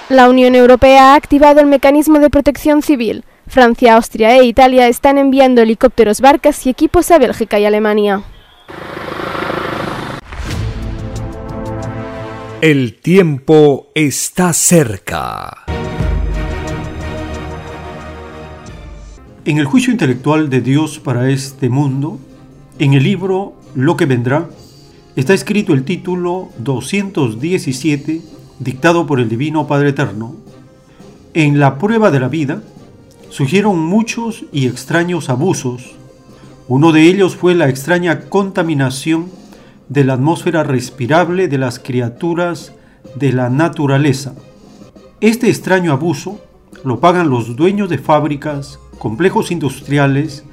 [0.09, 3.23] La Unión Europea ha activado el mecanismo de protección civil.
[3.47, 8.23] Francia, Austria e Italia están enviando helicópteros, barcas y equipos a Bélgica y Alemania.
[12.59, 15.63] El tiempo está cerca.
[19.45, 22.19] En el juicio intelectual de Dios para este mundo,
[22.79, 24.49] en el libro Lo que vendrá,
[25.17, 28.21] está escrito el título 217,
[28.59, 30.35] dictado por el Divino Padre Eterno.
[31.33, 32.61] En la prueba de la vida,
[33.29, 35.95] surgieron muchos y extraños abusos.
[36.67, 39.31] Uno de ellos fue la extraña contaminación
[39.89, 42.73] de la atmósfera respirable de las criaturas
[43.15, 44.35] de la naturaleza.
[45.19, 46.39] Este extraño abuso
[46.83, 50.43] lo pagan los dueños de fábricas, complejos industriales,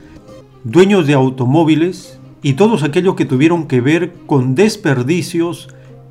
[0.64, 5.68] dueños de automóviles y todos aquellos que tuvieron que ver con desperdicios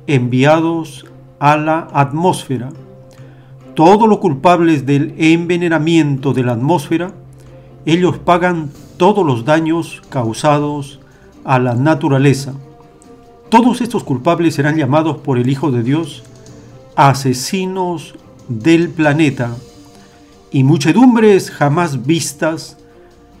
[0.08, 1.06] enviados
[1.38, 2.70] a la atmósfera.
[3.74, 7.12] Todos los culpables del envenenamiento de la atmósfera,
[7.86, 10.98] ellos pagan todos los daños causados
[11.44, 12.54] a la naturaleza.
[13.48, 16.24] Todos estos culpables serán llamados por el Hijo de Dios
[16.96, 18.16] asesinos
[18.48, 19.54] del planeta,
[20.50, 22.76] y muchedumbres jamás vistas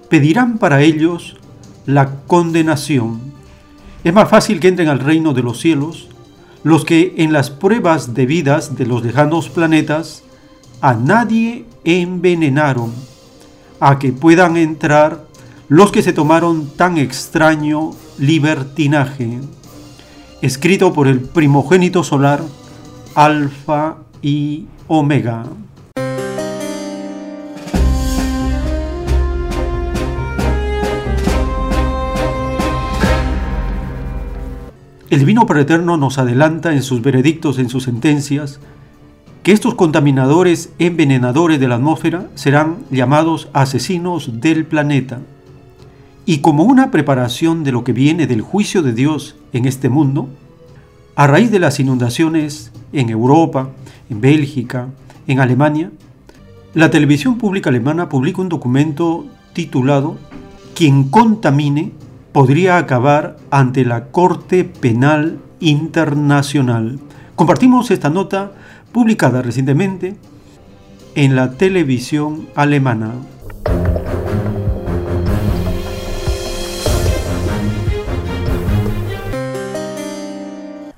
[0.08, 1.38] pedirán para ellos
[1.86, 3.20] la condenación.
[4.02, 6.08] Es más fácil que entren al reino de los cielos
[6.62, 10.22] los que en las pruebas debidas de los lejanos planetas
[10.80, 12.92] a nadie envenenaron,
[13.80, 15.24] a que puedan entrar
[15.68, 19.40] los que se tomaron tan extraño libertinaje
[20.44, 22.42] escrito por el primogénito solar,
[23.14, 25.46] Alfa y Omega.
[35.14, 38.58] El Divino Eterno nos adelanta en sus veredictos, en sus sentencias,
[39.44, 45.20] que estos contaminadores envenenadores de la atmósfera serán llamados asesinos del planeta.
[46.26, 50.28] Y como una preparación de lo que viene del juicio de Dios en este mundo,
[51.14, 53.70] a raíz de las inundaciones en Europa,
[54.10, 54.88] en Bélgica,
[55.28, 55.92] en Alemania,
[56.74, 60.16] la televisión pública alemana publica un documento titulado
[60.74, 61.92] Quien contamine
[62.34, 66.98] podría acabar ante la Corte Penal Internacional.
[67.36, 68.50] Compartimos esta nota
[68.90, 70.16] publicada recientemente
[71.14, 73.12] en la televisión alemana.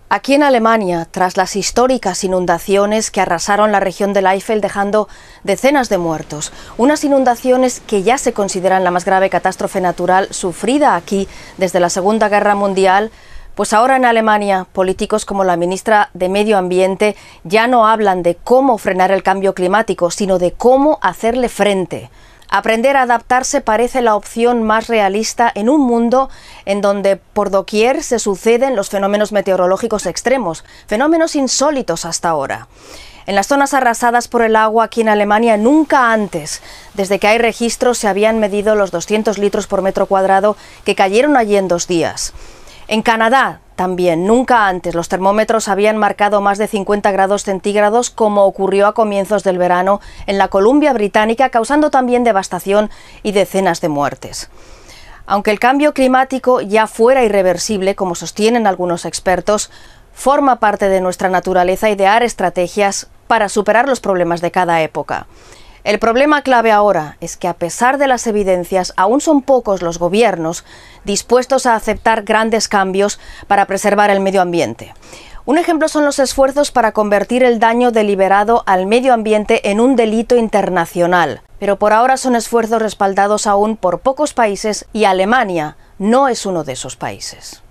[0.09, 5.09] Aquí en Alemania, tras las históricas inundaciones que arrasaron la región del Eifel dejando
[5.43, 10.95] decenas de muertos, unas inundaciones que ya se consideran la más grave catástrofe natural sufrida
[10.95, 11.27] aquí
[11.57, 13.11] desde la Segunda Guerra Mundial,
[13.57, 18.37] pues ahora en Alemania, políticos como la ministra de Medio Ambiente ya no hablan de
[18.37, 22.11] cómo frenar el cambio climático, sino de cómo hacerle frente.
[22.49, 26.31] Aprender a adaptarse parece la opción más realista en un mundo
[26.65, 32.69] en donde por doquier se suceden los fenómenos meteorológicos extremos, fenómenos insólitos hasta ahora.
[33.27, 36.63] En las zonas arrasadas por el agua aquí en Alemania nunca antes,
[36.95, 41.37] desde que hay registros, se habían medido los 200 litros por metro cuadrado que cayeron
[41.37, 42.33] allí en dos días.
[42.87, 48.45] En Canadá también, nunca antes los termómetros habían marcado más de 50 grados centígrados como
[48.45, 52.91] ocurrió a comienzos del verano en la Columbia Británica, causando también devastación
[53.23, 54.51] y decenas de muertes.
[55.27, 59.71] Aunque el cambio climático ya fuera irreversible, como sostienen algunos expertos,
[60.15, 65.27] forma parte de nuestra naturaleza idear estrategias para superar los problemas de cada época.
[65.87, 70.01] El problema clave ahora es que a pesar de las evidencias, aún son pocos los
[70.01, 70.65] gobiernos
[71.05, 74.95] dispuestos a aceptar grandes cambios para preservar el medio ambiente.
[75.45, 79.95] Un ejemplo son los esfuerzos para convertir el daño deliberado al medio ambiente en un
[79.95, 86.27] delito internacional, pero por ahora son esfuerzos respaldados aún por pocos países y Alemania no
[86.27, 87.63] es uno de esos países.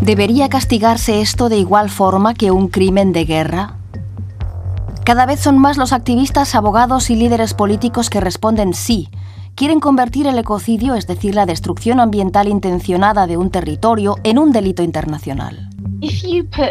[0.00, 3.76] ¿Debería castigarse esto de igual forma que un crimen de guerra?
[5.04, 9.08] Cada vez son más los activistas, abogados y líderes políticos que responden sí.
[9.54, 14.52] Quieren convertir el ecocidio, es decir, la destrucción ambiental intencionada de un territorio, en un
[14.52, 15.68] delito internacional.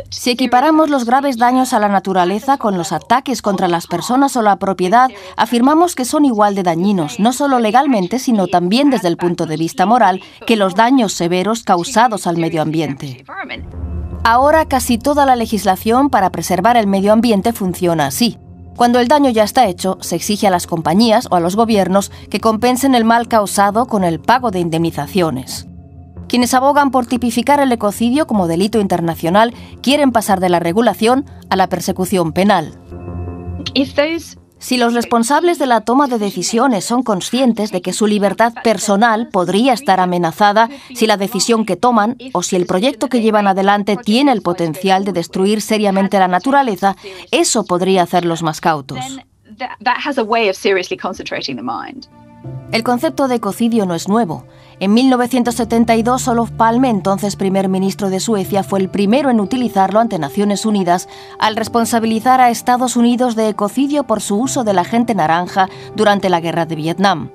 [0.10, 4.42] Si equiparamos los graves daños a la naturaleza con los ataques contra las personas o
[4.42, 9.18] la propiedad, afirmamos que son igual de dañinos, no solo legalmente, sino también desde el
[9.18, 13.24] punto de vista moral, que los daños severos causados al medio ambiente.
[14.24, 18.38] Ahora casi toda la legislación para preservar el medio ambiente funciona así.
[18.76, 22.12] Cuando el daño ya está hecho, se exige a las compañías o a los gobiernos
[22.30, 25.68] que compensen el mal causado con el pago de indemnizaciones.
[26.30, 31.56] Quienes abogan por tipificar el ecocidio como delito internacional quieren pasar de la regulación a
[31.56, 32.74] la persecución penal.
[34.60, 39.30] Si los responsables de la toma de decisiones son conscientes de que su libertad personal
[39.30, 43.98] podría estar amenazada si la decisión que toman o si el proyecto que llevan adelante
[43.98, 46.96] tiene el potencial de destruir seriamente la naturaleza,
[47.32, 49.00] eso podría hacerlos más cautos.
[52.72, 54.46] El concepto de ecocidio no es nuevo.
[54.80, 60.20] En 1972, Olof Palme, entonces primer ministro de Suecia, fue el primero en utilizarlo ante
[60.20, 61.10] Naciones Unidas
[61.40, 66.40] al responsabilizar a Estados Unidos de ecocidio por su uso del agente naranja durante la
[66.40, 67.32] guerra de Vietnam.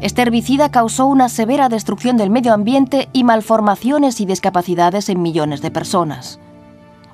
[0.00, 5.60] Este herbicida causó una severa destrucción del medio ambiente y malformaciones y discapacidades en millones
[5.60, 6.38] de personas.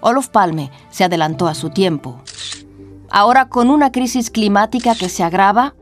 [0.00, 2.20] Olof Palme se adelantó a su tiempo.
[3.10, 5.74] Ahora, con una crisis climática que se agrava,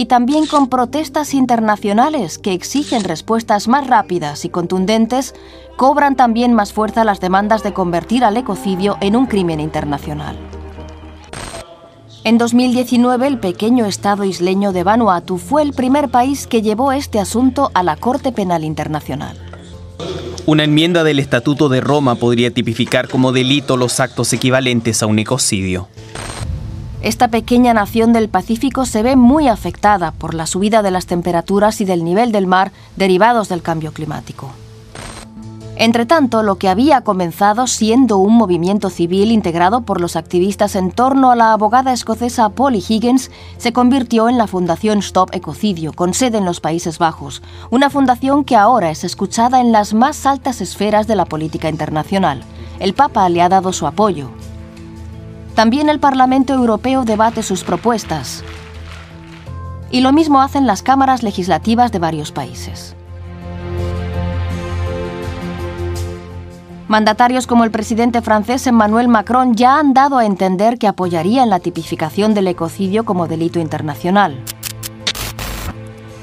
[0.00, 5.34] y también con protestas internacionales que exigen respuestas más rápidas y contundentes,
[5.76, 10.38] cobran también más fuerza las demandas de convertir al ecocidio en un crimen internacional.
[12.24, 17.20] En 2019, el pequeño estado isleño de Vanuatu fue el primer país que llevó este
[17.20, 19.36] asunto a la Corte Penal Internacional.
[20.46, 25.18] Una enmienda del Estatuto de Roma podría tipificar como delito los actos equivalentes a un
[25.18, 25.88] ecocidio.
[27.02, 31.80] Esta pequeña nación del Pacífico se ve muy afectada por la subida de las temperaturas
[31.80, 34.50] y del nivel del mar derivados del cambio climático.
[35.76, 41.30] Entretanto, lo que había comenzado siendo un movimiento civil integrado por los activistas en torno
[41.30, 46.36] a la abogada escocesa Polly Higgins se convirtió en la Fundación Stop Ecocidio, con sede
[46.36, 47.40] en los Países Bajos,
[47.70, 52.42] una fundación que ahora es escuchada en las más altas esferas de la política internacional.
[52.78, 54.28] El Papa le ha dado su apoyo.
[55.54, 58.42] También el Parlamento Europeo debate sus propuestas.
[59.90, 62.94] Y lo mismo hacen las cámaras legislativas de varios países.
[66.90, 71.60] Mandatarios como el presidente francés Emmanuel Macron ya han dado a entender que apoyarían la
[71.60, 74.42] tipificación del ecocidio como delito internacional.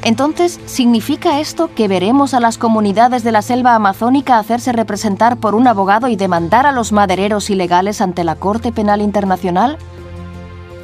[0.08, 5.54] Entonces, ¿significa esto que veremos a las comunidades de la selva amazónica hacerse representar por
[5.54, 9.78] un abogado y demandar a los madereros ilegales ante la Corte Penal Internacional?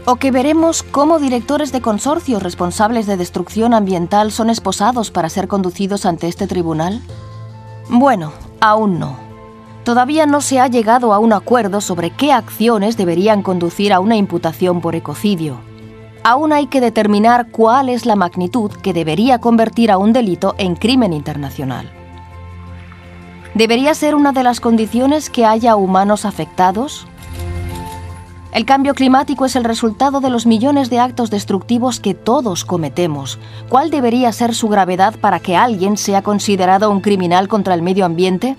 [0.06, 5.48] ¿O que veremos cómo directores de consorcios responsables de destrucción ambiental son esposados para ser
[5.48, 7.02] conducidos ante este tribunal?
[7.88, 9.16] Bueno, aún no.
[9.86, 14.18] Todavía no se ha llegado a un acuerdo sobre qué acciones deberían conducir a una
[14.18, 15.62] imputación por ecocidio
[16.24, 20.76] aún hay que determinar cuál es la magnitud que debería convertir a un delito en
[20.76, 21.92] crimen internacional.
[23.54, 27.06] ¿Debería ser una de las condiciones que haya humanos afectados?
[28.52, 33.40] El cambio climático es el resultado de los millones de actos destructivos que todos cometemos.
[33.68, 38.06] ¿Cuál debería ser su gravedad para que alguien sea considerado un criminal contra el medio
[38.06, 38.56] ambiente?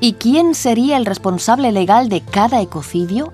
[0.00, 3.32] ¿Y quién sería el responsable legal de cada ecocidio?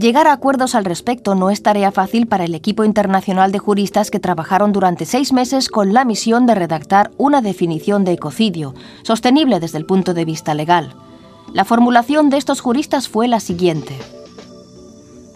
[0.00, 4.10] Llegar a acuerdos al respecto no es tarea fácil para el equipo internacional de juristas
[4.10, 9.60] que trabajaron durante seis meses con la misión de redactar una definición de ecocidio, sostenible
[9.60, 10.94] desde el punto de vista legal.
[11.52, 13.94] La formulación de estos juristas fue la siguiente.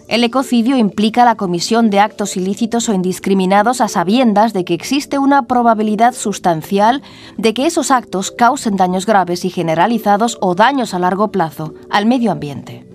[0.07, 5.19] El ecocidio implica la comisión de actos ilícitos o indiscriminados a sabiendas de que existe
[5.19, 7.03] una probabilidad sustancial
[7.37, 12.07] de que esos actos causen daños graves y generalizados o daños a largo plazo al
[12.07, 12.94] medio ambiente.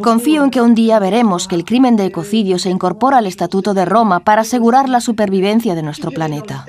[0.00, 3.74] Confío en que un día veremos que el crimen de ecocidio se incorpora al Estatuto
[3.74, 6.64] de Roma para asegurar la supervivencia de nuestro planeta.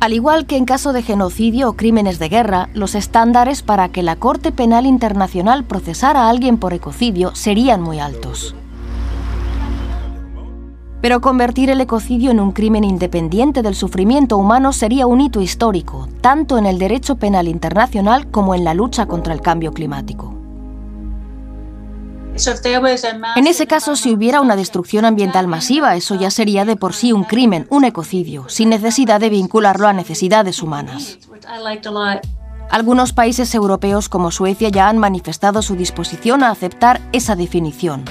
[0.00, 4.02] Al igual que en caso de genocidio o crímenes de guerra, los estándares para que
[4.02, 8.54] la Corte Penal Internacional procesara a alguien por ecocidio serían muy altos.
[11.00, 16.08] Pero convertir el ecocidio en un crimen independiente del sufrimiento humano sería un hito histórico,
[16.20, 20.34] tanto en el derecho penal internacional como en la lucha contra el cambio climático.
[23.36, 27.12] En ese caso, si hubiera una destrucción ambiental masiva, eso ya sería de por sí
[27.12, 31.18] un crimen, un ecocidio, sin necesidad de vincularlo a necesidades humanas.
[32.70, 38.04] Algunos países europeos como Suecia ya han manifestado su disposición a aceptar esa definición.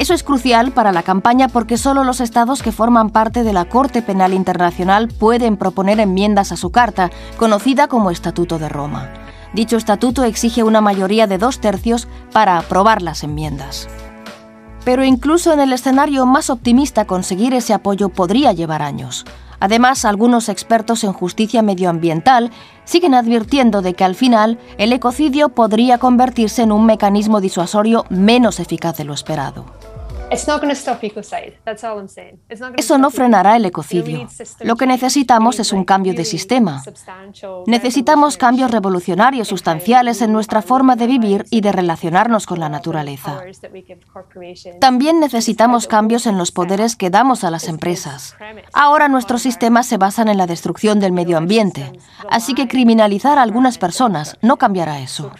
[0.00, 3.66] Eso es crucial para la campaña porque solo los estados que forman parte de la
[3.66, 9.10] Corte Penal Internacional pueden proponer enmiendas a su carta, conocida como Estatuto de Roma.
[9.52, 13.90] Dicho estatuto exige una mayoría de dos tercios para aprobar las enmiendas.
[14.86, 19.26] Pero incluso en el escenario más optimista conseguir ese apoyo podría llevar años.
[19.60, 22.50] Además, algunos expertos en justicia medioambiental
[22.84, 28.58] siguen advirtiendo de que al final el ecocidio podría convertirse en un mecanismo disuasorio menos
[28.60, 29.66] eficaz de lo esperado.
[32.76, 34.28] Eso no frenará el ecocidio.
[34.60, 36.82] Lo que necesitamos es un cambio de sistema.
[37.66, 43.40] Necesitamos cambios revolucionarios sustanciales en nuestra forma de vivir y de relacionarnos con la naturaleza.
[44.80, 48.36] También necesitamos cambios en los poderes que damos a las empresas.
[48.72, 51.92] Ahora nuestros sistemas se basan en la destrucción del medio ambiente,
[52.30, 55.32] así que criminalizar a algunas personas no cambiará eso.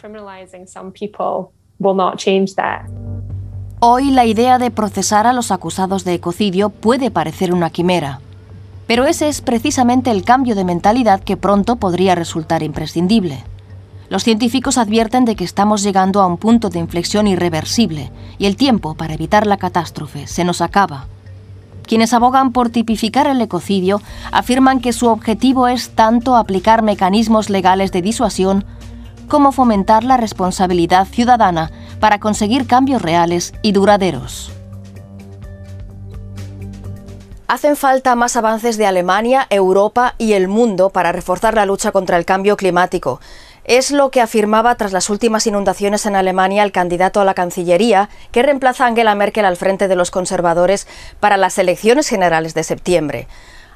[3.83, 8.21] Hoy la idea de procesar a los acusados de ecocidio puede parecer una quimera,
[8.87, 13.43] pero ese es precisamente el cambio de mentalidad que pronto podría resultar imprescindible.
[14.11, 18.57] Los científicos advierten de que estamos llegando a un punto de inflexión irreversible y el
[18.57, 21.07] tiempo para evitar la catástrofe se nos acaba.
[21.85, 27.93] Quienes abogan por tipificar el ecocidio afirman que su objetivo es tanto aplicar mecanismos legales
[27.93, 28.67] de disuasión
[29.31, 31.71] como fomentar la responsabilidad ciudadana
[32.01, 34.53] para conseguir cambios reales y duraderos.
[37.49, 42.17] Hacen falta más avances de Alemania, Europa y el mundo para reforzar la lucha contra
[42.17, 43.21] el cambio climático.
[43.65, 48.09] Es lo que afirmaba tras las últimas inundaciones en Alemania el candidato a la Cancillería,
[48.33, 50.87] que reemplaza a Angela Merkel al frente de los conservadores
[51.21, 53.29] para las elecciones generales de septiembre.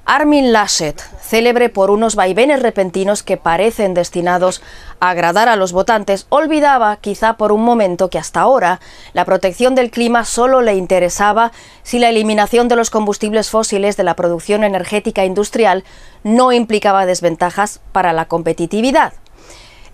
[0.06, 4.60] Armin Laschet, célebre por unos vaivenes repentinos que parecen destinados
[5.00, 8.80] a agradar a los votantes, olvidaba quizá por un momento que hasta ahora
[9.14, 11.52] la protección del clima solo le interesaba
[11.82, 15.84] si la eliminación de los combustibles fósiles de la producción energética industrial
[16.22, 19.14] no implicaba desventajas para la competitividad.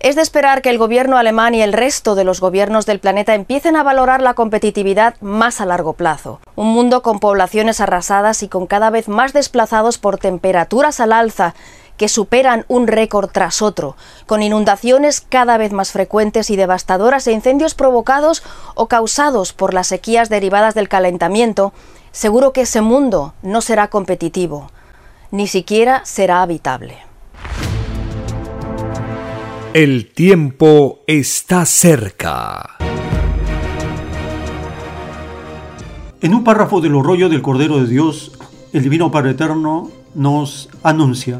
[0.03, 3.35] Es de esperar que el gobierno alemán y el resto de los gobiernos del planeta
[3.35, 6.39] empiecen a valorar la competitividad más a largo plazo.
[6.55, 11.53] Un mundo con poblaciones arrasadas y con cada vez más desplazados por temperaturas al alza
[11.97, 13.95] que superan un récord tras otro,
[14.25, 18.41] con inundaciones cada vez más frecuentes y devastadoras e incendios provocados
[18.73, 21.73] o causados por las sequías derivadas del calentamiento,
[22.11, 24.71] seguro que ese mundo no será competitivo,
[25.29, 27.10] ni siquiera será habitable.
[29.73, 32.75] El tiempo está cerca.
[36.19, 38.33] En un párrafo del rollo del Cordero de Dios,
[38.73, 41.39] el Divino Padre Eterno nos anuncia,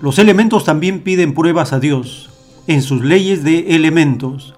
[0.00, 2.30] los elementos también piden pruebas a Dios
[2.68, 4.54] en sus leyes de elementos,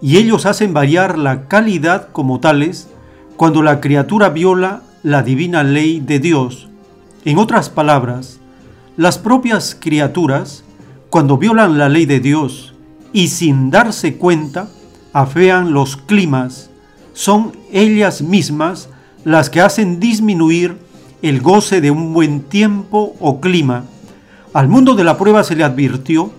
[0.00, 2.88] y ellos hacen variar la calidad como tales
[3.36, 6.70] cuando la criatura viola la divina ley de Dios.
[7.26, 8.40] En otras palabras,
[8.96, 10.64] las propias criaturas
[11.10, 12.74] cuando violan la ley de Dios
[13.12, 14.68] y sin darse cuenta
[15.12, 16.70] afean los climas,
[17.14, 18.90] son ellas mismas
[19.24, 20.76] las que hacen disminuir
[21.22, 23.84] el goce de un buen tiempo o clima.
[24.52, 26.30] Al mundo de la prueba se le advirtió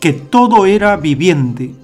[0.00, 1.74] que todo era viviente.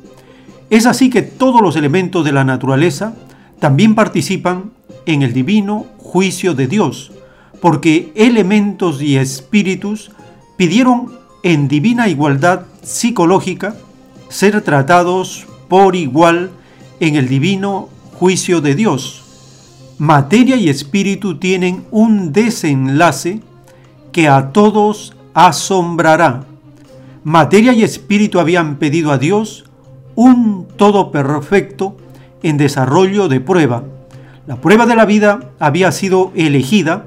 [0.70, 3.14] Es así que todos los elementos de la naturaleza
[3.60, 4.72] también participan
[5.06, 7.12] en el divino juicio de Dios,
[7.60, 10.10] porque elementos y espíritus
[10.56, 13.76] pidieron en divina igualdad psicológica,
[14.30, 16.50] ser tratados por igual
[17.00, 19.22] en el divino juicio de Dios.
[19.98, 23.42] Materia y espíritu tienen un desenlace
[24.10, 26.44] que a todos asombrará.
[27.24, 29.66] Materia y espíritu habían pedido a Dios
[30.14, 31.98] un todo perfecto
[32.42, 33.84] en desarrollo de prueba.
[34.46, 37.04] La prueba de la vida había sido elegida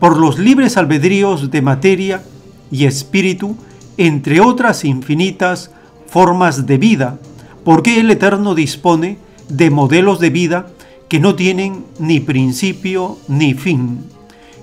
[0.00, 2.22] por los libres albedríos de materia
[2.70, 3.56] y espíritu
[3.96, 5.70] entre otras infinitas
[6.06, 7.18] formas de vida,
[7.64, 9.18] porque el Eterno dispone
[9.48, 10.66] de modelos de vida
[11.08, 14.04] que no tienen ni principio ni fin.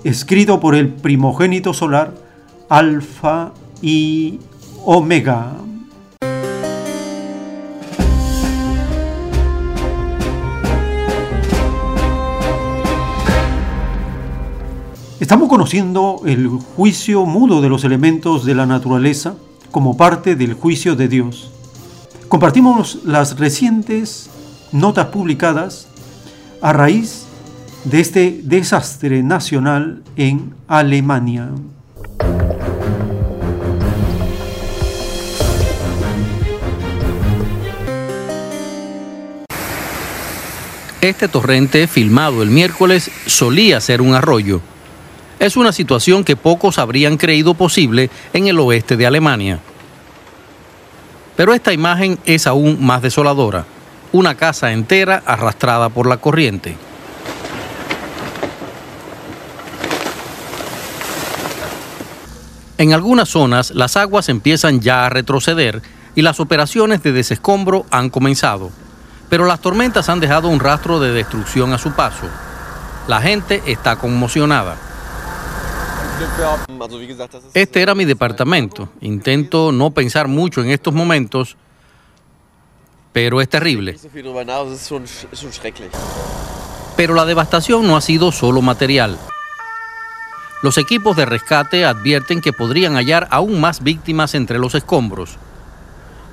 [0.04, 2.14] Escrito por el primogénito solar,
[2.68, 4.40] Alfa y
[4.84, 5.52] Omega.
[15.32, 19.34] Estamos conociendo el juicio mudo de los elementos de la naturaleza
[19.70, 21.50] como parte del juicio de Dios.
[22.28, 24.28] Compartimos las recientes
[24.72, 25.88] notas publicadas
[26.60, 27.24] a raíz
[27.84, 31.48] de este desastre nacional en Alemania.
[41.00, 44.60] Este torrente, filmado el miércoles, solía ser un arroyo.
[45.42, 49.58] Es una situación que pocos habrían creído posible en el oeste de Alemania.
[51.34, 53.64] Pero esta imagen es aún más desoladora.
[54.12, 56.76] Una casa entera arrastrada por la corriente.
[62.78, 65.82] En algunas zonas las aguas empiezan ya a retroceder
[66.14, 68.70] y las operaciones de desescombro han comenzado.
[69.28, 72.28] Pero las tormentas han dejado un rastro de destrucción a su paso.
[73.08, 74.91] La gente está conmocionada.
[77.54, 78.88] Este era mi departamento.
[79.00, 81.56] Intento no pensar mucho en estos momentos,
[83.12, 83.98] pero es terrible.
[86.96, 89.18] Pero la devastación no ha sido solo material.
[90.62, 95.36] Los equipos de rescate advierten que podrían hallar aún más víctimas entre los escombros.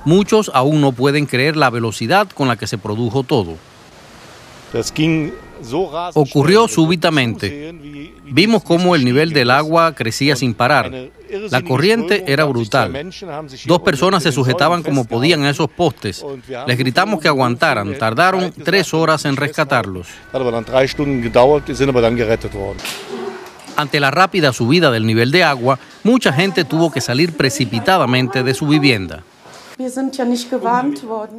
[0.04, 3.56] Muchos aún no pueden creer la velocidad con la que se produjo todo.
[6.14, 7.74] Ocurrió súbitamente.
[8.24, 10.92] Vimos cómo el nivel del agua crecía sin parar.
[11.50, 13.10] La corriente era brutal.
[13.66, 16.24] Dos personas se sujetaban como podían a esos postes.
[16.66, 17.96] Les gritamos que aguantaran.
[17.98, 20.08] Tardaron tres horas en rescatarlos.
[23.76, 28.54] Ante la rápida subida del nivel de agua, mucha gente tuvo que salir precipitadamente de
[28.54, 29.22] su vivienda.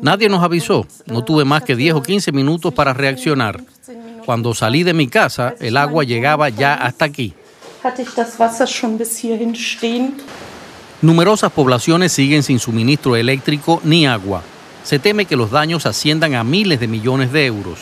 [0.01, 0.87] Nadie nos avisó.
[1.05, 3.61] No tuve más que 10 o 15 minutos para reaccionar.
[4.25, 7.33] Cuando salí de mi casa, el agua llegaba ya hasta aquí.
[11.01, 14.43] Numerosas poblaciones siguen sin suministro eléctrico ni agua.
[14.83, 17.79] Se teme que los daños asciendan a miles de millones de euros.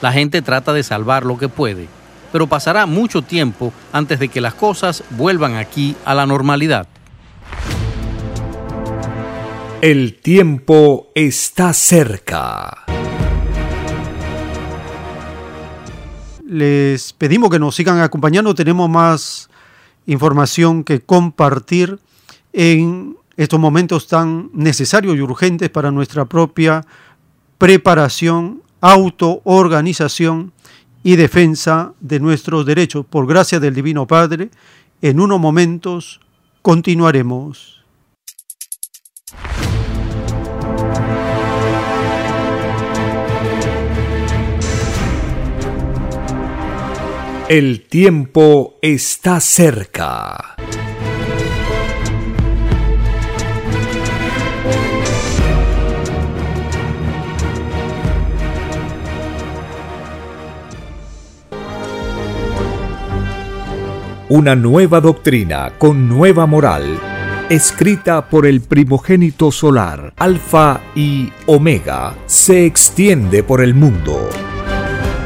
[0.00, 1.88] La gente trata de salvar lo que puede,
[2.32, 6.86] pero pasará mucho tiempo antes de que las cosas vuelvan aquí a la normalidad.
[9.82, 12.84] El tiempo está cerca.
[16.50, 18.56] Les pedimos que nos sigan acompañando.
[18.56, 19.48] Tenemos más
[20.06, 22.00] información que compartir
[22.52, 26.84] en estos momentos tan necesarios y urgentes para nuestra propia
[27.56, 30.52] preparación, autoorganización
[31.04, 33.06] y defensa de nuestros derechos.
[33.06, 34.50] Por gracia del Divino Padre,
[35.02, 36.20] en unos momentos
[36.62, 37.79] continuaremos.
[47.50, 50.54] El tiempo está cerca.
[64.28, 67.00] Una nueva doctrina con nueva moral,
[67.48, 74.28] escrita por el primogénito solar, Alfa y Omega, se extiende por el mundo.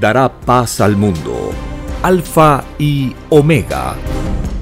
[0.00, 1.52] dará paz al mundo.
[2.02, 3.94] Alfa y Omega.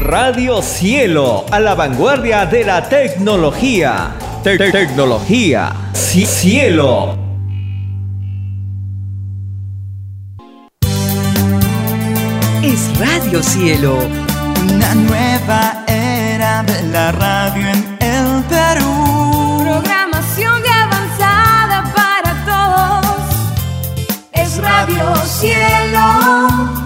[0.00, 4.14] Radio Cielo, a la vanguardia de la tecnología.
[4.42, 5.72] Te- tecnología.
[5.92, 7.16] Ci- Cielo.
[12.62, 13.98] Es Radio Cielo.
[14.74, 19.58] Una nueva era de la radio en el Perú.
[19.62, 23.34] Programación de avanzada para todos.
[24.32, 26.85] Es Radio Cielo.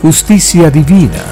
[0.00, 1.24] justicia divina.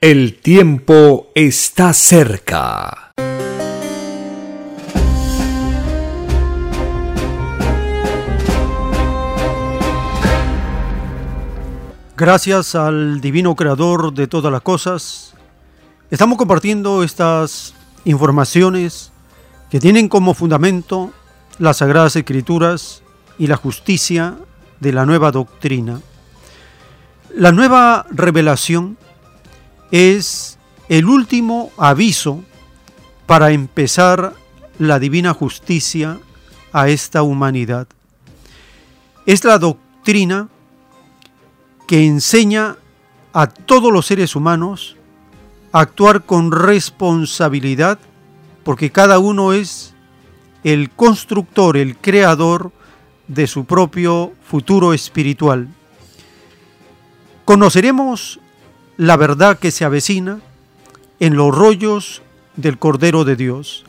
[0.00, 3.12] El tiempo está cerca.
[12.16, 15.34] Gracias al divino creador de todas las cosas,
[16.10, 17.74] estamos compartiendo estas
[18.04, 19.10] informaciones
[19.70, 21.10] que tienen como fundamento
[21.58, 23.02] las Sagradas Escrituras
[23.38, 24.36] y la justicia
[24.80, 26.00] de la nueva doctrina.
[27.34, 28.96] La nueva revelación
[29.90, 30.58] es
[30.88, 32.42] el último aviso
[33.26, 34.34] para empezar
[34.78, 36.18] la divina justicia
[36.72, 37.86] a esta humanidad.
[39.26, 40.48] Es la doctrina
[41.86, 42.76] que enseña
[43.32, 44.96] a todos los seres humanos
[45.72, 47.98] a actuar con responsabilidad
[48.64, 49.94] porque cada uno es
[50.64, 52.72] el constructor, el creador
[53.28, 55.68] de su propio futuro espiritual.
[57.44, 58.40] Conoceremos
[58.96, 60.40] la verdad que se avecina
[61.20, 62.22] en los rollos
[62.56, 63.84] del Cordero de Dios.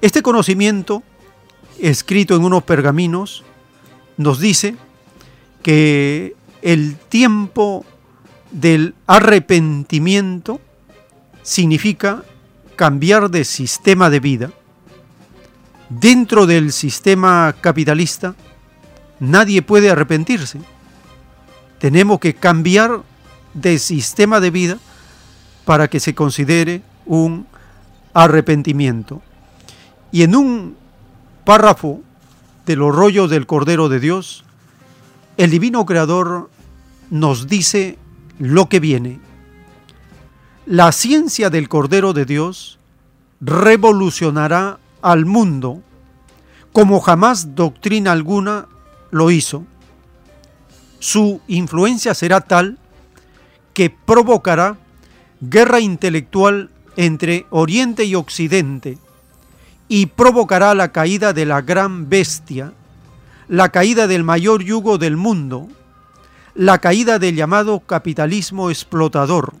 [0.00, 1.02] Este conocimiento,
[1.78, 3.44] escrito en unos pergaminos,
[4.16, 4.76] nos dice
[5.62, 7.84] que el tiempo
[8.50, 10.60] del arrepentimiento
[11.42, 12.24] significa
[12.76, 14.50] cambiar de sistema de vida.
[15.88, 18.34] Dentro del sistema capitalista,
[19.20, 20.60] nadie puede arrepentirse.
[21.78, 23.02] Tenemos que cambiar
[23.54, 24.78] de sistema de vida
[25.64, 27.46] para que se considere un
[28.12, 29.22] arrepentimiento.
[30.12, 30.76] Y en un
[31.44, 32.02] párrafo
[32.66, 34.44] de los rollos del Cordero de Dios,
[35.38, 36.50] el Divino Creador
[37.10, 37.98] nos dice
[38.38, 39.20] lo que viene.
[40.66, 42.78] La ciencia del Cordero de Dios
[43.40, 45.82] revolucionará al mundo
[46.72, 48.66] como jamás doctrina alguna
[49.10, 49.64] lo hizo.
[51.00, 52.78] Su influencia será tal
[53.74, 54.76] que provocará
[55.40, 58.98] guerra intelectual entre Oriente y Occidente
[59.88, 62.72] y provocará la caída de la gran bestia,
[63.48, 65.68] la caída del mayor yugo del mundo,
[66.54, 69.54] la caída del llamado capitalismo explotador.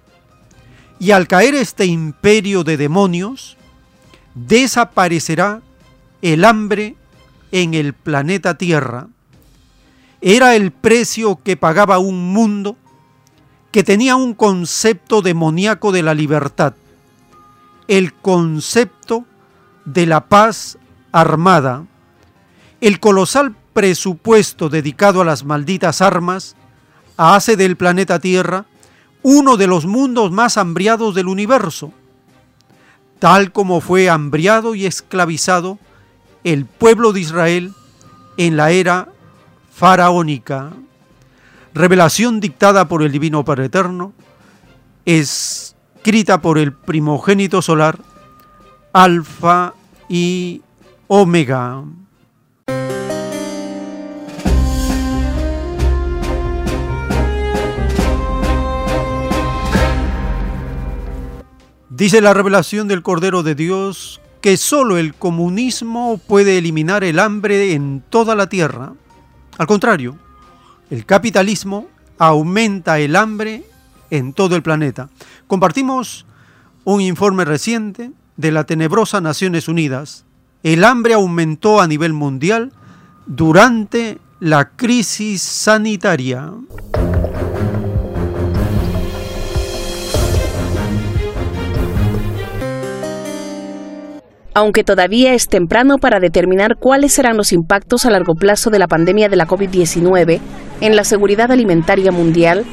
[1.00, 3.57] Y al caer este imperio de demonios,
[4.46, 5.62] desaparecerá
[6.22, 6.96] el hambre
[7.52, 9.08] en el planeta Tierra.
[10.20, 12.76] Era el precio que pagaba un mundo
[13.70, 16.74] que tenía un concepto demoníaco de la libertad,
[17.86, 19.24] el concepto
[19.84, 20.78] de la paz
[21.12, 21.84] armada,
[22.80, 26.56] el colosal presupuesto dedicado a las malditas armas
[27.16, 28.66] hace del planeta Tierra
[29.22, 31.92] uno de los mundos más hambriados del universo
[33.18, 35.78] tal como fue hambriado y esclavizado
[36.44, 37.72] el pueblo de Israel
[38.36, 39.08] en la era
[39.72, 40.70] faraónica.
[41.74, 44.12] Revelación dictada por el Divino Padre Eterno,
[45.04, 47.98] escrita por el primogénito solar,
[48.92, 49.74] Alfa
[50.08, 50.62] y
[51.06, 51.82] Omega.
[61.98, 67.72] Dice la revelación del Cordero de Dios que solo el comunismo puede eliminar el hambre
[67.72, 68.92] en toda la tierra.
[69.58, 70.16] Al contrario,
[70.90, 73.64] el capitalismo aumenta el hambre
[74.10, 75.08] en todo el planeta.
[75.48, 76.24] Compartimos
[76.84, 80.24] un informe reciente de la tenebrosa Naciones Unidas.
[80.62, 82.72] El hambre aumentó a nivel mundial
[83.26, 86.52] durante la crisis sanitaria.
[94.58, 98.88] Aunque todavía es temprano para determinar cuáles serán los impactos a largo plazo de la
[98.88, 100.40] pandemia de la COVID-19
[100.80, 102.64] en la seguridad alimentaria mundial,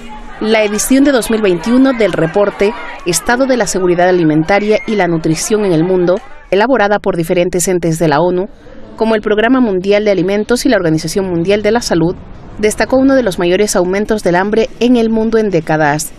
[0.41, 2.73] la edición de 2021 del reporte
[3.05, 6.15] Estado de la Seguridad Alimentaria y la Nutrición en el Mundo,
[6.49, 8.47] elaborada por diferentes entes de la ONU,
[8.95, 12.15] como el Programa Mundial de Alimentos y la Organización Mundial de la Salud,
[12.57, 16.13] destacó uno de los mayores aumentos del hambre en el mundo en décadas,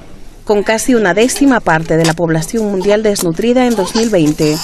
[0.46, 4.54] con casi una décima parte de la población mundial desnutrida en 2020.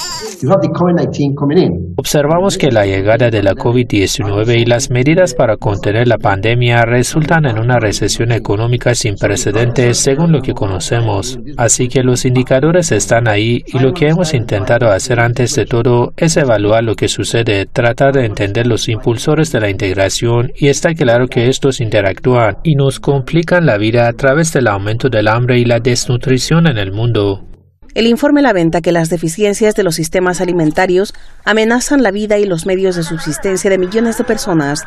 [1.97, 7.45] Observamos que la llegada de la COVID-19 y las medidas para contener la pandemia resultan
[7.45, 11.37] en una recesión económica sin precedentes según lo que conocemos.
[11.57, 16.13] Así que los indicadores están ahí y lo que hemos intentado hacer antes de todo
[16.15, 20.93] es evaluar lo que sucede, tratar de entender los impulsores de la integración y está
[20.93, 25.59] claro que estos interactúan y nos complican la vida a través del aumento del hambre
[25.59, 27.45] y la desnutrición en el mundo.
[27.93, 31.13] El informe lamenta que las deficiencias de los sistemas alimentarios
[31.45, 34.83] amenazan la vida y los medios de subsistencia de millones de personas,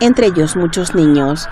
[0.00, 1.48] entre ellos muchos niños.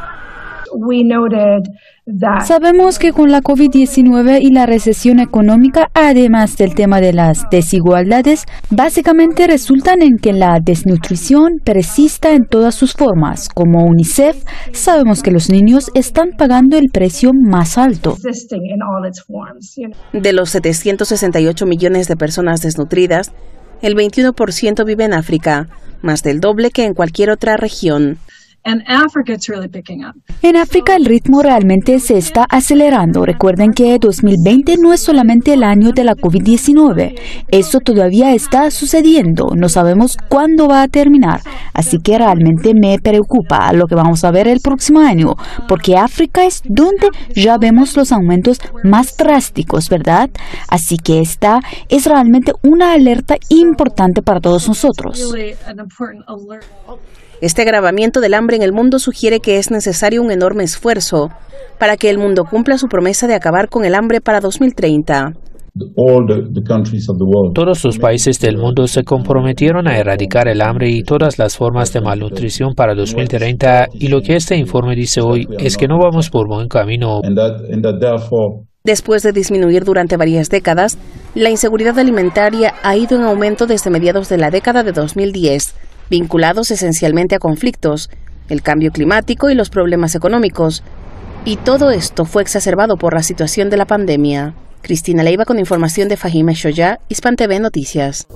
[2.44, 8.44] Sabemos que con la COVID-19 y la recesión económica, además del tema de las desigualdades,
[8.70, 13.48] básicamente resultan en que la desnutrición persista en todas sus formas.
[13.48, 18.16] Como UNICEF, sabemos que los niños están pagando el precio más alto.
[20.12, 23.32] De los 768 millones de personas desnutridas,
[23.80, 25.68] el 21% vive en África,
[26.02, 28.18] más del doble que en cualquier otra región.
[30.40, 33.26] En África el ritmo realmente se está acelerando.
[33.26, 37.14] Recuerden que 2020 no es solamente el año de la COVID-19.
[37.48, 39.52] Eso todavía está sucediendo.
[39.54, 41.40] No sabemos cuándo va a terminar.
[41.74, 45.34] Así que realmente me preocupa lo que vamos a ver el próximo año.
[45.68, 50.30] Porque África es donde ya vemos los aumentos más drásticos, ¿verdad?
[50.68, 55.34] Así que esta es realmente una alerta importante para todos nosotros.
[57.44, 61.28] Este agravamiento del hambre en el mundo sugiere que es necesario un enorme esfuerzo
[61.78, 65.34] para que el mundo cumpla su promesa de acabar con el hambre para 2030.
[67.54, 71.92] Todos los países del mundo se comprometieron a erradicar el hambre y todas las formas
[71.92, 76.30] de malnutrición para 2030 y lo que este informe dice hoy es que no vamos
[76.30, 77.20] por buen camino.
[78.84, 80.96] Después de disminuir durante varias décadas,
[81.34, 85.74] la inseguridad alimentaria ha ido en aumento desde mediados de la década de 2010
[86.10, 88.10] vinculados esencialmente a conflictos,
[88.48, 90.82] el cambio climático y los problemas económicos.
[91.44, 94.54] Y todo esto fue exacerbado por la situación de la pandemia.
[94.82, 98.26] Cristina Leiva con información de Fahime Shoya, Hispan TV Noticias.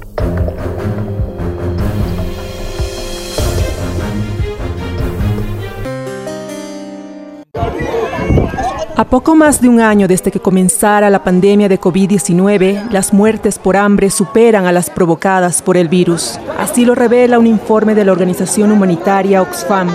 [8.99, 13.57] A poco más de un año desde que comenzara la pandemia de COVID-19, las muertes
[13.57, 16.37] por hambre superan a las provocadas por el virus.
[16.59, 19.87] Así lo revela un informe de la organización humanitaria Oxfam.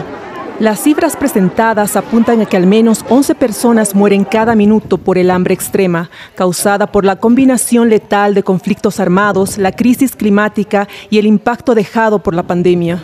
[0.62, 5.32] Las cifras presentadas apuntan a que al menos 11 personas mueren cada minuto por el
[5.32, 11.26] hambre extrema, causada por la combinación letal de conflictos armados, la crisis climática y el
[11.26, 13.04] impacto dejado por la pandemia.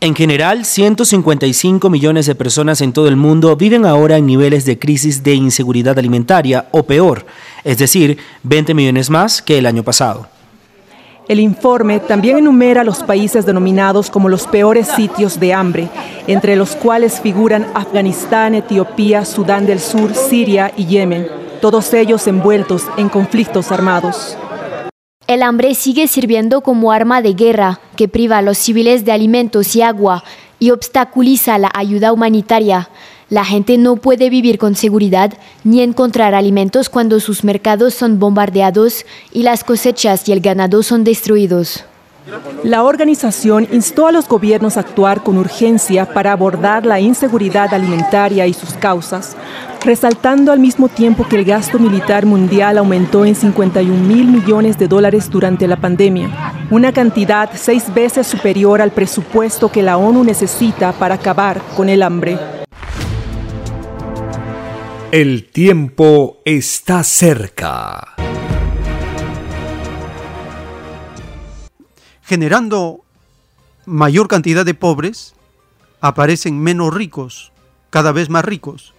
[0.00, 4.78] En general, 155 millones de personas en todo el mundo viven ahora en niveles de
[4.78, 7.24] crisis de inseguridad alimentaria o peor,
[7.64, 10.28] es decir, 20 millones más que el año pasado.
[11.28, 15.88] El informe también enumera los países denominados como los peores sitios de hambre,
[16.26, 21.26] entre los cuales figuran Afganistán, Etiopía, Sudán del Sur, Siria y Yemen,
[21.60, 24.36] todos ellos envueltos en conflictos armados.
[25.26, 29.74] El hambre sigue sirviendo como arma de guerra que priva a los civiles de alimentos
[29.74, 30.22] y agua
[30.60, 32.90] y obstaculiza la ayuda humanitaria.
[33.28, 35.32] La gente no puede vivir con seguridad
[35.64, 41.02] ni encontrar alimentos cuando sus mercados son bombardeados y las cosechas y el ganado son
[41.02, 41.84] destruidos.
[42.64, 48.46] La organización instó a los gobiernos a actuar con urgencia para abordar la inseguridad alimentaria
[48.46, 49.36] y sus causas,
[49.84, 54.88] resaltando al mismo tiempo que el gasto militar mundial aumentó en 51 mil millones de
[54.88, 56.28] dólares durante la pandemia,
[56.70, 62.02] una cantidad seis veces superior al presupuesto que la ONU necesita para acabar con el
[62.02, 62.38] hambre.
[65.12, 68.16] El tiempo está cerca.
[72.26, 73.04] Generando
[73.86, 75.34] mayor cantidad de pobres,
[76.00, 77.52] aparecen menos ricos,
[77.90, 78.94] cada vez más ricos.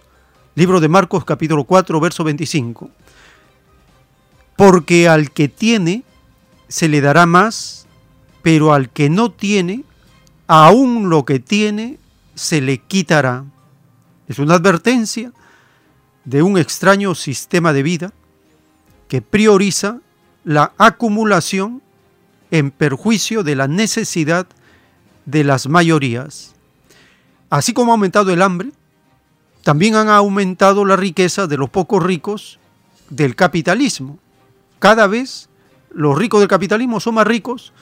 [0.54, 2.90] Libro de Marcos capítulo 4, verso 25.
[4.56, 6.04] Porque al que tiene
[6.68, 7.86] se le dará más,
[8.40, 9.84] pero al que no tiene,
[10.46, 11.98] aún lo que tiene
[12.34, 13.44] se le quitará.
[14.26, 15.32] Es una advertencia
[16.24, 18.12] de un extraño sistema de vida
[19.06, 19.98] que prioriza
[20.44, 21.82] la acumulación
[22.50, 24.46] en perjuicio de la necesidad
[25.26, 26.54] de las mayorías.
[27.50, 28.70] Así como ha aumentado el hambre,
[29.62, 32.58] también han aumentado la riqueza de los pocos ricos
[33.10, 34.18] del capitalismo.
[34.78, 35.48] Cada vez
[35.90, 37.72] los ricos del capitalismo son más ricos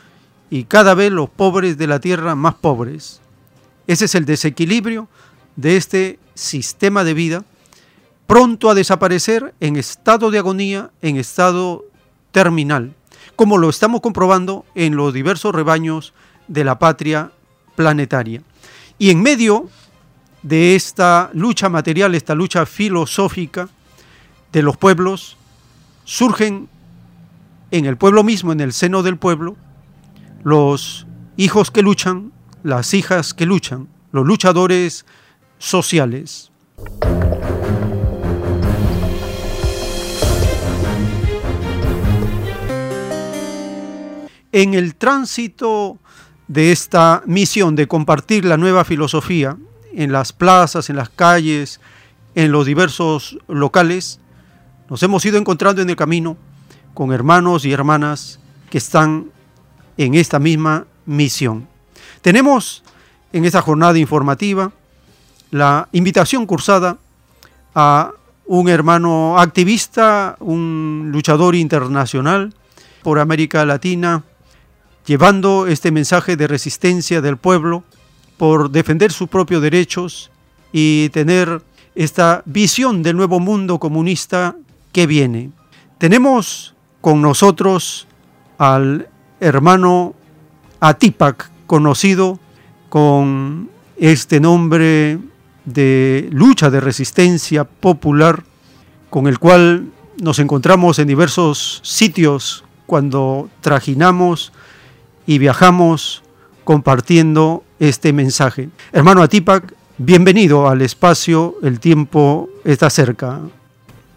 [0.50, 3.20] y cada vez los pobres de la tierra más pobres.
[3.86, 5.08] Ese es el desequilibrio
[5.56, 7.44] de este sistema de vida,
[8.26, 11.84] pronto a desaparecer en estado de agonía, en estado
[12.32, 12.94] terminal,
[13.36, 16.14] como lo estamos comprobando en los diversos rebaños
[16.48, 17.30] de la patria
[17.74, 18.42] planetaria.
[18.98, 19.68] Y en medio
[20.42, 23.68] de esta lucha material, esta lucha filosófica
[24.52, 25.36] de los pueblos,
[26.04, 26.68] surgen
[27.70, 29.56] en el pueblo mismo, en el seno del pueblo,
[30.44, 31.06] los
[31.36, 32.32] hijos que luchan,
[32.62, 35.04] las hijas que luchan, los luchadores
[35.58, 36.50] sociales.
[44.56, 45.98] En el tránsito
[46.48, 49.58] de esta misión de compartir la nueva filosofía
[49.92, 51.78] en las plazas, en las calles,
[52.34, 54.18] en los diversos locales,
[54.88, 56.38] nos hemos ido encontrando en el camino
[56.94, 59.26] con hermanos y hermanas que están
[59.98, 61.68] en esta misma misión.
[62.22, 62.82] Tenemos
[63.34, 64.72] en esta jornada informativa
[65.50, 66.96] la invitación cursada
[67.74, 68.10] a
[68.46, 72.54] un hermano activista, un luchador internacional
[73.02, 74.24] por América Latina,
[75.06, 77.84] llevando este mensaje de resistencia del pueblo
[78.36, 80.30] por defender sus propios derechos
[80.72, 81.62] y tener
[81.94, 84.56] esta visión del nuevo mundo comunista
[84.92, 85.50] que viene.
[85.98, 88.06] Tenemos con nosotros
[88.58, 89.08] al
[89.40, 90.14] hermano
[90.80, 92.38] Atipac, conocido
[92.88, 95.18] con este nombre
[95.64, 98.44] de lucha de resistencia popular,
[99.08, 99.86] con el cual
[100.20, 104.52] nos encontramos en diversos sitios cuando trajinamos
[105.26, 106.22] y viajamos
[106.64, 108.70] compartiendo este mensaje.
[108.92, 113.40] Hermano Atipac, bienvenido al espacio, el tiempo está cerca.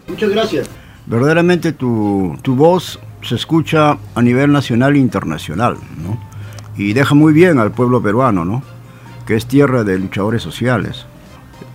[0.08, 0.70] Muchas gracias.
[1.06, 6.20] Verdaderamente tu, tu voz se escucha a nivel nacional e internacional, ¿no?
[6.78, 8.64] Y deja muy bien al pueblo peruano, ¿no?
[9.26, 11.06] Que es tierra de luchadores sociales.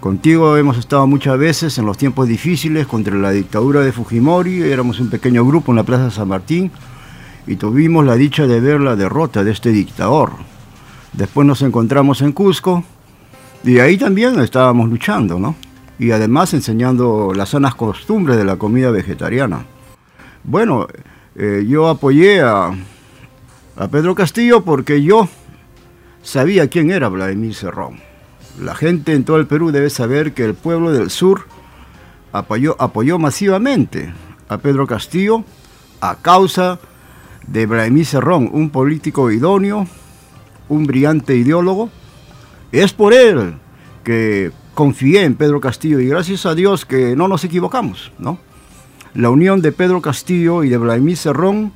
[0.01, 5.01] Contigo hemos estado muchas veces en los tiempos difíciles contra la dictadura de Fujimori, éramos
[5.01, 6.71] un pequeño grupo en la Plaza San Martín
[7.47, 10.33] y tuvimos la dicha de ver la derrota de este dictador.
[11.13, 12.85] Después nos encontramos en Cusco
[13.63, 15.57] y ahí también estábamos luchando, ¿no?
[15.99, 19.65] Y además enseñando las sanas costumbres de la comida vegetariana.
[20.43, 20.89] Bueno,
[21.37, 22.73] eh, yo apoyé a,
[23.77, 25.29] a Pedro Castillo porque yo
[26.23, 28.01] sabía quién era Vladimir Cerrón.
[28.61, 31.47] La gente en todo el Perú debe saber que el pueblo del sur
[32.33, 34.13] apoyó, apoyó masivamente
[34.49, 35.45] a Pedro Castillo
[36.01, 36.94] a causa de
[37.47, 39.87] Vladimir Cerrón, un político idóneo,
[40.69, 41.91] un brillante ideólogo.
[42.73, 43.55] Es por él
[44.03, 48.39] que confié en Pedro Castillo y gracias a Dios que no nos equivocamos, ¿no?
[49.15, 51.73] La unión de Pedro Castillo y de Vladimir Cerrón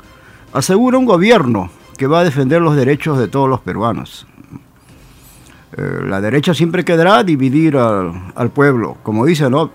[0.53, 4.27] asegura un gobierno que va a defender los derechos de todos los peruanos.
[5.77, 9.71] Eh, la derecha siempre quedará dividir al, al, pueblo, como dice, ¿no?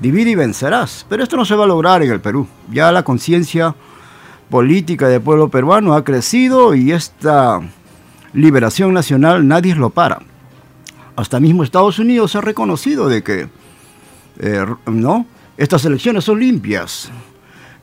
[0.00, 1.04] Divide y vencerás.
[1.08, 2.46] Pero esto no se va a lograr en el Perú.
[2.70, 3.74] Ya la conciencia
[4.50, 7.60] política del pueblo peruano ha crecido y esta
[8.32, 10.20] liberación nacional nadie lo para.
[11.16, 13.48] Hasta mismo Estados Unidos ha reconocido de que,
[14.40, 15.26] eh, ¿no?
[15.56, 17.10] estas elecciones son limpias.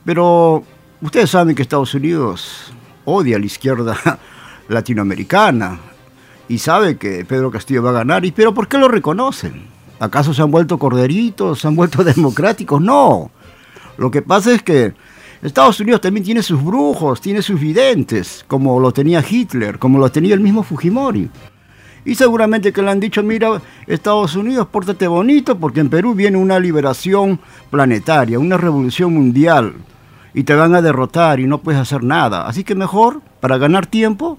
[0.04, 0.64] Pero
[1.00, 2.72] ustedes saben que Estados Unidos
[3.04, 3.96] odia a la izquierda
[4.68, 5.78] latinoamericana
[6.48, 8.24] y sabe que Pedro Castillo va a ganar.
[8.24, 9.66] ¿Y pero por qué lo reconocen?
[10.00, 11.60] ¿Acaso se han vuelto corderitos?
[11.60, 12.80] ¿Se han vuelto democráticos?
[12.80, 13.30] No.
[13.96, 14.94] Lo que pasa es que
[15.42, 20.10] Estados Unidos también tiene sus brujos, tiene sus videntes, como lo tenía Hitler, como lo
[20.10, 21.30] tenía el mismo Fujimori.
[22.04, 26.38] Y seguramente que le han dicho, mira, Estados Unidos, pórtate bonito porque en Perú viene
[26.38, 27.38] una liberación
[27.70, 29.74] planetaria, una revolución mundial.
[30.34, 32.46] Y te van a derrotar y no puedes hacer nada.
[32.46, 34.38] Así que mejor, para ganar tiempo,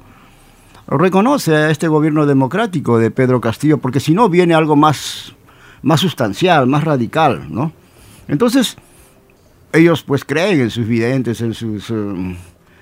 [0.87, 5.33] reconoce a este gobierno democrático de Pedro Castillo, porque si no viene algo más,
[5.81, 7.71] más sustancial, más radical, ¿no?
[8.27, 8.77] Entonces,
[9.73, 11.89] ellos pues creen en sus videntes, en sus...
[11.89, 12.35] Um,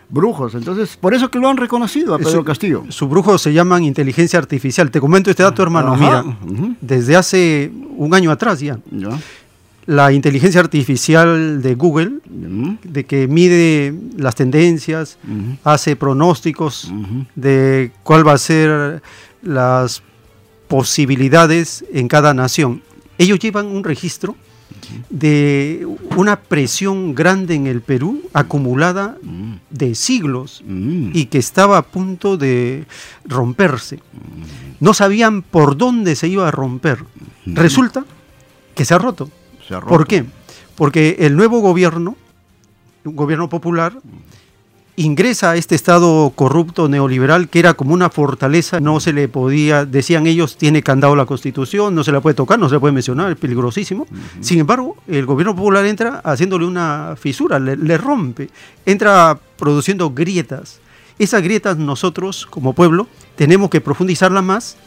[0.09, 0.55] brujos.
[0.55, 2.83] Entonces, por eso que lo han reconocido a Pedro Castillo.
[2.89, 4.89] Sus brujos se llaman inteligencia artificial.
[4.91, 5.95] Te comento este dato, hermano.
[5.95, 6.23] Mira,
[6.81, 8.79] desde hace un año atrás ya,
[9.85, 12.19] la inteligencia artificial de Google,
[12.83, 15.17] de que mide las tendencias,
[15.63, 16.91] hace pronósticos
[17.35, 19.01] de cuál va a ser
[19.41, 20.03] las
[20.67, 22.81] posibilidades en cada nación.
[23.17, 24.35] Ellos llevan un registro
[25.09, 29.17] de una presión grande en el Perú acumulada
[29.69, 32.85] de siglos y que estaba a punto de
[33.25, 33.99] romperse.
[34.79, 36.99] No sabían por dónde se iba a romper.
[37.45, 38.05] Resulta
[38.75, 39.29] que se ha roto.
[39.87, 40.25] ¿Por qué?
[40.75, 42.15] Porque el nuevo gobierno,
[43.03, 43.99] un gobierno popular,
[44.97, 49.85] ingresa a este estado corrupto neoliberal que era como una fortaleza, no se le podía,
[49.85, 52.93] decían ellos, tiene candado la constitución, no se la puede tocar, no se la puede
[52.93, 54.07] mencionar, es peligrosísimo.
[54.41, 58.49] Sin embargo, el gobierno popular entra haciéndole una fisura, le, le rompe,
[58.87, 60.79] entra produciendo grietas.
[61.19, 64.77] Esas grietas nosotros, como pueblo, tenemos que profundizarlas más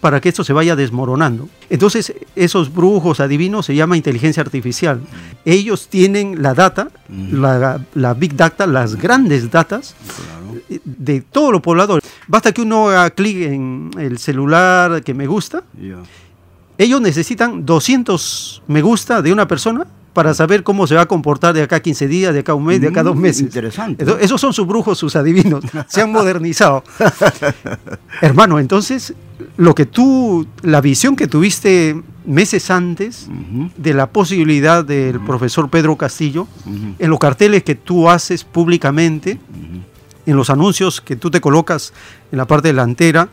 [0.00, 1.48] para que esto se vaya desmoronando.
[1.70, 5.00] Entonces, esos brujos adivinos se llama inteligencia artificial.
[5.44, 9.94] Ellos tienen la data, la, la big data, las grandes datas
[10.84, 11.98] de todo lo poblado.
[12.26, 15.64] Basta que uno haga clic en el celular que me gusta.
[16.76, 19.86] Ellos necesitan 200 me gusta de una persona
[20.18, 22.54] para saber cómo se va a comportar de acá a 15 días, de acá a
[22.56, 23.42] un mes, de acá a dos meses.
[23.42, 24.02] Interesante.
[24.02, 25.62] Entonces, esos son sus brujos, sus adivinos.
[25.86, 26.82] Se han modernizado.
[28.20, 29.14] Hermano, entonces,
[29.56, 33.28] lo que tú, la visión que tuviste meses antes
[33.76, 36.48] de la posibilidad del profesor Pedro Castillo,
[36.98, 39.38] en los carteles que tú haces públicamente,
[40.26, 41.92] en los anuncios que tú te colocas
[42.32, 43.28] en la parte delantera,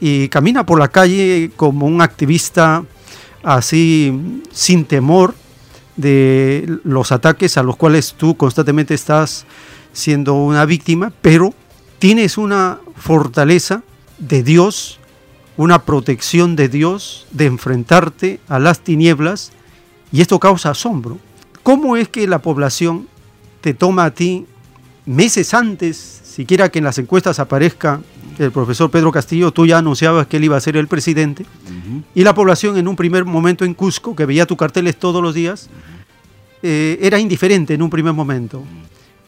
[0.00, 2.82] y camina por la calle como un activista
[3.44, 5.36] así sin temor,
[5.96, 9.46] de los ataques a los cuales tú constantemente estás
[9.92, 11.54] siendo una víctima, pero
[11.98, 13.82] tienes una fortaleza
[14.18, 14.98] de Dios,
[15.56, 19.52] una protección de Dios de enfrentarte a las tinieblas
[20.12, 21.18] y esto causa asombro.
[21.62, 23.08] ¿Cómo es que la población
[23.60, 24.46] te toma a ti
[25.06, 28.00] meses antes, siquiera que en las encuestas aparezca
[28.38, 31.46] el profesor Pedro Castillo, tú ya anunciabas que él iba a ser el presidente,
[32.14, 35.34] y la población en un primer momento en Cusco, que veía tus carteles todos los
[35.34, 35.68] días,
[36.66, 38.62] eh, era indiferente en un primer momento,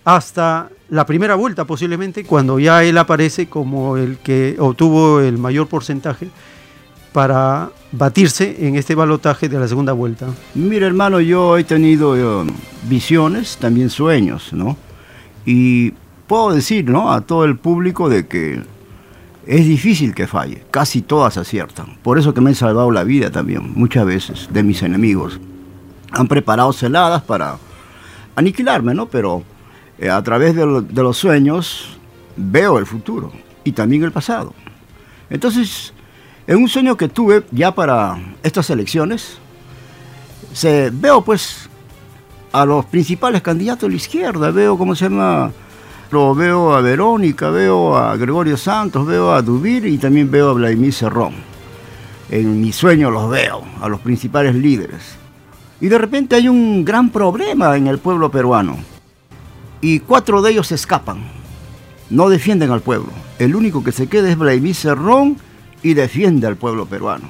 [0.05, 5.67] hasta la primera vuelta posiblemente, cuando ya él aparece como el que obtuvo el mayor
[5.67, 6.31] porcentaje
[7.13, 10.29] para batirse en este balotaje de la segunda vuelta.
[10.55, 12.51] Mira, hermano, yo he tenido eh,
[12.89, 14.79] visiones, también sueños, ¿no?
[15.45, 15.93] Y
[16.27, 17.13] puedo decir, ¿no?
[17.13, 18.63] A todo el público de que
[19.47, 21.99] es difícil que falle, casi todas aciertan.
[22.03, 25.39] Por eso que me he salvado la vida también, muchas veces, de mis enemigos.
[26.17, 27.57] Han preparado celadas para
[28.35, 29.07] aniquilarme, ¿no?
[29.07, 29.43] Pero
[29.99, 31.99] eh, a través de, lo- de los sueños
[32.37, 33.33] veo el futuro
[33.65, 34.53] y también el pasado.
[35.31, 35.93] Entonces,
[36.47, 39.39] en un sueño que tuve ya para estas elecciones,
[40.53, 41.69] se, veo pues
[42.53, 45.51] a los principales candidatos de la izquierda, veo cómo se llama,
[46.11, 50.53] lo veo a Verónica, veo a Gregorio Santos, veo a Dubir y también veo a
[50.55, 51.35] Vladimir Cerrón.
[52.31, 55.17] En mi sueño los veo, a los principales líderes.
[55.87, 58.77] Y de repente hay un gran problema en el pueblo peruano.
[59.81, 61.19] Y cuatro de ellos se escapan.
[62.11, 63.11] No defienden al pueblo.
[63.39, 65.37] El único que se queda es Vladimir Cerrón
[65.85, 67.29] y defiende al pueblo peruano.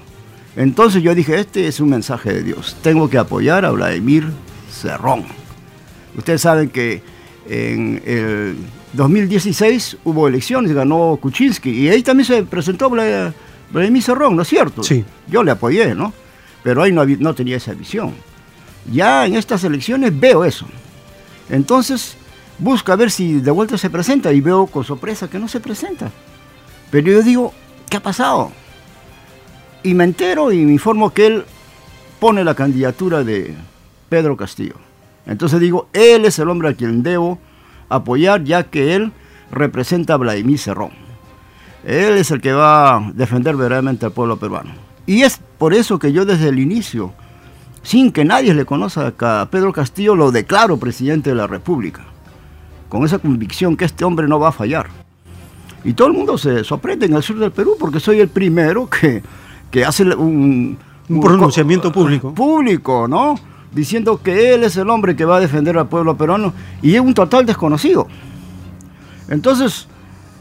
[0.56, 2.78] Entonces yo dije, este es un mensaje de Dios.
[2.82, 4.26] Tengo que apoyar a Vladimir
[4.72, 5.24] Cerrón.
[6.16, 7.02] Ustedes saben que
[7.50, 8.56] en el
[8.94, 13.34] 2016 hubo elecciones, ganó Kuczynski y ahí también se presentó Vla-
[13.70, 14.82] Vladimir Cerrón, ¿no es cierto?
[14.82, 15.04] Sí.
[15.28, 16.14] Yo le apoyé, ¿no?
[16.62, 18.14] Pero ahí no tenía esa visión.
[18.92, 20.66] Ya en estas elecciones veo eso.
[21.48, 22.16] Entonces
[22.58, 25.60] busco a ver si de vuelta se presenta y veo con sorpresa que no se
[25.60, 26.10] presenta.
[26.90, 27.52] Pero yo digo,
[27.88, 28.52] ¿qué ha pasado?
[29.82, 31.44] Y me entero y me informo que él
[32.18, 33.54] pone la candidatura de
[34.08, 34.74] Pedro Castillo.
[35.26, 37.38] Entonces digo, él es el hombre a quien debo
[37.88, 39.12] apoyar ya que él
[39.50, 40.90] representa a Vladimir Cerrón.
[41.84, 44.72] Él es el que va a defender verdaderamente al pueblo peruano.
[45.06, 47.12] Y es por eso que yo desde el inicio,
[47.86, 52.02] sin que nadie le conozca a Pedro Castillo, lo declaro presidente de la República.
[52.88, 54.88] Con esa convicción que este hombre no va a fallar.
[55.84, 58.90] Y todo el mundo se sorprende en el sur del Perú porque soy el primero
[58.90, 59.22] que,
[59.70, 60.76] que hace un,
[61.08, 62.34] Un pronunciamiento público.
[62.34, 63.36] Público, ¿no?
[63.70, 67.00] Diciendo que él es el hombre que va a defender al pueblo peruano y es
[67.00, 68.08] un total desconocido.
[69.28, 69.86] Entonces,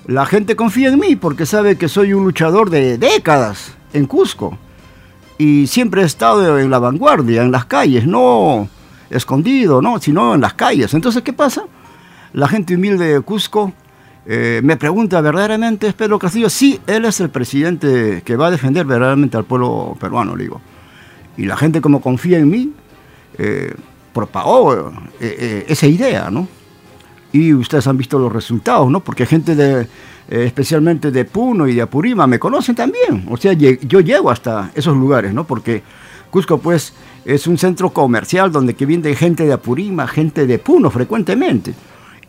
[0.08, 4.58] la gente confía en mí porque sabe que soy un luchador de décadas en Cusco.
[5.38, 8.70] Y siempre he estado en la vanguardia, en las calles, no
[9.10, 10.00] escondido, ¿no?
[10.00, 10.94] sino en las calles.
[10.94, 11.64] Entonces, ¿qué pasa?
[12.34, 13.74] La gente humilde de Cusco
[14.26, 16.50] eh, me pregunta, ¿verdaderamente es Pedro Castillo?
[16.50, 20.62] Sí, él es el presidente que va a defender verdaderamente al pueblo peruano, le digo.
[21.38, 22.74] Y la gente como confía en mí,
[23.38, 23.74] eh,
[24.16, 26.48] propagó eh, eh, esa idea, ¿no?
[27.34, 29.02] Y ustedes han visto los resultados, ¿no?
[29.02, 29.88] Porque gente de,
[30.30, 33.26] eh, especialmente de Puno y de Apurima, me conocen también.
[33.30, 35.44] O sea, yo llego hasta esos lugares, ¿no?
[35.46, 35.84] Porque
[36.32, 36.94] Cusco, pues,
[37.26, 41.74] es un centro comercial donde que viene gente de Apurima, gente de Puno frecuentemente.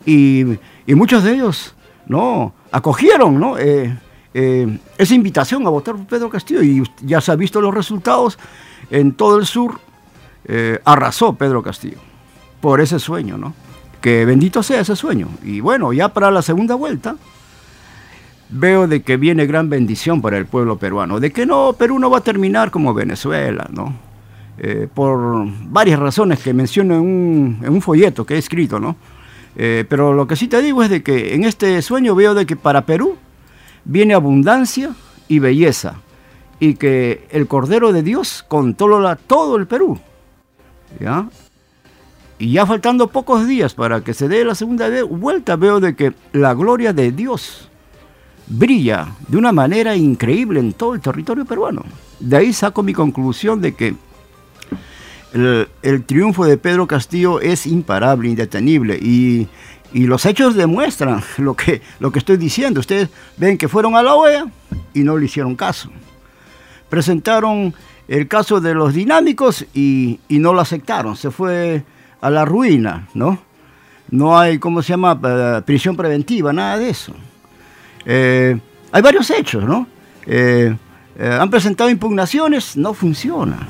[0.05, 0.45] Y,
[0.85, 2.53] y muchos de ellos, ¿no?
[2.71, 3.57] Acogieron, ¿no?
[3.57, 3.97] Eh,
[4.33, 8.37] eh, esa invitación a votar por Pedro Castillo y ya se ha visto los resultados
[8.91, 9.79] en todo el sur.
[10.85, 11.97] arrasó Pedro Castillo
[12.61, 13.53] por ese sueño, ¿no?
[14.01, 15.27] Que bendito sea ese sueño.
[15.43, 17.15] Y bueno, ya para la segunda vuelta,
[18.49, 22.09] veo de que viene gran bendición para el pueblo peruano, de que no, Perú no
[22.09, 23.93] va a terminar como Venezuela, ¿no?
[24.59, 28.95] Eh, por varias razones que menciono en un, folleto que he escrito, ¿no?
[29.55, 32.45] Eh, pero lo que sí te digo es de que en este sueño veo de
[32.45, 33.17] que para Perú
[33.85, 34.91] viene abundancia
[35.27, 35.95] y belleza,
[36.59, 39.99] y que el Cordero de Dios controla todo el Perú,
[40.99, 41.27] ¿ya?
[42.39, 46.13] Y ya faltando pocos días para que se dé la segunda vuelta, veo de que
[46.33, 47.67] la gloria de Dios
[48.47, 51.83] brilla de una manera increíble en todo el territorio peruano.
[52.19, 53.95] De ahí saco mi conclusión de que
[55.33, 59.47] el, triunfo de Pedro Castillo es imparable, indetenible y,
[59.93, 62.79] y los hechos demuestran lo que, lo que estoy diciendo.
[62.79, 64.47] Ustedes ven que fueron a la OEA
[64.93, 65.89] y no le hicieron caso.
[66.89, 67.73] Presentaron
[68.07, 71.15] el caso de los dinámicos y, y no lo aceptaron.
[71.15, 71.83] Se fue
[72.21, 73.39] a la ruina, ¿no?
[74.09, 75.19] No hay, ¿cómo se llama?
[75.21, 77.13] Eh, prisión preventiva, nada de eso.
[78.09, 78.57] Eh,
[78.93, 79.85] hay varios hechos, ¿no?
[80.25, 80.73] Eh,
[81.19, 83.67] eh, han presentado impugnaciones, no funciona.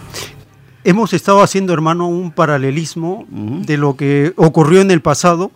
[0.84, 5.52] Hemos estado haciendo, hermano, un paralelismo de lo que ocurrió en el pasado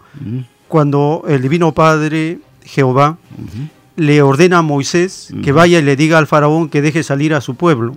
[0.67, 3.17] cuando el Divino Padre Jehová
[3.95, 7.39] le ordena a Moisés que vaya y le diga al faraón que deje salir a
[7.39, 7.95] su pueblo.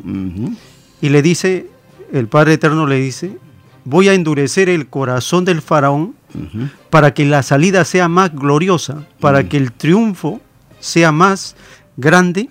[1.00, 1.66] Y le dice,
[2.12, 3.36] el Padre Eterno le dice,
[3.84, 6.14] voy a endurecer el corazón del faraón
[6.90, 10.40] para que la salida sea más gloriosa, para que el triunfo
[10.84, 11.56] sea más
[11.96, 12.50] grande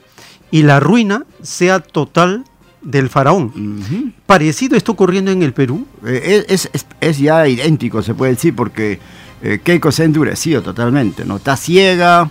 [0.52, 2.44] y la ruina sea total
[2.82, 4.14] del faraón.
[4.26, 5.86] Parecido está ocurriendo en el Perú.
[6.06, 9.00] Eh, es, es- es ya idéntico, se puede decir, porque
[9.42, 11.38] eh, Keiko se ha endurecido totalmente, ¿no?
[11.38, 12.30] Está ciega,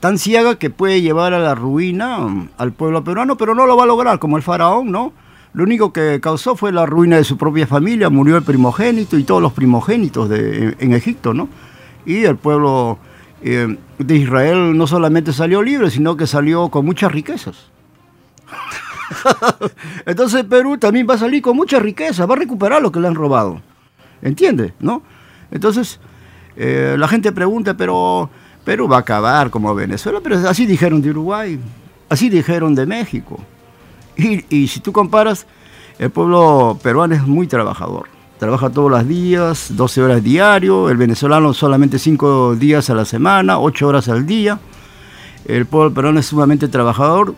[0.00, 3.76] tan ciega que puede llevar a la ruina mm, al pueblo peruano, pero no lo
[3.76, 5.12] va a lograr, como el faraón, ¿no?
[5.52, 9.24] Lo único que causó fue la ruina de su propia familia, murió el primogénito y
[9.24, 11.48] todos los primogénitos de, en, en Egipto, ¿no?
[12.06, 12.98] Y el pueblo
[13.42, 17.70] eh, de Israel no solamente salió libre, sino que salió con muchas riquezas.
[20.06, 23.08] Entonces Perú también va a salir con mucha riqueza, va a recuperar lo que le
[23.08, 23.60] han robado.
[24.22, 24.72] ¿Entiendes?
[24.80, 25.02] ¿No?
[25.50, 25.98] Entonces,
[26.56, 28.28] eh, la gente pregunta, pero
[28.64, 31.58] Perú va a acabar como Venezuela, pero así dijeron de Uruguay,
[32.08, 33.40] así dijeron de México.
[34.16, 35.46] Y si tú comparas,
[35.98, 38.19] el pueblo peruano es muy trabajador.
[38.40, 43.58] Trabaja todos los días, 12 horas diario, el venezolano solamente 5 días a la semana,
[43.58, 44.58] 8 horas al día.
[45.44, 47.34] El pueblo peruano es sumamente trabajador,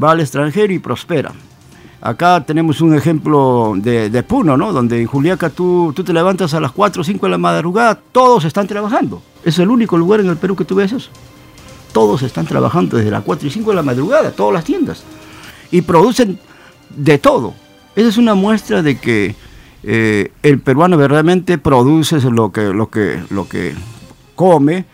[0.00, 1.32] va al extranjero y prospera.
[2.00, 4.72] Acá tenemos un ejemplo de, de Puno, ¿no?
[4.72, 7.98] Donde en Juliaca tú, tú te levantas a las 4 o 5 de la madrugada,
[8.12, 9.20] todos están trabajando.
[9.44, 11.10] Es el único lugar en el Perú que tú ves eso.
[11.92, 15.02] Todos están trabajando desde las 4 y 5 de la madrugada, todas las tiendas.
[15.72, 16.38] Y producen
[16.90, 17.52] de todo.
[17.96, 19.34] Esa es una muestra de que
[19.86, 23.72] eh, el peruano verdaderamente produce lo que, lo que, lo que
[24.34, 24.84] come.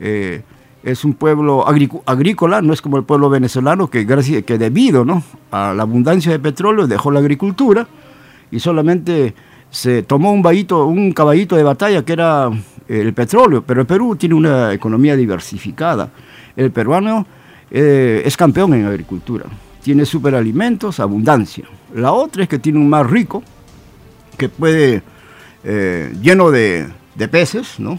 [0.00, 0.42] eh,
[0.82, 5.22] es un pueblo agrícola, no es como el pueblo venezolano que, gracias, que debido ¿no?
[5.50, 7.86] a la abundancia de petróleo dejó la agricultura
[8.50, 9.34] y solamente
[9.70, 12.48] se tomó un, un caballito de batalla que era
[12.88, 16.10] el petróleo, pero el Perú tiene una economía diversificada.
[16.56, 17.26] El peruano
[17.70, 19.44] eh, es campeón en agricultura,
[19.82, 21.64] tiene superalimentos, abundancia.
[21.94, 23.42] La otra es que tiene un mar rico,
[24.38, 25.02] que puede,
[25.64, 27.98] eh, lleno de, de peces, ¿no?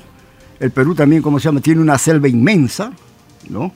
[0.60, 2.92] El Perú también, como se llama, tiene una selva inmensa,
[3.48, 3.72] ¿no?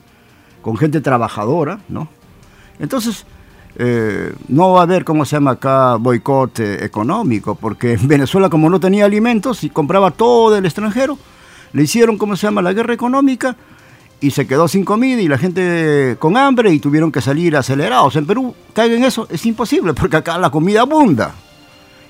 [0.62, 2.08] Con gente trabajadora, ¿no?
[2.80, 3.26] Entonces,
[3.76, 8.70] eh, no va a haber, ¿cómo se llama acá, boicot económico, porque en Venezuela, como
[8.70, 11.18] no tenía alimentos y compraba todo del extranjero,
[11.74, 13.56] le hicieron, ¿cómo se llama?, la guerra económica
[14.22, 18.16] y se quedó sin comida y la gente con hambre y tuvieron que salir acelerados.
[18.16, 21.34] En Perú, caigan en eso, es imposible, porque acá la comida abunda.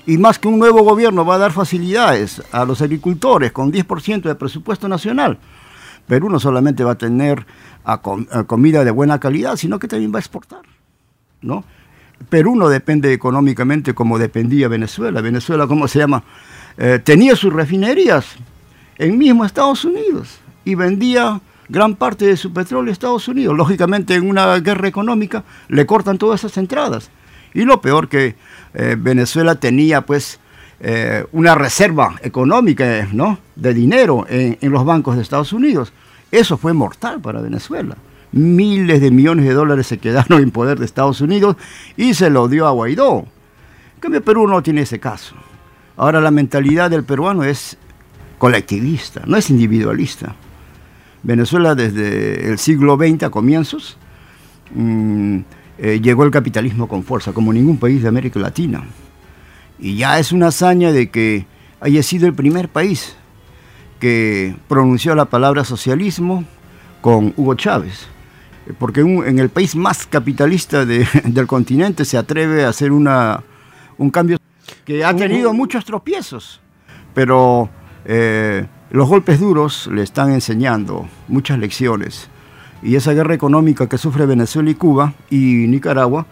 [0.06, 4.22] Y más que un nuevo gobierno va a dar facilidades a los agricultores con 10%
[4.22, 5.38] de presupuesto nacional.
[6.06, 7.46] Perú no solamente va a tener
[8.46, 10.60] comida de buena calidad, sino que también va a exportar.
[11.40, 11.64] ¿no?
[12.28, 15.20] Perú no depende económicamente como dependía Venezuela.
[15.20, 16.24] Venezuela, ¿cómo se llama?
[16.76, 18.26] Eh, tenía sus refinerías
[18.98, 23.56] en mismo Estados Unidos y vendía gran parte de su petróleo a Estados Unidos.
[23.56, 27.10] Lógicamente, en una guerra económica le cortan todas esas entradas.
[27.52, 28.34] Y lo peor que
[28.74, 30.38] eh, Venezuela tenía, pues,
[30.80, 33.38] eh, una reserva económica ¿no?
[33.56, 35.92] de dinero en, los bancos de Estados Unidos.
[36.30, 37.96] Eso fue mortal para Venezuela.
[38.32, 41.56] Miles de millones de dólares se quedaron en poder de Estados Unidos
[41.96, 43.20] y se lo dio a Guaidó.
[43.94, 45.36] En cambio, Perú no tiene ese caso.
[45.96, 47.78] Ahora la mentalidad del peruano es
[48.38, 50.34] colectivista, no es individualista.
[51.22, 53.96] Venezuela desde el siglo XX a comienzos
[54.74, 55.38] mmm,
[55.78, 58.84] eh, llegó el capitalismo con fuerza, como ningún país de América Latina.
[59.78, 61.46] Y ya es una hazaña de que
[61.80, 63.16] haya sido el primer país
[63.98, 66.44] que pronunció la palabra socialismo
[67.00, 68.06] con Hugo Chávez.
[68.78, 73.42] Porque un, en el país más capitalista de, del continente se atreve a hacer una,
[73.98, 74.38] un cambio
[74.84, 76.60] que ha tenido muchos tropiezos,
[77.14, 77.68] pero
[78.04, 82.28] eh, los golpes duros le están enseñando muchas lecciones.
[82.84, 86.26] Y esa guerra económica que sufre Venezuela y Cuba y Nicaragua,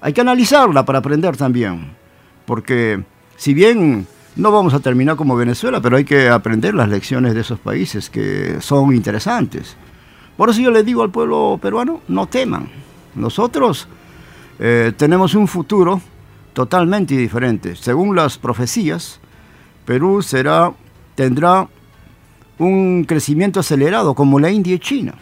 [0.00, 1.92] hay que analizarla para aprender también.
[2.46, 3.04] Porque
[3.36, 7.42] si bien no vamos a terminar como Venezuela, pero hay que aprender las lecciones de
[7.42, 9.76] esos países que son interesantes.
[10.38, 12.70] Por eso yo le digo al pueblo peruano, no teman.
[13.14, 13.86] Nosotros
[14.58, 16.00] eh, tenemos un futuro
[16.54, 17.76] totalmente diferente.
[17.76, 19.20] Según las profecías,
[19.84, 20.72] Perú será,
[21.14, 21.68] tendrá
[22.58, 25.14] un crecimiento acelerado como la India y China.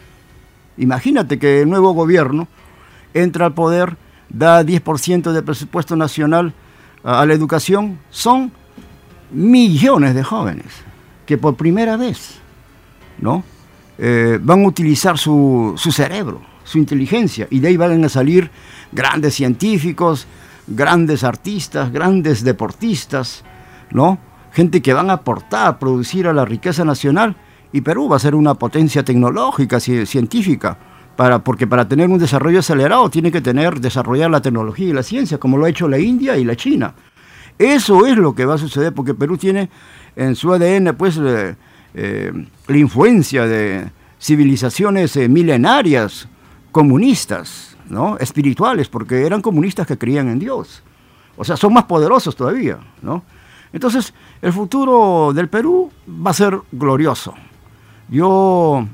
[0.80, 2.48] Imagínate que el nuevo gobierno
[3.14, 3.96] entra al poder,
[4.28, 6.52] da 10% del presupuesto nacional
[7.04, 8.52] a, a la educación, son
[9.30, 10.66] millones de jóvenes
[11.26, 12.40] que por primera vez
[13.20, 13.44] ¿no?
[13.98, 18.50] Eh, van a utilizar su, su, cerebro, su inteligencia, y de ahí van a salir
[18.92, 20.26] grandes científicos,
[20.66, 23.44] grandes artistas, grandes deportistas,
[23.90, 24.18] ¿no?
[24.52, 27.36] gente que van a aportar, producir a la riqueza nacional,
[27.72, 30.78] y Perú va a ser una potencia tecnológica, científica,
[31.16, 35.02] para, porque para tener un desarrollo acelerado tiene que tener, desarrollar la tecnología y la
[35.02, 36.94] ciencia, como lo ha hecho la India y la China.
[37.58, 39.68] Eso es lo que va a suceder, porque Perú tiene
[40.16, 41.56] en su ADN pues, eh,
[41.94, 42.32] eh,
[42.66, 46.26] la influencia de civilizaciones eh, milenarias,
[46.72, 48.16] comunistas, ¿no?
[48.18, 50.82] espirituales, porque eran comunistas que creían en Dios.
[51.36, 52.78] O sea, son más poderosos todavía.
[53.02, 53.24] ¿no?
[53.72, 57.34] Entonces, el futuro del Perú va a ser glorioso.
[58.10, 58.86] Yo,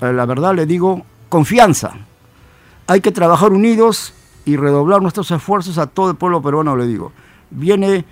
[0.00, 1.92] la, la verdad, le digo confianza.
[2.86, 7.12] Hay que trabajar unidos y redoblar nuestros esfuerzos a todo el pueblo peruano, le digo
[7.50, 8.04] viene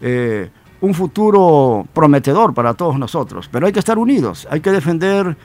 [0.00, 5.36] eh, un futuro prometedor para todos nosotros, pero hay que estar unidos, hay que defender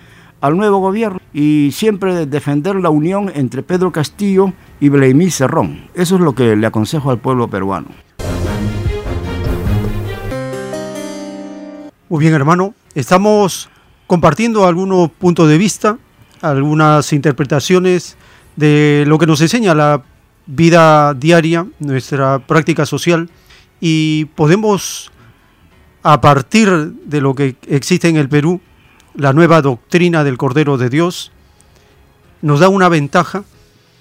[0.41, 5.87] al nuevo gobierno y siempre defender la unión entre Pedro Castillo y Vladimir Cerrón.
[5.93, 7.87] Eso es lo que le aconsejo al pueblo peruano.
[12.07, 12.73] Muy bien, hermano.
[12.95, 13.69] Estamos
[14.09, 15.99] compartiendo algunos puntos de vista,
[16.41, 18.17] algunas interpretaciones
[18.55, 20.01] de lo que nos enseña la
[20.47, 23.29] vida diaria, nuestra práctica social,
[23.79, 25.11] y podemos,
[26.01, 26.71] a partir
[27.05, 28.61] de lo que existe en el Perú,
[29.13, 31.31] la nueva doctrina del Cordero de Dios,
[32.41, 33.43] nos da una ventaja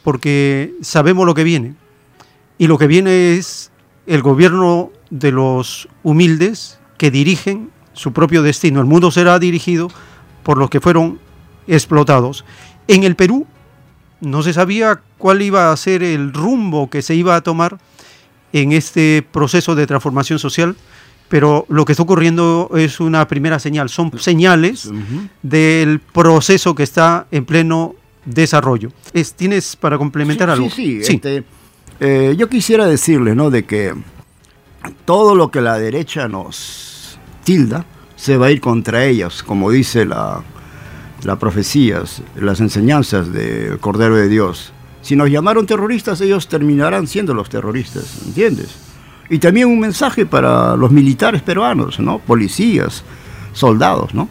[0.05, 1.75] porque sabemos lo que viene.
[2.57, 3.71] Y lo que viene es
[4.07, 8.81] el gobierno de los humildes que dirigen su propio destino.
[8.81, 9.91] El mundo será dirigido
[10.45, 11.19] por los que fueron
[11.67, 12.45] explotados.
[12.87, 13.47] En el Perú
[14.21, 17.79] no se sabía cuál iba a ser el rumbo que se iba a tomar
[18.53, 20.77] en este proceso de transformación social,
[21.29, 25.29] pero lo que está ocurriendo es una primera señal, son señales uh -huh.
[25.43, 27.95] del proceso que está en pleno
[28.25, 28.91] desarrollo.
[29.13, 30.71] Es, ¿Tienes para complementar sí, algo?
[30.71, 31.15] Sí, sí.
[31.17, 31.45] Este,
[32.01, 33.51] eh, yo quisiera decirle ¿no?
[33.51, 33.93] de que
[35.05, 36.98] todo lo que la derecha nos
[38.17, 40.43] se va a ir contra ellos, como dice la,
[41.23, 44.75] las profecías, las enseñanzas del Cordero de Dios.
[45.01, 48.77] Si nos llamaron terroristas, ellos terminarán siendo los terroristas, ¿entiendes?
[49.31, 52.19] Y también un mensaje para los militares peruanos, ¿no?
[52.19, 53.03] Policías,
[53.55, 54.29] soldados, ¿no?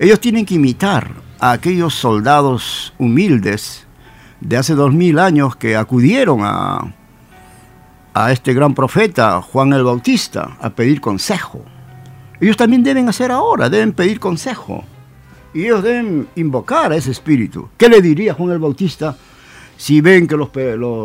[0.00, 3.86] Ellos tienen que imitar a aquellos soldados humildes
[4.40, 6.92] de hace dos mil años que acudieron a,
[8.14, 11.64] a este gran profeta, Juan el Bautista, a pedir consejo.
[12.42, 14.82] Ellos también deben hacer ahora, deben pedir consejo.
[15.54, 17.68] Y ellos deben invocar a ese espíritu.
[17.76, 19.16] ¿Qué le diría Juan el Bautista
[19.76, 20.50] si ven que los,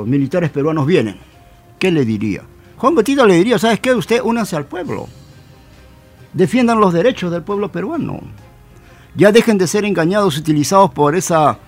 [0.08, 1.20] militares peruanos vienen?
[1.78, 2.42] ¿Qué le diría?
[2.78, 3.94] Juan Bautista le diría, ¿sabes qué?
[3.94, 5.08] Usted únanse al pueblo.
[6.34, 8.20] Defiendan los derechos del pueblo peruano.
[9.14, 11.60] Ya dejen de ser engañados, utilizados por esa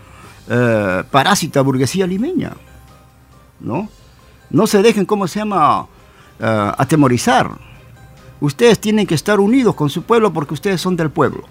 [0.49, 2.53] eh, parásita burguesía limeña.
[3.59, 3.87] ¿No?
[4.49, 5.85] No se dejen, ¿cómo se llama?, uh,
[6.75, 7.68] atemorizar.
[8.41, 11.43] Ustedes tienen que estar unidos con su pueblo porque ustedes son del pueblo.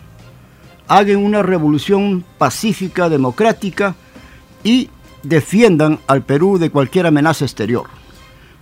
[0.87, 3.95] Hagan una revolución pacífica, democrática
[4.65, 4.89] y
[5.23, 7.87] defiendan al Perú de cualquier amenaza exterior.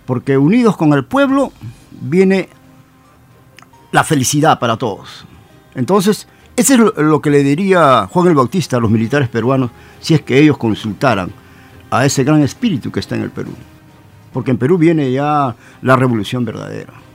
[0.05, 1.53] Porque unidos con el pueblo
[1.91, 2.49] viene
[3.91, 5.25] la felicidad para todos.
[5.73, 10.15] Entonces, eso es lo que le diría Juan el Bautista a los militares peruanos si
[10.15, 11.31] es que ellos consultaran
[11.89, 13.51] a ese gran espíritu que está en el Perú.
[14.33, 17.06] Porque en Perú viene ya la revolución verdadera.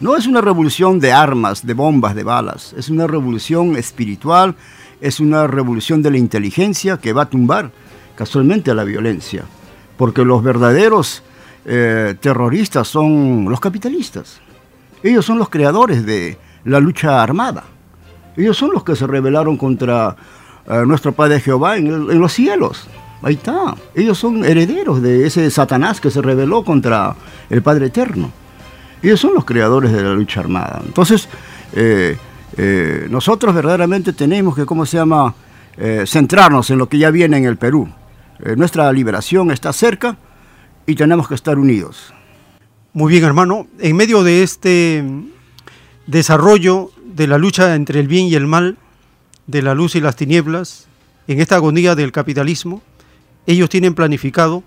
[0.00, 4.56] No es una revolución de armas, de bombas, de balas, es una revolución espiritual,
[5.00, 7.70] es una revolución de la inteligencia que va a tumbar
[8.16, 9.44] casualmente a la violencia.
[9.96, 11.22] Porque los verdaderos
[11.64, 14.40] eh, terroristas son los capitalistas.
[15.02, 17.64] Ellos son los creadores de la lucha armada.
[18.36, 20.16] Ellos son los que se rebelaron contra
[20.66, 22.86] eh, nuestro Padre Jehová en, los cielos.
[23.22, 23.74] Ahí está.
[23.94, 27.14] Ellos son herederos de ese Satanás que se rebeló contra
[27.48, 28.30] el Padre Eterno.
[29.04, 30.82] Ellos son los creadores de la lucha armada.
[30.84, 31.28] Entonces,
[31.74, 32.16] eh,
[32.56, 35.34] eh, nosotros verdaderamente tenemos que, ¿cómo se llama?,
[36.06, 37.88] centrarnos en lo que ya viene en el Perú.
[38.56, 40.16] nuestra liberación está cerca
[40.86, 42.14] y tenemos que estar unidos.
[42.92, 43.66] Muy bien, hermano.
[43.80, 45.04] En medio de este
[46.06, 48.78] desarrollo de la lucha entre el bien y el mal,
[49.48, 50.86] de la luz y las tinieblas,
[51.26, 52.82] en esta agonía del capitalismo,
[53.46, 54.62] ellos tienen planificado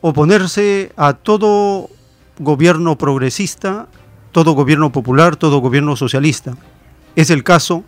[0.00, 1.90] oponerse a todo
[2.40, 3.86] gobierno progresista,
[4.32, 6.56] todo gobierno popular, todo gobierno socialista.
[7.14, 7.84] Es el caso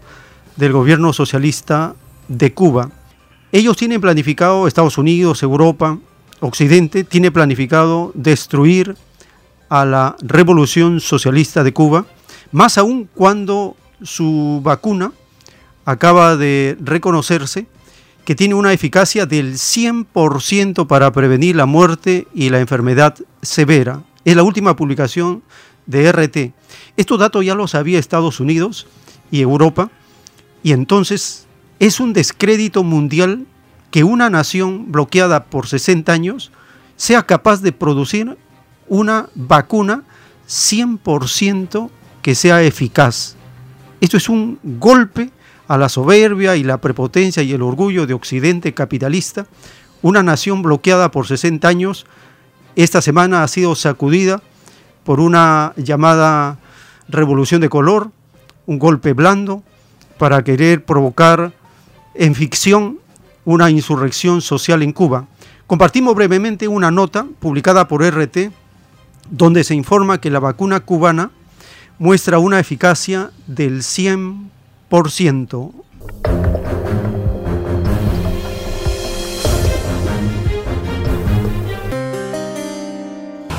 [0.57, 1.95] del gobierno socialista
[2.29, 2.91] de Cuba.
[3.51, 5.99] Ellos tienen planificado, Estados Unidos, Europa,
[6.41, 8.97] Occidente, tiene planificado destruir
[9.69, 12.07] a la revolución socialista de Cuba
[12.51, 15.13] más aún cuando su vacuna
[15.85, 17.67] acaba de reconocerse
[18.25, 24.03] que tiene una eficacia del 100% para prevenir la muerte y la enfermedad severa.
[24.25, 25.42] Es la última publicación
[25.86, 26.52] de RT.
[26.97, 28.86] Estos datos ya los sabía Estados Unidos
[29.31, 29.91] y Europa,
[30.62, 31.47] y entonces
[31.78, 33.47] es un descrédito mundial
[33.91, 36.52] que una nación bloqueada por 60 años
[36.97, 38.36] sea capaz de producir
[38.89, 40.05] una vacuna
[40.49, 41.91] 100%
[42.23, 43.36] que sea eficaz.
[44.01, 45.31] Esto es un golpe
[45.68, 49.47] a la soberbia y la prepotencia y el orgullo de Occidente capitalista.
[50.02, 52.07] Una nación bloqueada por 60 años,
[52.76, 54.41] esta semana ha sido sacudida
[55.05, 56.59] por una llamada
[57.09, 58.10] revolución de color,
[58.67, 59.62] un golpe blando
[60.18, 61.52] para querer provocar
[62.15, 62.99] en ficción
[63.44, 65.26] una insurrección social en Cuba.
[65.67, 68.52] Compartimos brevemente una nota publicada por RT
[69.31, 71.31] donde se informa que la vacuna cubana
[71.99, 75.73] muestra una eficacia del 100%.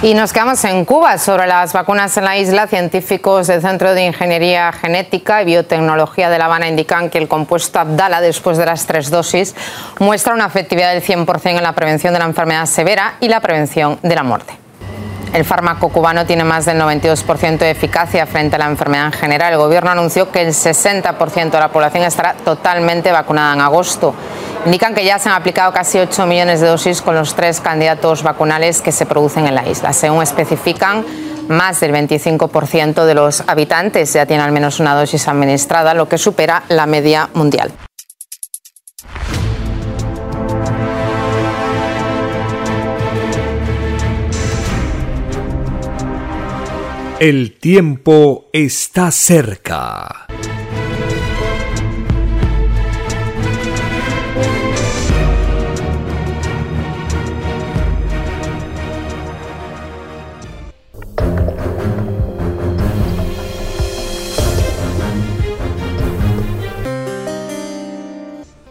[0.04, 1.18] Y nos quedamos en Cuba.
[1.18, 6.38] Sobre las vacunas en la isla, científicos del Centro de Ingeniería Genética y Biotecnología de
[6.38, 9.56] La Habana indican que el compuesto Abdala, después de las tres dosis,
[10.00, 13.98] muestra una efectividad del 100% en la prevención de la enfermedad severa y la prevención
[14.04, 14.63] de la muerte.
[15.34, 19.54] El fármaco cubano tiene más del 92% de eficacia frente a la enfermedad en general.
[19.54, 24.14] El gobierno anunció que el 60% de la población estará totalmente vacunada en agosto.
[24.66, 28.22] Indican que ya se han aplicado casi 8 millones de dosis con los tres candidatos
[28.22, 29.92] vacunales que se producen en la isla.
[29.92, 31.04] Según especifican,
[31.48, 36.20] más del 25% de los habitantes ya tienen al menos una dosis administrada, lo que
[36.20, 37.72] supera la media mundial.
[47.26, 50.28] El tiempo está cerca.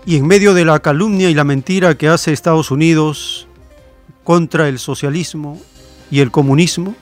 [0.05, 3.48] Y en medio de la calumnia y la mentira que hace Estados Unidos
[4.24, 5.58] contra el socialismo
[6.10, 6.94] y el comunismo,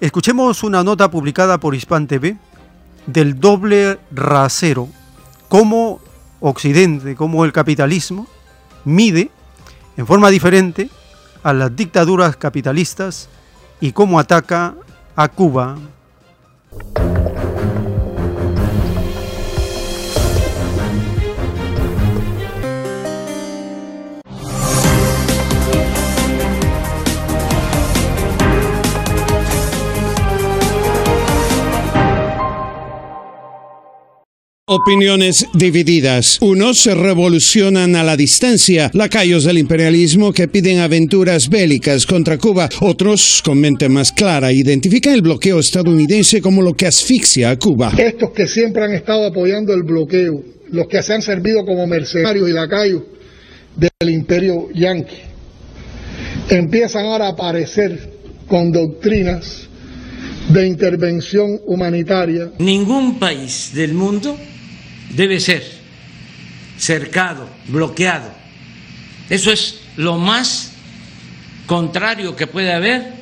[0.00, 2.38] Escuchemos una nota publicada por Hispan TV
[3.06, 4.88] del doble rasero,
[5.50, 6.00] cómo
[6.40, 8.26] Occidente, cómo el capitalismo
[8.86, 9.30] mide
[9.98, 10.88] en forma diferente
[11.42, 13.28] a las dictaduras capitalistas
[13.78, 14.74] y cómo ataca
[15.16, 15.76] a Cuba.
[34.72, 36.38] Opiniones divididas.
[36.40, 42.68] Unos se revolucionan a la distancia, lacayos del imperialismo que piden aventuras bélicas contra Cuba.
[42.80, 47.92] Otros, con mente más clara, identifican el bloqueo estadounidense como lo que asfixia a Cuba.
[47.98, 52.48] Estos que siempre han estado apoyando el bloqueo, los que se han servido como mercenarios
[52.48, 53.02] y lacayos
[53.74, 55.16] del imperio yanqui,
[56.48, 58.12] empiezan ahora a aparecer
[58.46, 59.66] con doctrinas
[60.48, 62.52] de intervención humanitaria.
[62.60, 64.36] Ningún país del mundo
[65.10, 65.64] debe ser
[66.78, 68.32] cercado, bloqueado.
[69.28, 70.72] Eso es lo más
[71.66, 73.19] contrario que puede haber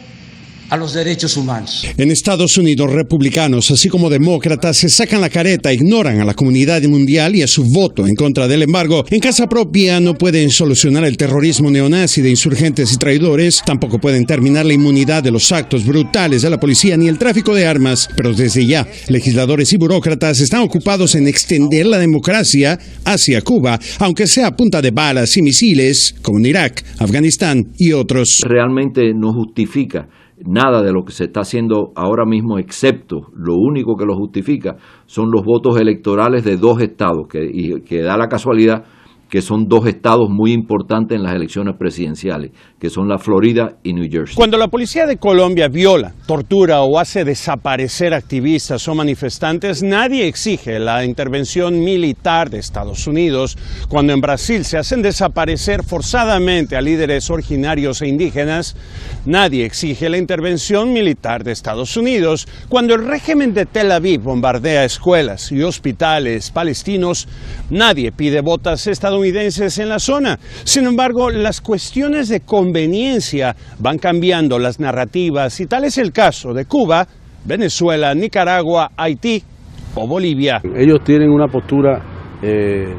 [0.71, 1.87] a los derechos humanos.
[1.97, 6.83] En Estados Unidos, republicanos, así como demócratas, se sacan la careta, ignoran a la comunidad
[6.83, 9.05] mundial y a su voto en contra del embargo.
[9.11, 14.27] En casa propia no pueden solucionar el terrorismo neonazi de insurgentes y traidores, tampoco pueden
[14.27, 18.09] terminar la inmunidad de los actos brutales de la policía ni el tráfico de armas,
[18.17, 24.27] pero desde ya, legisladores y burócratas están ocupados en extender la democracia hacia Cuba, aunque
[24.27, 28.41] sea a punta de balas y misiles, como en Irak, Afganistán y otros.
[28.45, 30.09] Realmente no justifica
[30.45, 34.77] nada de lo que se está haciendo ahora mismo, excepto lo único que lo justifica
[35.07, 38.85] son los votos electorales de dos estados, que, y que da la casualidad
[39.29, 43.93] que son dos estados muy importantes en las elecciones presidenciales, que son la Florida y
[43.93, 44.35] New Jersey.
[44.35, 50.79] Cuando la policía de Colombia viola, tortura o hace desaparecer activistas o manifestantes, nadie exige
[50.79, 53.59] la intervención militar de Estados Unidos.
[53.89, 58.77] Cuando en Brasil se hacen desaparecer forzadamente a líderes originarios e indígenas,
[59.27, 62.49] nadie exige la intervención militar de Estados Unidos.
[62.69, 67.29] Cuando el régimen de Tel Aviv bombardea escuelas y hospitales palestinos,
[67.69, 70.39] nadie pide botas estadounidenses en la zona.
[70.65, 76.53] Sin embargo, las cuestiones de conveniencia van cambiando las narrativas y tal es el caso
[76.53, 77.07] de Cuba,
[77.45, 79.43] Venezuela, Nicaragua, Haití
[79.95, 80.61] o Bolivia.
[80.77, 82.01] Ellos tienen una postura
[82.43, 82.95] eh,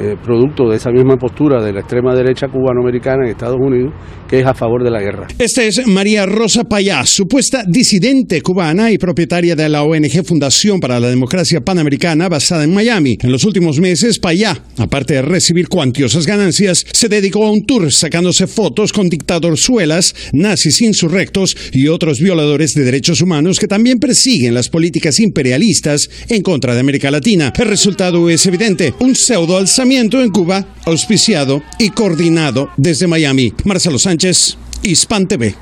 [0.00, 3.92] eh, producto de esa misma postura de la extrema derecha cubanoamericana en Estados Unidos,
[4.28, 5.26] que es a favor de la guerra.
[5.38, 10.98] Esta es María Rosa Payá, supuesta disidente cubana y propietaria de la ONG Fundación para
[10.98, 13.18] la Democracia Panamericana basada en Miami.
[13.20, 17.92] En los últimos meses, Payá, aparte de recibir cuantiosas ganancias, se dedicó a un tour
[17.92, 24.54] sacándose fotos con dictadorzuelas, nazis insurrectos y otros violadores de derechos humanos que también persiguen
[24.54, 27.52] las políticas imperialistas en contra de América Latina.
[27.58, 33.52] El resultado es evidente, un pseudo en Cuba, auspiciado y coordinado desde Miami.
[33.64, 35.56] Marcelo Sánchez, Hispan TV.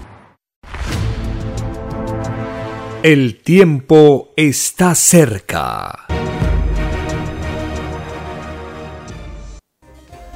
[3.03, 6.07] El tiempo está cerca.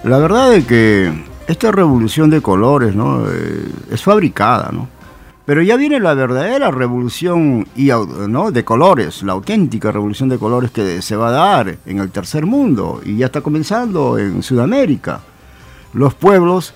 [0.03, 1.13] La verdad es que
[1.47, 3.27] esta revolución de colores ¿no?
[3.31, 4.89] Eh, es fabricada, ¿no?
[5.47, 7.91] Pero ya viene la verdadera revolución y,
[8.29, 8.51] ¿no?
[8.51, 12.47] de colores, la auténtica revolución de colores que se va a dar en el tercer
[12.47, 15.21] mundo y ya está comenzando en Sudamérica.
[15.93, 16.73] Los pueblos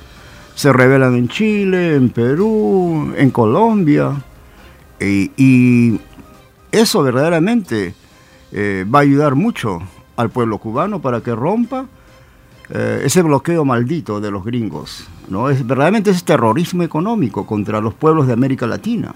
[0.55, 4.13] se rebelan en Chile, en Perú, en Colombia
[5.01, 6.01] y,
[6.71, 7.95] eso verdaderamente
[8.53, 9.81] eh, va a ayudar mucho
[10.17, 11.87] al pueblo cubano para que rompa
[12.71, 15.07] eh, ese bloqueo maldito de los gringos.
[15.29, 15.49] ¿no?
[15.49, 19.15] Es, verdaderamente es terrorismo económico contra los pueblos de América Latina.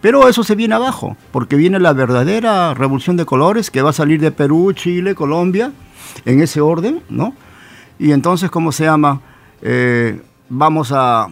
[0.00, 3.94] Pero eso se viene abajo, porque viene la verdadera revolución de colores que va a
[3.94, 5.72] salir de Perú, Chile, Colombia,
[6.24, 7.34] en ese orden, ¿no?
[7.98, 9.20] Y entonces, ¿cómo se llama?
[9.62, 11.28] Eh, vamos a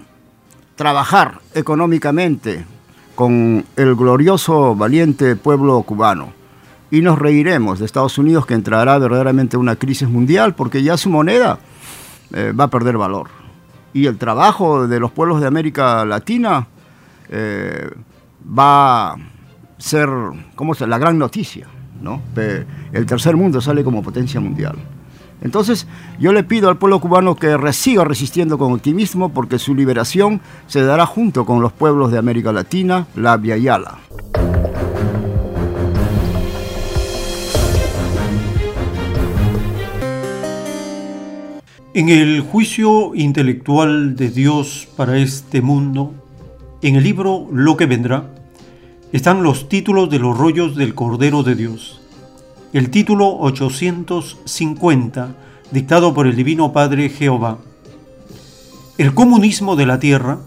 [0.77, 2.65] trabajar económicamente
[3.15, 6.44] con el glorioso, valiente pueblo cubano
[6.91, 11.11] y nos reiremos de Estados Unidos que entrará verdaderamente una crisis mundial porque ya su
[11.11, 11.59] moneda
[12.33, 13.29] eh, va a perder valor.
[13.93, 16.67] Y el trabajo de los pueblos de América Latina
[17.29, 17.91] eh,
[18.47, 19.17] va a
[19.79, 20.09] ser,
[20.55, 21.67] ¿cómo se La gran noticia,
[22.01, 22.21] ¿no?
[22.93, 24.77] El tercer mundo sale como potencia mundial.
[25.41, 25.87] Entonces,
[26.19, 30.83] yo le pido al pueblo cubano que siga resistiendo con optimismo porque su liberación se
[30.83, 33.99] dará junto con los pueblos de América Latina, la Yala.
[41.97, 46.13] En el juicio intelectual de Dios para este mundo,
[46.83, 48.35] en el libro Lo que vendrá,
[49.13, 52.01] están los títulos de los rollos del Cordero de Dios.
[52.73, 55.37] El título 850,
[55.71, 57.59] dictado por el Divino Padre Jehová.
[58.99, 60.41] El comunismo de la tierra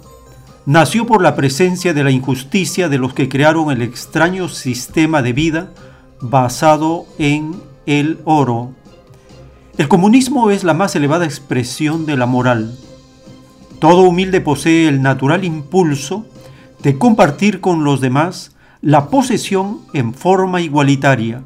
[0.65, 5.31] nació por la presencia de la injusticia de los que crearon el extraño sistema de
[5.31, 5.71] vida
[6.19, 8.73] basado en el oro,
[9.77, 12.75] el comunismo es la más elevada expresión de la moral.
[13.79, 16.25] Todo humilde posee el natural impulso
[16.81, 21.43] de compartir con los demás la posesión en forma igualitaria.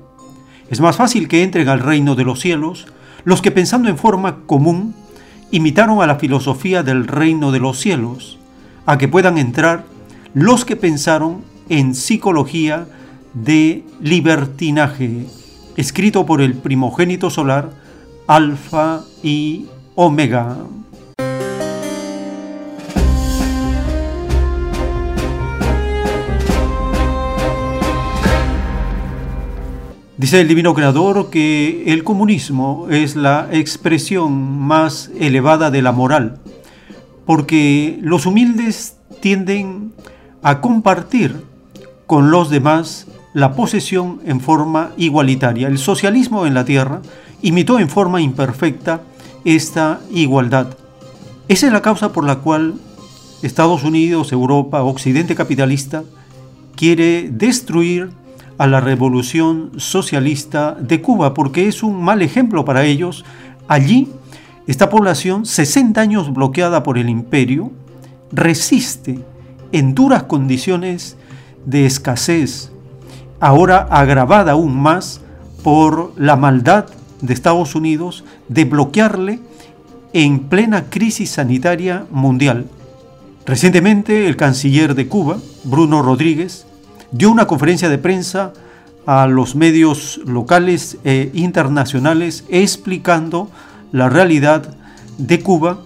[0.69, 2.87] Es más fácil que entren al reino de los cielos
[3.25, 4.95] los que pensando en forma común
[5.51, 8.39] imitaron a la filosofía del reino de los cielos,
[8.85, 9.85] a que puedan entrar
[10.33, 12.87] los que pensaron en psicología
[13.33, 15.25] de libertinaje,
[15.75, 17.80] escrito por el primogénito solar
[18.31, 20.55] Alfa y Omega.
[30.15, 36.39] Dice el Divino Creador que el comunismo es la expresión más elevada de la moral,
[37.25, 39.91] porque los humildes tienden
[40.41, 41.35] a compartir
[42.07, 45.67] con los demás la posesión en forma igualitaria.
[45.67, 47.01] El socialismo en la tierra
[47.41, 49.01] imitó en forma imperfecta
[49.45, 50.77] esta igualdad.
[51.47, 52.75] Esa es la causa por la cual
[53.41, 56.03] Estados Unidos, Europa, Occidente capitalista
[56.75, 58.11] quiere destruir
[58.57, 63.25] a la revolución socialista de Cuba porque es un mal ejemplo para ellos.
[63.67, 64.09] Allí,
[64.67, 67.71] esta población, 60 años bloqueada por el imperio,
[68.31, 69.19] resiste
[69.71, 71.17] en duras condiciones
[71.65, 72.70] de escasez,
[73.41, 75.19] ahora agravada aún más
[75.63, 76.85] por la maldad
[77.21, 79.39] de Estados Unidos de bloquearle
[80.13, 82.67] en plena crisis sanitaria mundial.
[83.45, 86.65] Recientemente el canciller de Cuba, Bruno Rodríguez,
[87.11, 88.53] dio una conferencia de prensa
[89.05, 93.49] a los medios locales e internacionales explicando
[93.91, 94.75] la realidad
[95.17, 95.79] de Cuba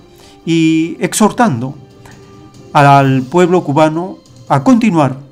[0.46, 1.76] y exhortando
[2.74, 4.18] al pueblo cubano
[4.50, 5.25] a continuar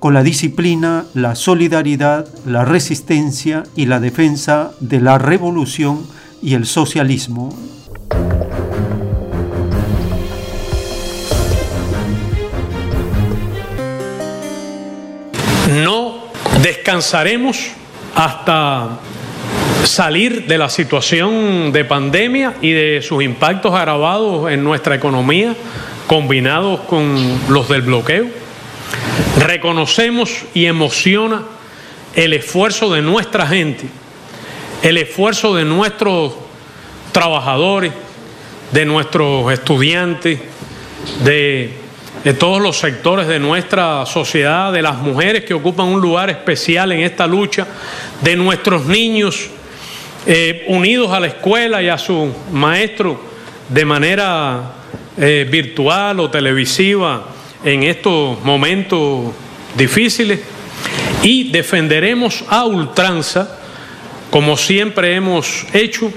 [0.00, 6.06] con la disciplina, la solidaridad, la resistencia y la defensa de la revolución
[6.42, 7.54] y el socialismo.
[15.84, 16.24] No
[16.62, 17.70] descansaremos
[18.14, 18.98] hasta
[19.84, 25.54] salir de la situación de pandemia y de sus impactos agravados en nuestra economía,
[26.06, 28.39] combinados con los del bloqueo
[29.38, 31.42] Reconocemos y emociona
[32.14, 33.86] el esfuerzo de nuestra gente,
[34.82, 36.34] el esfuerzo de nuestros
[37.12, 37.92] trabajadores,
[38.72, 40.40] de nuestros estudiantes,
[41.24, 41.70] de,
[42.38, 47.00] todos los sectores de nuestra sociedad, de las mujeres que ocupan un lugar especial en
[47.00, 47.66] esta lucha,
[48.20, 49.48] de nuestros niños
[50.26, 53.18] eh, unidos a la escuela y a su maestro
[53.68, 54.72] de manera
[55.16, 57.24] eh, virtual o televisiva
[57.64, 59.32] en estos momentos
[59.76, 60.40] difíciles
[61.22, 63.58] y defenderemos a ultranza,
[64.30, 66.12] como siempre hemos hecho,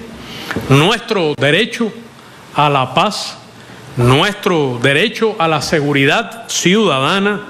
[0.69, 1.91] nuestro derecho
[2.55, 3.38] a la paz,
[3.97, 7.41] nuestro derecho a la seguridad ciudadana.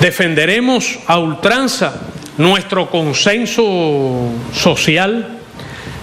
[0.00, 2.00] Defenderemos a ultranza
[2.38, 5.38] nuestro consenso social,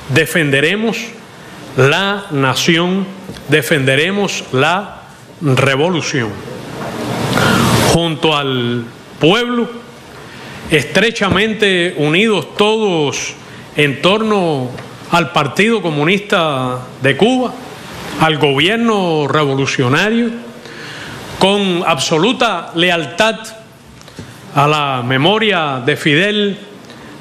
[0.09, 0.97] defenderemos
[1.77, 3.05] la nación,
[3.49, 5.02] defenderemos la
[5.43, 6.29] revolución.
[7.93, 8.85] Junto al
[9.19, 9.69] pueblo,
[10.71, 13.33] estrechamente unidos todos
[13.75, 14.69] en torno
[15.11, 17.53] al Partido Comunista de Cuba,
[18.19, 20.31] al gobierno revolucionario,
[21.39, 23.35] con absoluta lealtad
[24.55, 26.57] a la memoria de Fidel,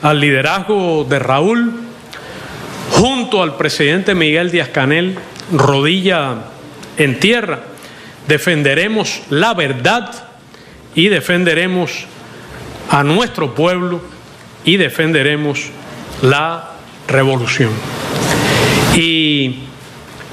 [0.02, 1.72] al liderazgo de Raúl,
[2.92, 5.18] junto al presidente Miguel Díaz Canel,
[5.52, 6.36] rodilla
[6.96, 7.60] en tierra,
[8.28, 10.10] defenderemos la verdad
[10.94, 12.06] y defenderemos
[12.90, 14.00] a nuestro pueblo
[14.64, 15.70] y defenderemos
[16.22, 16.70] la
[17.08, 17.70] revolución.
[18.94, 19.60] Y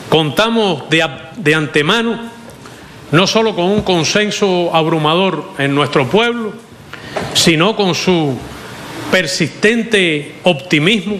[0.09, 1.05] contamos de,
[1.37, 2.19] de, antemano
[3.11, 6.53] no solo con un consenso abrumador en nuestro pueblo,
[7.33, 8.37] sino con su
[9.09, 11.17] persistente optimismo,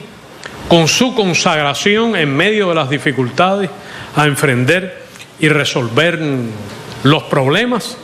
[0.68, 3.70] con su consagración en medio de las dificultades
[4.16, 4.99] a enfrentar
[5.40, 6.20] y resolver
[7.04, 7.98] los problemas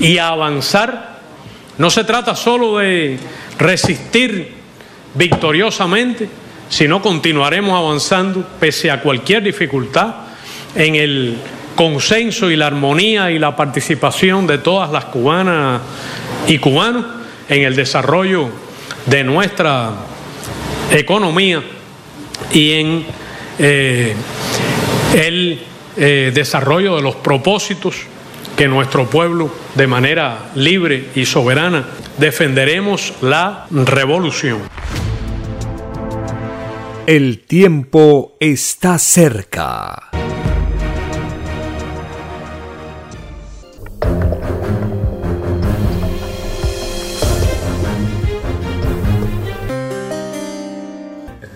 [0.00, 1.18] y avanzar.
[1.78, 3.18] No se trata solo de
[3.58, 4.54] resistir
[5.14, 6.28] victoriosamente,
[6.68, 10.14] sino continuaremos avanzando pese a cualquier dificultad
[10.74, 11.36] en el
[11.74, 15.80] consenso y la armonía y la participación de todas las cubanas
[16.46, 17.04] y cubanos
[17.48, 18.48] en el desarrollo
[19.06, 19.92] de nuestra
[20.90, 21.62] economía
[22.52, 23.06] y en
[23.58, 24.14] eh,
[25.14, 25.60] el
[25.98, 27.96] eh, desarrollo de los propósitos
[28.56, 31.86] que nuestro pueblo, de manera libre y soberana,
[32.18, 34.58] defenderemos la revolución.
[37.06, 40.07] El tiempo está cerca.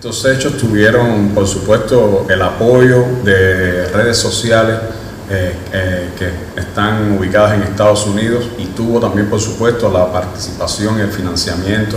[0.03, 4.77] Estos hechos tuvieron, por supuesto, el apoyo de redes sociales
[5.29, 10.97] eh, eh, que están ubicadas en Estados Unidos y tuvo también, por supuesto, la participación
[10.97, 11.95] y el financiamiento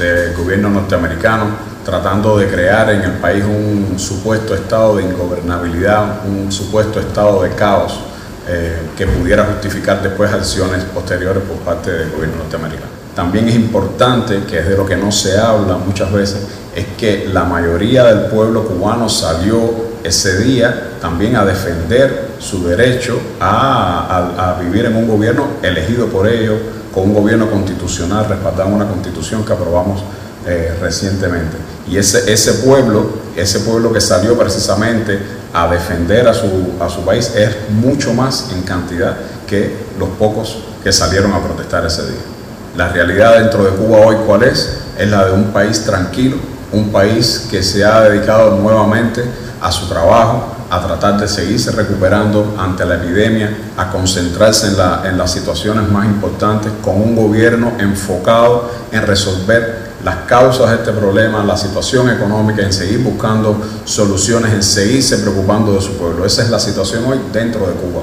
[0.00, 1.44] del gobierno norteamericano,
[1.84, 7.50] tratando de crear en el país un supuesto estado de ingobernabilidad, un supuesto estado de
[7.50, 8.00] caos
[8.48, 13.03] eh, que pudiera justificar después acciones posteriores por parte del gobierno norteamericano.
[13.14, 17.28] También es importante, que es de lo que no se habla muchas veces, es que
[17.32, 24.86] la mayoría del pueblo cubano salió ese día también a defender su derecho a, vivir
[24.86, 26.58] en un gobierno elegido por ellos,
[26.92, 30.02] con un gobierno constitucional, respaldando una constitución que aprobamos
[30.46, 31.56] eh, recientemente.
[31.88, 35.18] Y ese, ese pueblo, ese pueblo que salió precisamente
[35.52, 40.58] a defender a su, a su país es mucho más en cantidad que los pocos
[40.82, 42.33] que salieron a protestar ese día.
[42.76, 44.78] La realidad dentro de Cuba hoy, ¿cuál es?
[44.98, 46.36] Es la de un país tranquilo,
[46.72, 49.22] un país que se ha dedicado nuevamente
[49.60, 55.02] a su trabajo, a tratar de seguirse recuperando ante la epidemia, a concentrarse en, la,
[55.04, 60.90] en las situaciones más importantes, con un gobierno enfocado en resolver las causas de este
[60.90, 66.26] problema, la situación económica, en seguir buscando soluciones, en seguirse preocupando de su pueblo.
[66.26, 68.02] Esa es la situación hoy dentro de Cuba.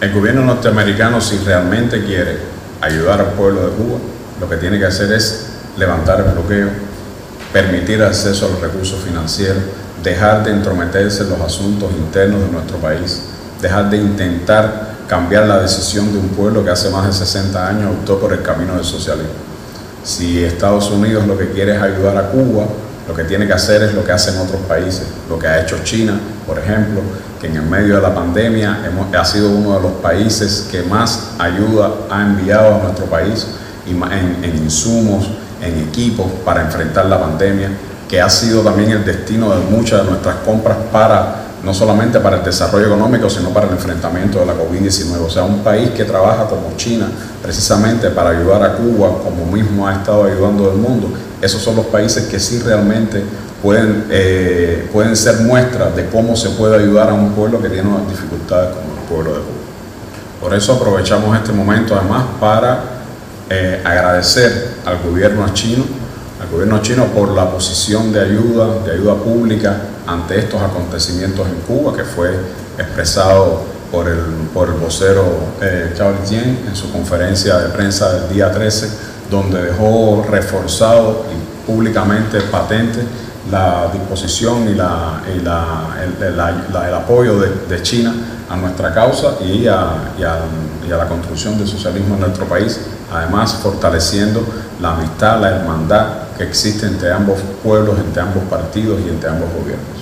[0.00, 3.98] El gobierno norteamericano, si realmente quiere ayudar al pueblo de Cuba,
[4.40, 5.46] lo que tiene que hacer es
[5.76, 6.68] levantar el bloqueo,
[7.52, 9.62] permitir acceso a los recursos financieros,
[10.02, 13.22] dejar de entrometerse en los asuntos internos de nuestro país,
[13.60, 17.90] dejar de intentar cambiar la decisión de un pueblo que hace más de 60 años
[17.92, 19.32] optó por el camino del socialismo.
[20.02, 22.66] Si Estados Unidos lo que quiere es ayudar a Cuba,
[23.06, 25.78] lo que tiene que hacer es lo que hacen otros países, lo que ha hecho
[25.84, 27.00] China, por ejemplo,
[27.40, 28.78] que en el medio de la pandemia
[29.16, 33.46] ha sido uno de los países que más ayuda ha enviado a nuestro país
[33.86, 35.28] en, en insumos,
[35.62, 37.70] en equipos para enfrentar la pandemia,
[38.08, 42.36] que ha sido también el destino de muchas de nuestras compras para no solamente para
[42.36, 45.26] el desarrollo económico, sino para el enfrentamiento de la COVID-19.
[45.26, 47.08] O sea, un país que trabaja como China
[47.42, 51.10] precisamente para ayudar a Cuba, como mismo ha estado ayudando al mundo,
[51.42, 53.20] esos son los países que sí realmente
[53.60, 57.88] pueden, eh, pueden ser muestras de cómo se puede ayudar a un pueblo que tiene
[57.88, 60.40] unas dificultades como el pueblo de Cuba.
[60.40, 62.78] Por eso aprovechamos este momento además para
[63.50, 65.84] eh, agradecer al gobierno chino
[66.40, 71.60] al gobierno chino por la posición de ayuda, de ayuda pública ante estos acontecimientos en
[71.66, 72.30] Cuba, que fue
[72.78, 74.18] expresado por el,
[74.52, 75.24] por el vocero
[75.60, 78.88] eh, Chao Tien en su conferencia de prensa del día 13,
[79.30, 83.00] donde dejó reforzado y públicamente patente
[83.50, 88.12] la disposición y, la, el, apoyo de, de, China
[88.48, 92.80] a nuestra causa y a, y a la construcción del socialismo en nuestro país,
[93.12, 94.44] además fortaleciendo
[94.80, 99.48] la amistad, la hermandad que existe entre ambos pueblos, entre ambos partidos y entre ambos
[99.52, 99.95] gobiernos.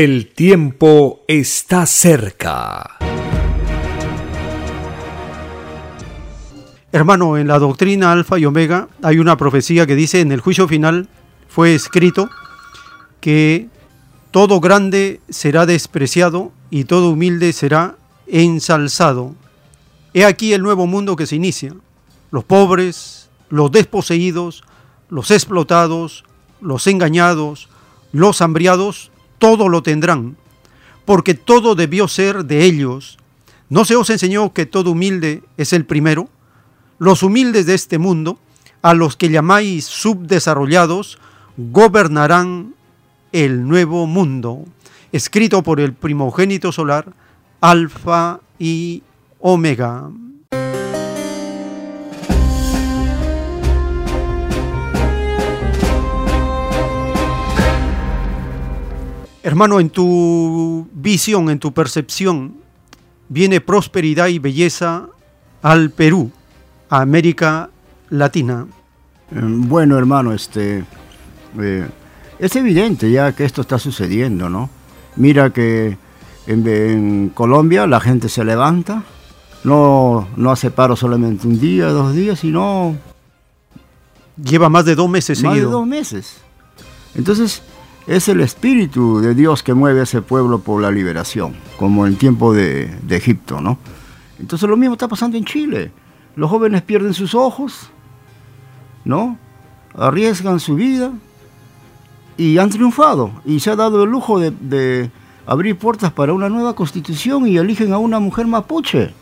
[0.00, 2.98] El tiempo está cerca.
[6.92, 10.68] Hermano, en la doctrina Alfa y Omega hay una profecía que dice en el juicio
[10.68, 11.08] final
[11.48, 12.30] fue escrito
[13.20, 13.70] que
[14.30, 17.96] todo grande será despreciado y todo humilde será
[18.28, 19.34] ensalzado.
[20.14, 21.74] He aquí el nuevo mundo que se inicia
[22.30, 24.62] los pobres, los desposeídos,
[25.08, 26.22] los explotados,
[26.60, 27.68] los engañados,
[28.12, 30.36] los hambriados, todo lo tendrán,
[31.04, 33.18] porque todo debió ser de ellos.
[33.68, 36.28] ¿No se os enseñó que todo humilde es el primero?
[36.98, 38.38] Los humildes de este mundo,
[38.82, 41.18] a los que llamáis subdesarrollados,
[41.56, 42.74] gobernarán
[43.32, 44.64] el nuevo mundo.
[45.12, 47.12] Escrito por el primogénito solar,
[47.60, 49.02] Alfa y
[49.40, 50.10] Omega.
[59.48, 62.56] Hermano, en tu visión, en tu percepción,
[63.30, 65.06] viene prosperidad y belleza
[65.62, 66.30] al Perú,
[66.90, 67.70] a América
[68.10, 68.66] Latina.
[69.32, 70.84] Eh, bueno, hermano, este
[71.58, 71.88] eh,
[72.38, 74.68] es evidente ya que esto está sucediendo, ¿no?
[75.16, 75.96] Mira que
[76.46, 79.02] en, Colombia la gente se levanta,
[79.64, 82.98] no, no hace paro solamente un día, dos días, sino...
[84.36, 85.70] Lleva más de dos meses más seguido.
[85.70, 86.36] de dos meses.
[87.14, 87.62] Entonces,
[88.08, 92.16] es el espíritu de Dios que mueve a ese pueblo por la liberación, como en
[92.16, 93.78] tiempo de, Egipto, ¿no?
[94.40, 95.92] Entonces lo mismo está pasando en Chile.
[96.34, 97.90] Los jóvenes pierden sus ojos,
[99.04, 99.36] ¿no?
[99.94, 101.12] Arriesgan su vida
[102.38, 103.30] y han triunfado.
[103.44, 105.10] Y se ha dado el lujo de
[105.46, 109.12] abrir puertas para una nueva constitución y eligen a una mujer mapuche.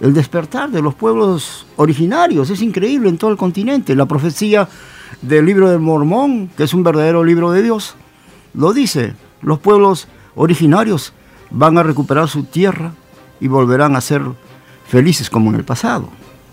[0.00, 3.94] El despertar de los pueblos originarios es increíble en todo el continente.
[3.94, 4.68] La profecía
[5.22, 7.94] del libro del Mormón, que es un verdadero libro de Dios,
[8.54, 11.12] lo dice, los pueblos originarios
[11.50, 12.92] van a recuperar su tierra
[13.40, 14.22] y volverán a ser
[14.86, 16.08] felices como en el pasado.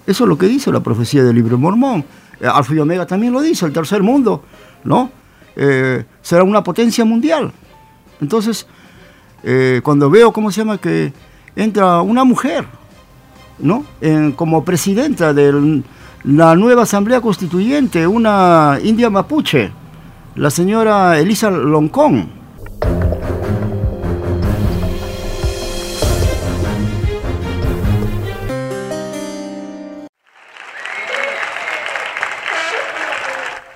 [0.06, 2.06] Eso es lo que dice la profecía del libro del Mormón.
[2.40, 4.44] Eh, Alfa y Omega también lo dice, el tercer mundo,
[4.84, 5.10] ¿no?
[5.56, 7.52] Eh, será una potencia mundial.
[8.22, 8.68] Entonces,
[9.44, 10.78] eh, cuando veo, ¿cómo se llama?
[10.78, 11.14] Que
[11.56, 12.66] entra una mujer
[13.58, 13.86] ¿no?
[14.36, 15.82] como presidenta de
[16.26, 19.72] la nueva Asamblea Constituyente, una india mapuche,
[20.36, 22.30] la señora Elisa Loncón.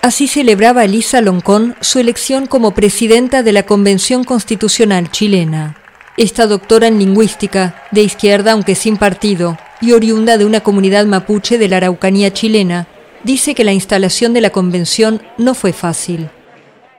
[0.02, 5.78] Así celebraba Elisa Loncón su elección como presidenta de la Convención Constitucional chilena.
[6.18, 11.58] Esta doctora en lingüística, de izquierda aunque sin partido, y oriunda de una comunidad mapuche
[11.58, 12.88] de la Araucanía chilena,
[13.24, 16.30] dice que la instalación de la convención no fue fácil.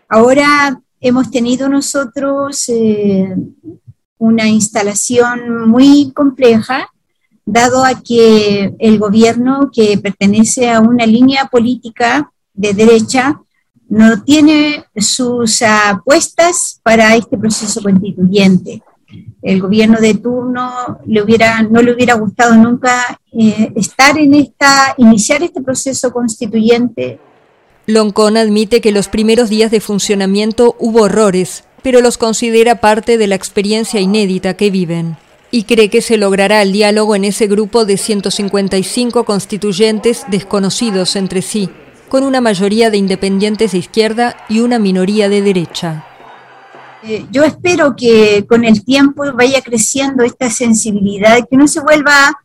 [0.09, 3.35] Ahora hemos tenido nosotros eh,
[4.19, 6.91] una instalación muy compleja,
[7.47, 13.41] dado a que el gobierno que pertenece a una línea política de derecha
[13.89, 18.83] no tiene sus apuestas para este proceso constituyente.
[19.43, 24.95] El gobierno de turno le hubiera, no le hubiera gustado nunca eh, estar en esta,
[24.99, 27.19] iniciar este proceso constituyente.
[27.87, 33.27] Loncón admite que los primeros días de funcionamiento hubo horrores, pero los considera parte de
[33.27, 35.17] la experiencia inédita que viven
[35.51, 41.43] y cree que se logrará el diálogo en ese grupo de 155 constituyentes desconocidos entre
[41.43, 41.71] sí,
[42.09, 46.07] con una mayoría de independientes de izquierda y una minoría de derecha.
[47.03, 52.43] Eh, yo espero que con el tiempo vaya creciendo esta sensibilidad, que no se vuelva,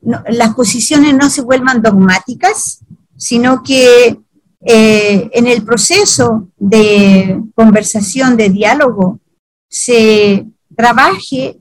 [0.00, 2.80] las posiciones no se vuelvan dogmáticas,
[3.16, 4.18] sino que
[4.60, 9.20] eh, en el proceso de conversación, de diálogo,
[9.68, 11.58] se trabaje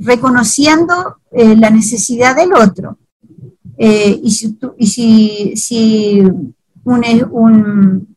[0.00, 2.96] reconociendo eh, la necesidad del otro.
[3.76, 6.22] y si, y si, si
[6.84, 8.16] un,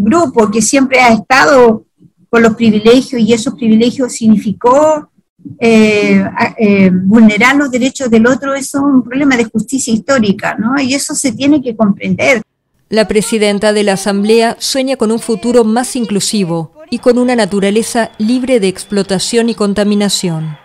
[0.00, 1.84] grupo que siempre ha estado
[2.30, 5.10] con los privilegios y esos privilegios significó
[5.58, 6.24] eh,
[6.58, 10.80] eh, vulnerar los derechos del otro, eso es un problema de justicia histórica, ¿no?
[10.80, 12.42] Y eso se tiene que comprender.
[12.90, 18.10] La presidenta de la Asamblea sueña con un futuro más inclusivo y con una naturaleza
[18.18, 20.56] libre de explotación y contaminación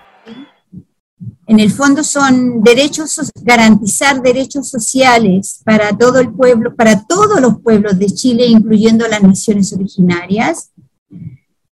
[1.46, 7.60] en el fondo son derechos, garantizar derechos sociales para todo el pueblo, para todos los
[7.60, 10.72] pueblos de Chile, incluyendo las naciones originarias,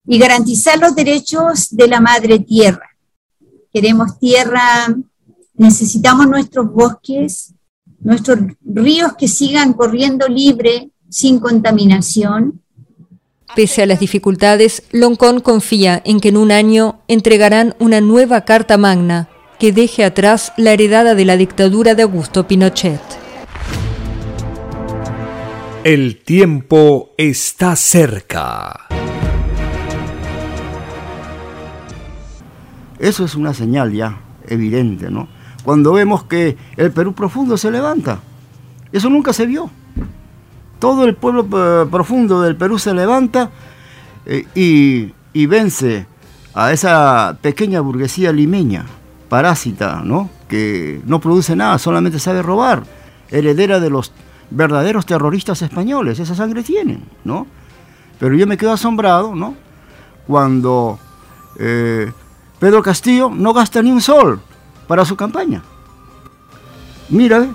[0.05, 2.89] y garantizar los derechos de la madre tierra.
[3.73, 4.93] Queremos tierra,
[5.55, 7.53] necesitamos nuestros bosques,
[7.99, 12.61] nuestros ríos que sigan corriendo libre, sin contaminación.
[13.55, 18.77] Pese a las dificultades, Loncón confía en que en un año entregarán una nueva Carta
[18.77, 23.01] Magna que deje atrás la heredada de la dictadura de Augusto Pinochet.
[25.83, 28.90] El tiempo está cerca.
[33.01, 35.27] Eso es una señal ya evidente, ¿no?
[35.63, 38.19] Cuando vemos que el Perú profundo se levanta.
[38.93, 39.69] Eso nunca se vio.
[40.79, 43.49] Todo el pueblo eh, profundo del Perú se levanta
[44.25, 46.05] eh, y, y vence
[46.53, 48.85] a esa pequeña burguesía limeña
[49.29, 50.29] parásita, ¿no?
[50.51, 52.83] que no produce nada, solamente sabe robar,
[53.29, 54.11] heredera de los
[54.49, 57.47] verdaderos terroristas españoles, esa sangre tienen, ¿no?
[58.19, 59.55] Pero yo me quedo asombrado, ¿no?
[60.27, 60.99] Cuando
[61.57, 62.11] eh,
[62.61, 64.39] Pedro Castillo no gasta ni un sol
[64.87, 65.63] para su campaña.
[67.09, 67.47] Mira,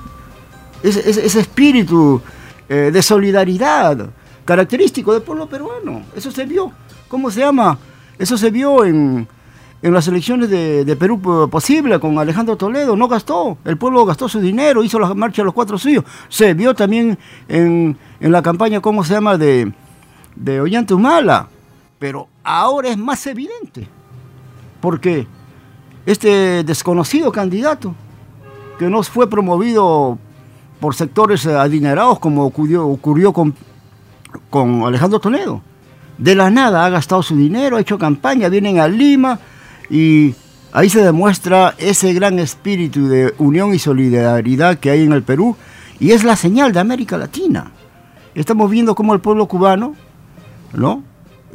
[0.82, 2.20] ese, espíritu
[2.68, 4.10] eh, de solidaridad
[4.44, 6.72] característico del pueblo peruano, eso se vio.
[7.06, 7.78] ¿Cómo se llama?
[8.18, 9.28] Eso se vio en,
[9.80, 14.82] las elecciones de, Perú posible con Alejandro Toledo, no gastó, el pueblo gastó su dinero,
[14.82, 19.14] hizo la marcha de los cuatro suyos, se vio también en, la campaña, ¿cómo se
[19.14, 19.72] llama?, de,
[20.34, 21.48] de Ollanta Humala,
[22.00, 23.86] pero ahora es más evidente,
[24.86, 25.26] porque
[26.06, 27.92] este desconocido candidato,
[28.78, 30.16] que no fue promovido
[30.78, 33.52] por sectores adinerados como ocurrió, ocurrió con,
[34.48, 35.60] con Alejandro Toledo,
[36.18, 39.40] de la nada ha gastado su dinero, ha hecho campaña, vienen a Lima,
[39.90, 40.36] y
[40.72, 45.56] ahí se demuestra ese gran espíritu de unión y solidaridad que hay en el Perú
[45.98, 47.72] y es la señal de América Latina.
[48.36, 49.96] Estamos viendo cómo el pueblo cubano,
[50.72, 51.02] ¿no?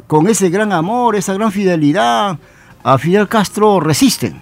[0.06, 2.38] Con ese gran amor, esa gran fidelidad
[2.82, 4.40] a Fidel Castro resisten.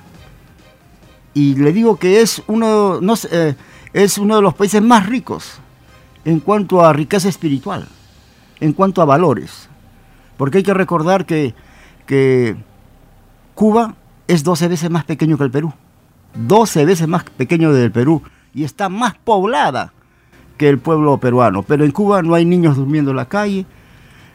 [1.34, 3.54] Y le digo que es uno, no, eh,
[3.92, 5.60] es uno de los países más ricos
[6.24, 7.86] en cuanto a riqueza espiritual,
[8.60, 9.68] en cuanto a valores.
[10.36, 11.54] Porque hay que recordar que,
[13.54, 13.94] Cuba
[14.26, 15.72] es 12 veces más pequeño que el Perú.
[16.34, 18.22] 12 veces más pequeño que el Perú.
[18.54, 19.92] Y está más poblada
[20.56, 21.62] que el pueblo peruano.
[21.62, 23.66] Pero en Cuba no hay niños durmiendo en la calle,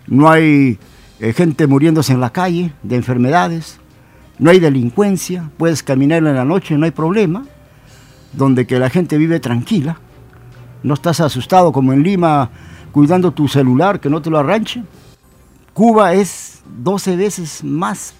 [0.07, 0.79] no hay
[1.19, 3.79] eh, gente muriéndose en la calle de enfermedades,
[4.39, 7.45] no hay delincuencia, puedes caminar en la noche, no hay problema.
[8.33, 9.97] donde que la gente vive tranquila,
[10.83, 12.49] no estás asustado como en Lima
[12.91, 14.83] cuidando tu celular, que no te lo arranche.
[15.73, 18.13] Cuba es 12 veces más,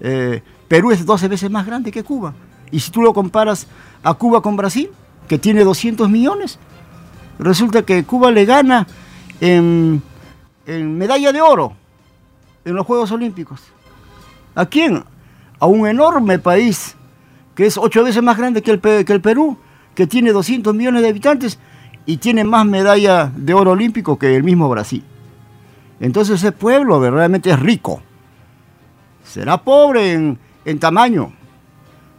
[0.00, 2.34] eh, Perú es 12 veces más grande que Cuba.
[2.70, 3.66] Y si tú lo comparas
[4.02, 4.90] a Cuba con Brasil,
[5.28, 6.58] que tiene 200 millones,
[7.38, 8.86] resulta que Cuba le gana
[9.40, 10.02] en,
[10.66, 11.72] medalla de oro
[12.64, 13.60] en los Juegos Olímpicos.
[14.54, 15.04] ¿A quién?
[15.60, 16.96] A un enorme país
[17.54, 19.56] que es ocho veces más grande que el, que el Perú,
[19.94, 21.58] que tiene 200 millones de habitantes
[22.06, 25.04] y tiene más medalla de oro olímpico que el mismo Brasil.
[26.00, 28.00] Entonces ese pueblo verdaderamente es rico.
[29.24, 31.32] Será pobre en, en tamaño,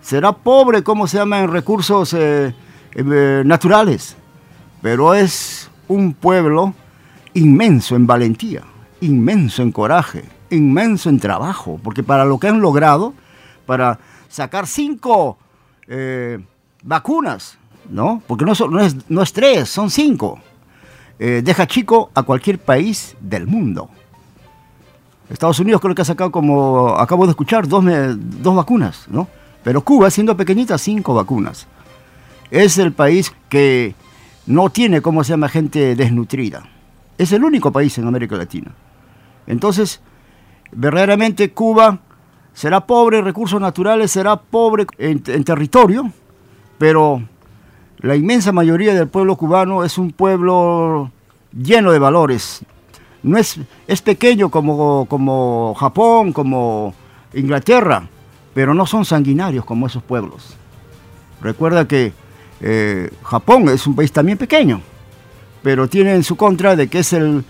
[0.02, 2.54] será pobre, ¿cómo se llama?, en recursos eh,
[2.94, 4.18] eh, naturales,
[4.82, 6.74] pero es un pueblo
[7.34, 8.64] inmenso en valentía,
[9.02, 13.14] inmenso en coraje, inmenso en trabajo, porque para lo que han logrado,
[13.70, 15.38] para sacar cinco
[15.88, 16.40] eh,
[16.82, 18.20] vacunas, ¿no?
[18.26, 20.40] Porque no, es, no, es, tres, son cinco.
[21.20, 23.92] deja chico a cualquier país del mundo.
[25.30, 27.86] Estados Unidos creo que ha sacado como, acabo de escuchar, dos,
[28.18, 29.28] dos vacunas, ¿no?
[29.64, 31.68] Pero Cuba, siendo pequeñita, cinco vacunas.
[32.50, 33.94] Es el país que
[34.48, 36.64] no tiene, ¿cómo se llama?, gente desnutrida.
[37.20, 38.72] Es el único país en América Latina.
[39.46, 40.02] Entonces,
[40.72, 42.00] verdaderamente Cuba
[42.60, 46.12] será pobre en recursos naturales, será pobre en, territorio,
[46.78, 47.24] pero
[48.00, 51.10] la inmensa mayoría del pueblo cubano es un pueblo
[51.54, 52.60] lleno de valores.
[53.24, 56.94] No es, es pequeño como, como Japón, como
[57.34, 58.06] Inglaterra,
[58.54, 60.58] pero no son sanguinarios como esos pueblos.
[61.42, 62.12] Recuerda que
[62.60, 64.82] eh, Japón es un país también pequeño,
[65.64, 67.46] pero tiene en su contra de que es el,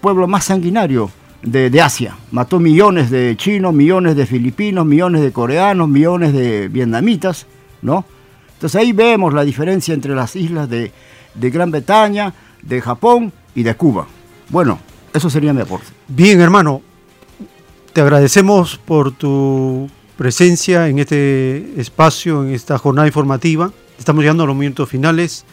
[0.00, 1.10] pueblo más sanguinario
[1.46, 2.16] de, de, Asia.
[2.32, 7.46] Mató millones de chinos, millones de filipinos, millones de coreanos, millones de vietnamitas,
[7.80, 8.04] ¿no?
[8.54, 10.92] Entonces ahí vemos la diferencia entre las islas de,
[11.34, 14.06] de Gran Bretaña, de Japón y de Cuba.
[14.48, 14.78] Bueno,
[15.14, 15.86] eso sería mi aporte.
[16.08, 16.82] Bien, hermano,
[17.92, 23.70] te agradecemos por tu presencia en este espacio, en esta jornada informativa.
[23.98, 25.44] Estamos llegando a los minutos finales.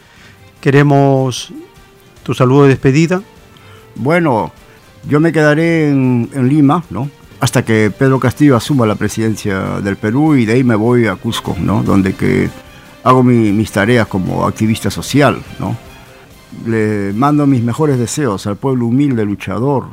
[0.60, 1.52] Queremos
[2.22, 3.22] tu saludo de despedida.
[3.94, 4.52] Bueno,
[5.08, 7.08] yo me quedaré en, Lima, ¿no?
[7.40, 11.16] Hasta que Pedro Castillo asuma la presidencia del Perú y de ahí me voy a
[11.16, 11.82] Cusco, ¿no?
[11.82, 12.48] Donde
[13.02, 15.76] hago mis tareas como activista social, ¿no?
[16.66, 19.88] Le mando mis mejores deseos al pueblo humilde, luchador,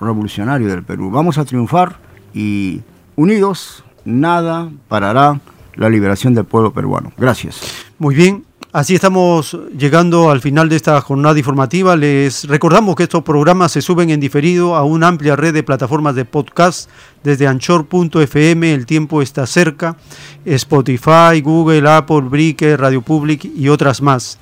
[0.00, 1.10] revolucionario del Perú.
[1.10, 1.96] Vamos a triunfar
[2.32, 2.80] y
[3.16, 5.40] unidos nada parará
[5.74, 7.12] la liberación del pueblo peruano.
[7.16, 7.84] Gracias.
[7.98, 8.44] Muy bien,
[8.74, 11.94] Así estamos llegando al final de esta jornada informativa.
[11.94, 16.16] Les recordamos que estos programas se suben en diferido a una amplia red de plataformas
[16.16, 16.90] de podcast
[17.22, 19.96] desde anchor.fm, El Tiempo está cerca,
[20.44, 24.40] Spotify, Google, Apple, Breaker, Radio Public y otras más.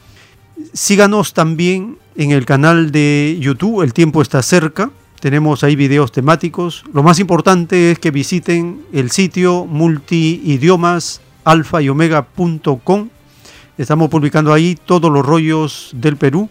[0.73, 4.91] Síganos también en el canal de YouTube, El Tiempo está cerca.
[5.21, 6.85] Tenemos ahí videos temáticos.
[6.95, 13.11] Lo más importante es que visiten el sitio multiidiomas alfa y omega.com.
[13.83, 16.49] Estamos publicando ahí todos los rollos del Perú.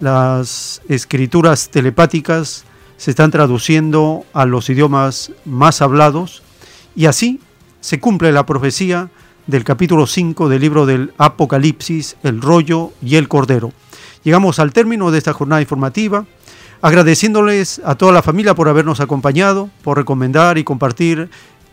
[0.00, 2.66] Las escrituras telepáticas
[2.98, 6.42] se están traduciendo a los idiomas más hablados
[6.94, 7.40] y así
[7.80, 9.08] se cumple la profecía
[9.46, 13.72] del capítulo 5 del libro del Apocalipsis, el rollo y el cordero.
[14.22, 16.26] Llegamos al término de esta jornada informativa
[16.82, 21.30] agradeciéndoles a toda la familia por habernos acompañado, por recomendar y compartir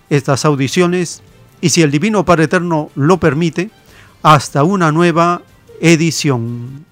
[0.09, 1.21] estas audiciones
[1.59, 3.71] y si el Divino Padre Eterno lo permite,
[4.25, 5.43] hasta una nueva
[5.79, 6.83] edición.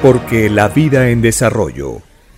[0.00, 2.07] Porque la vida en desarrollo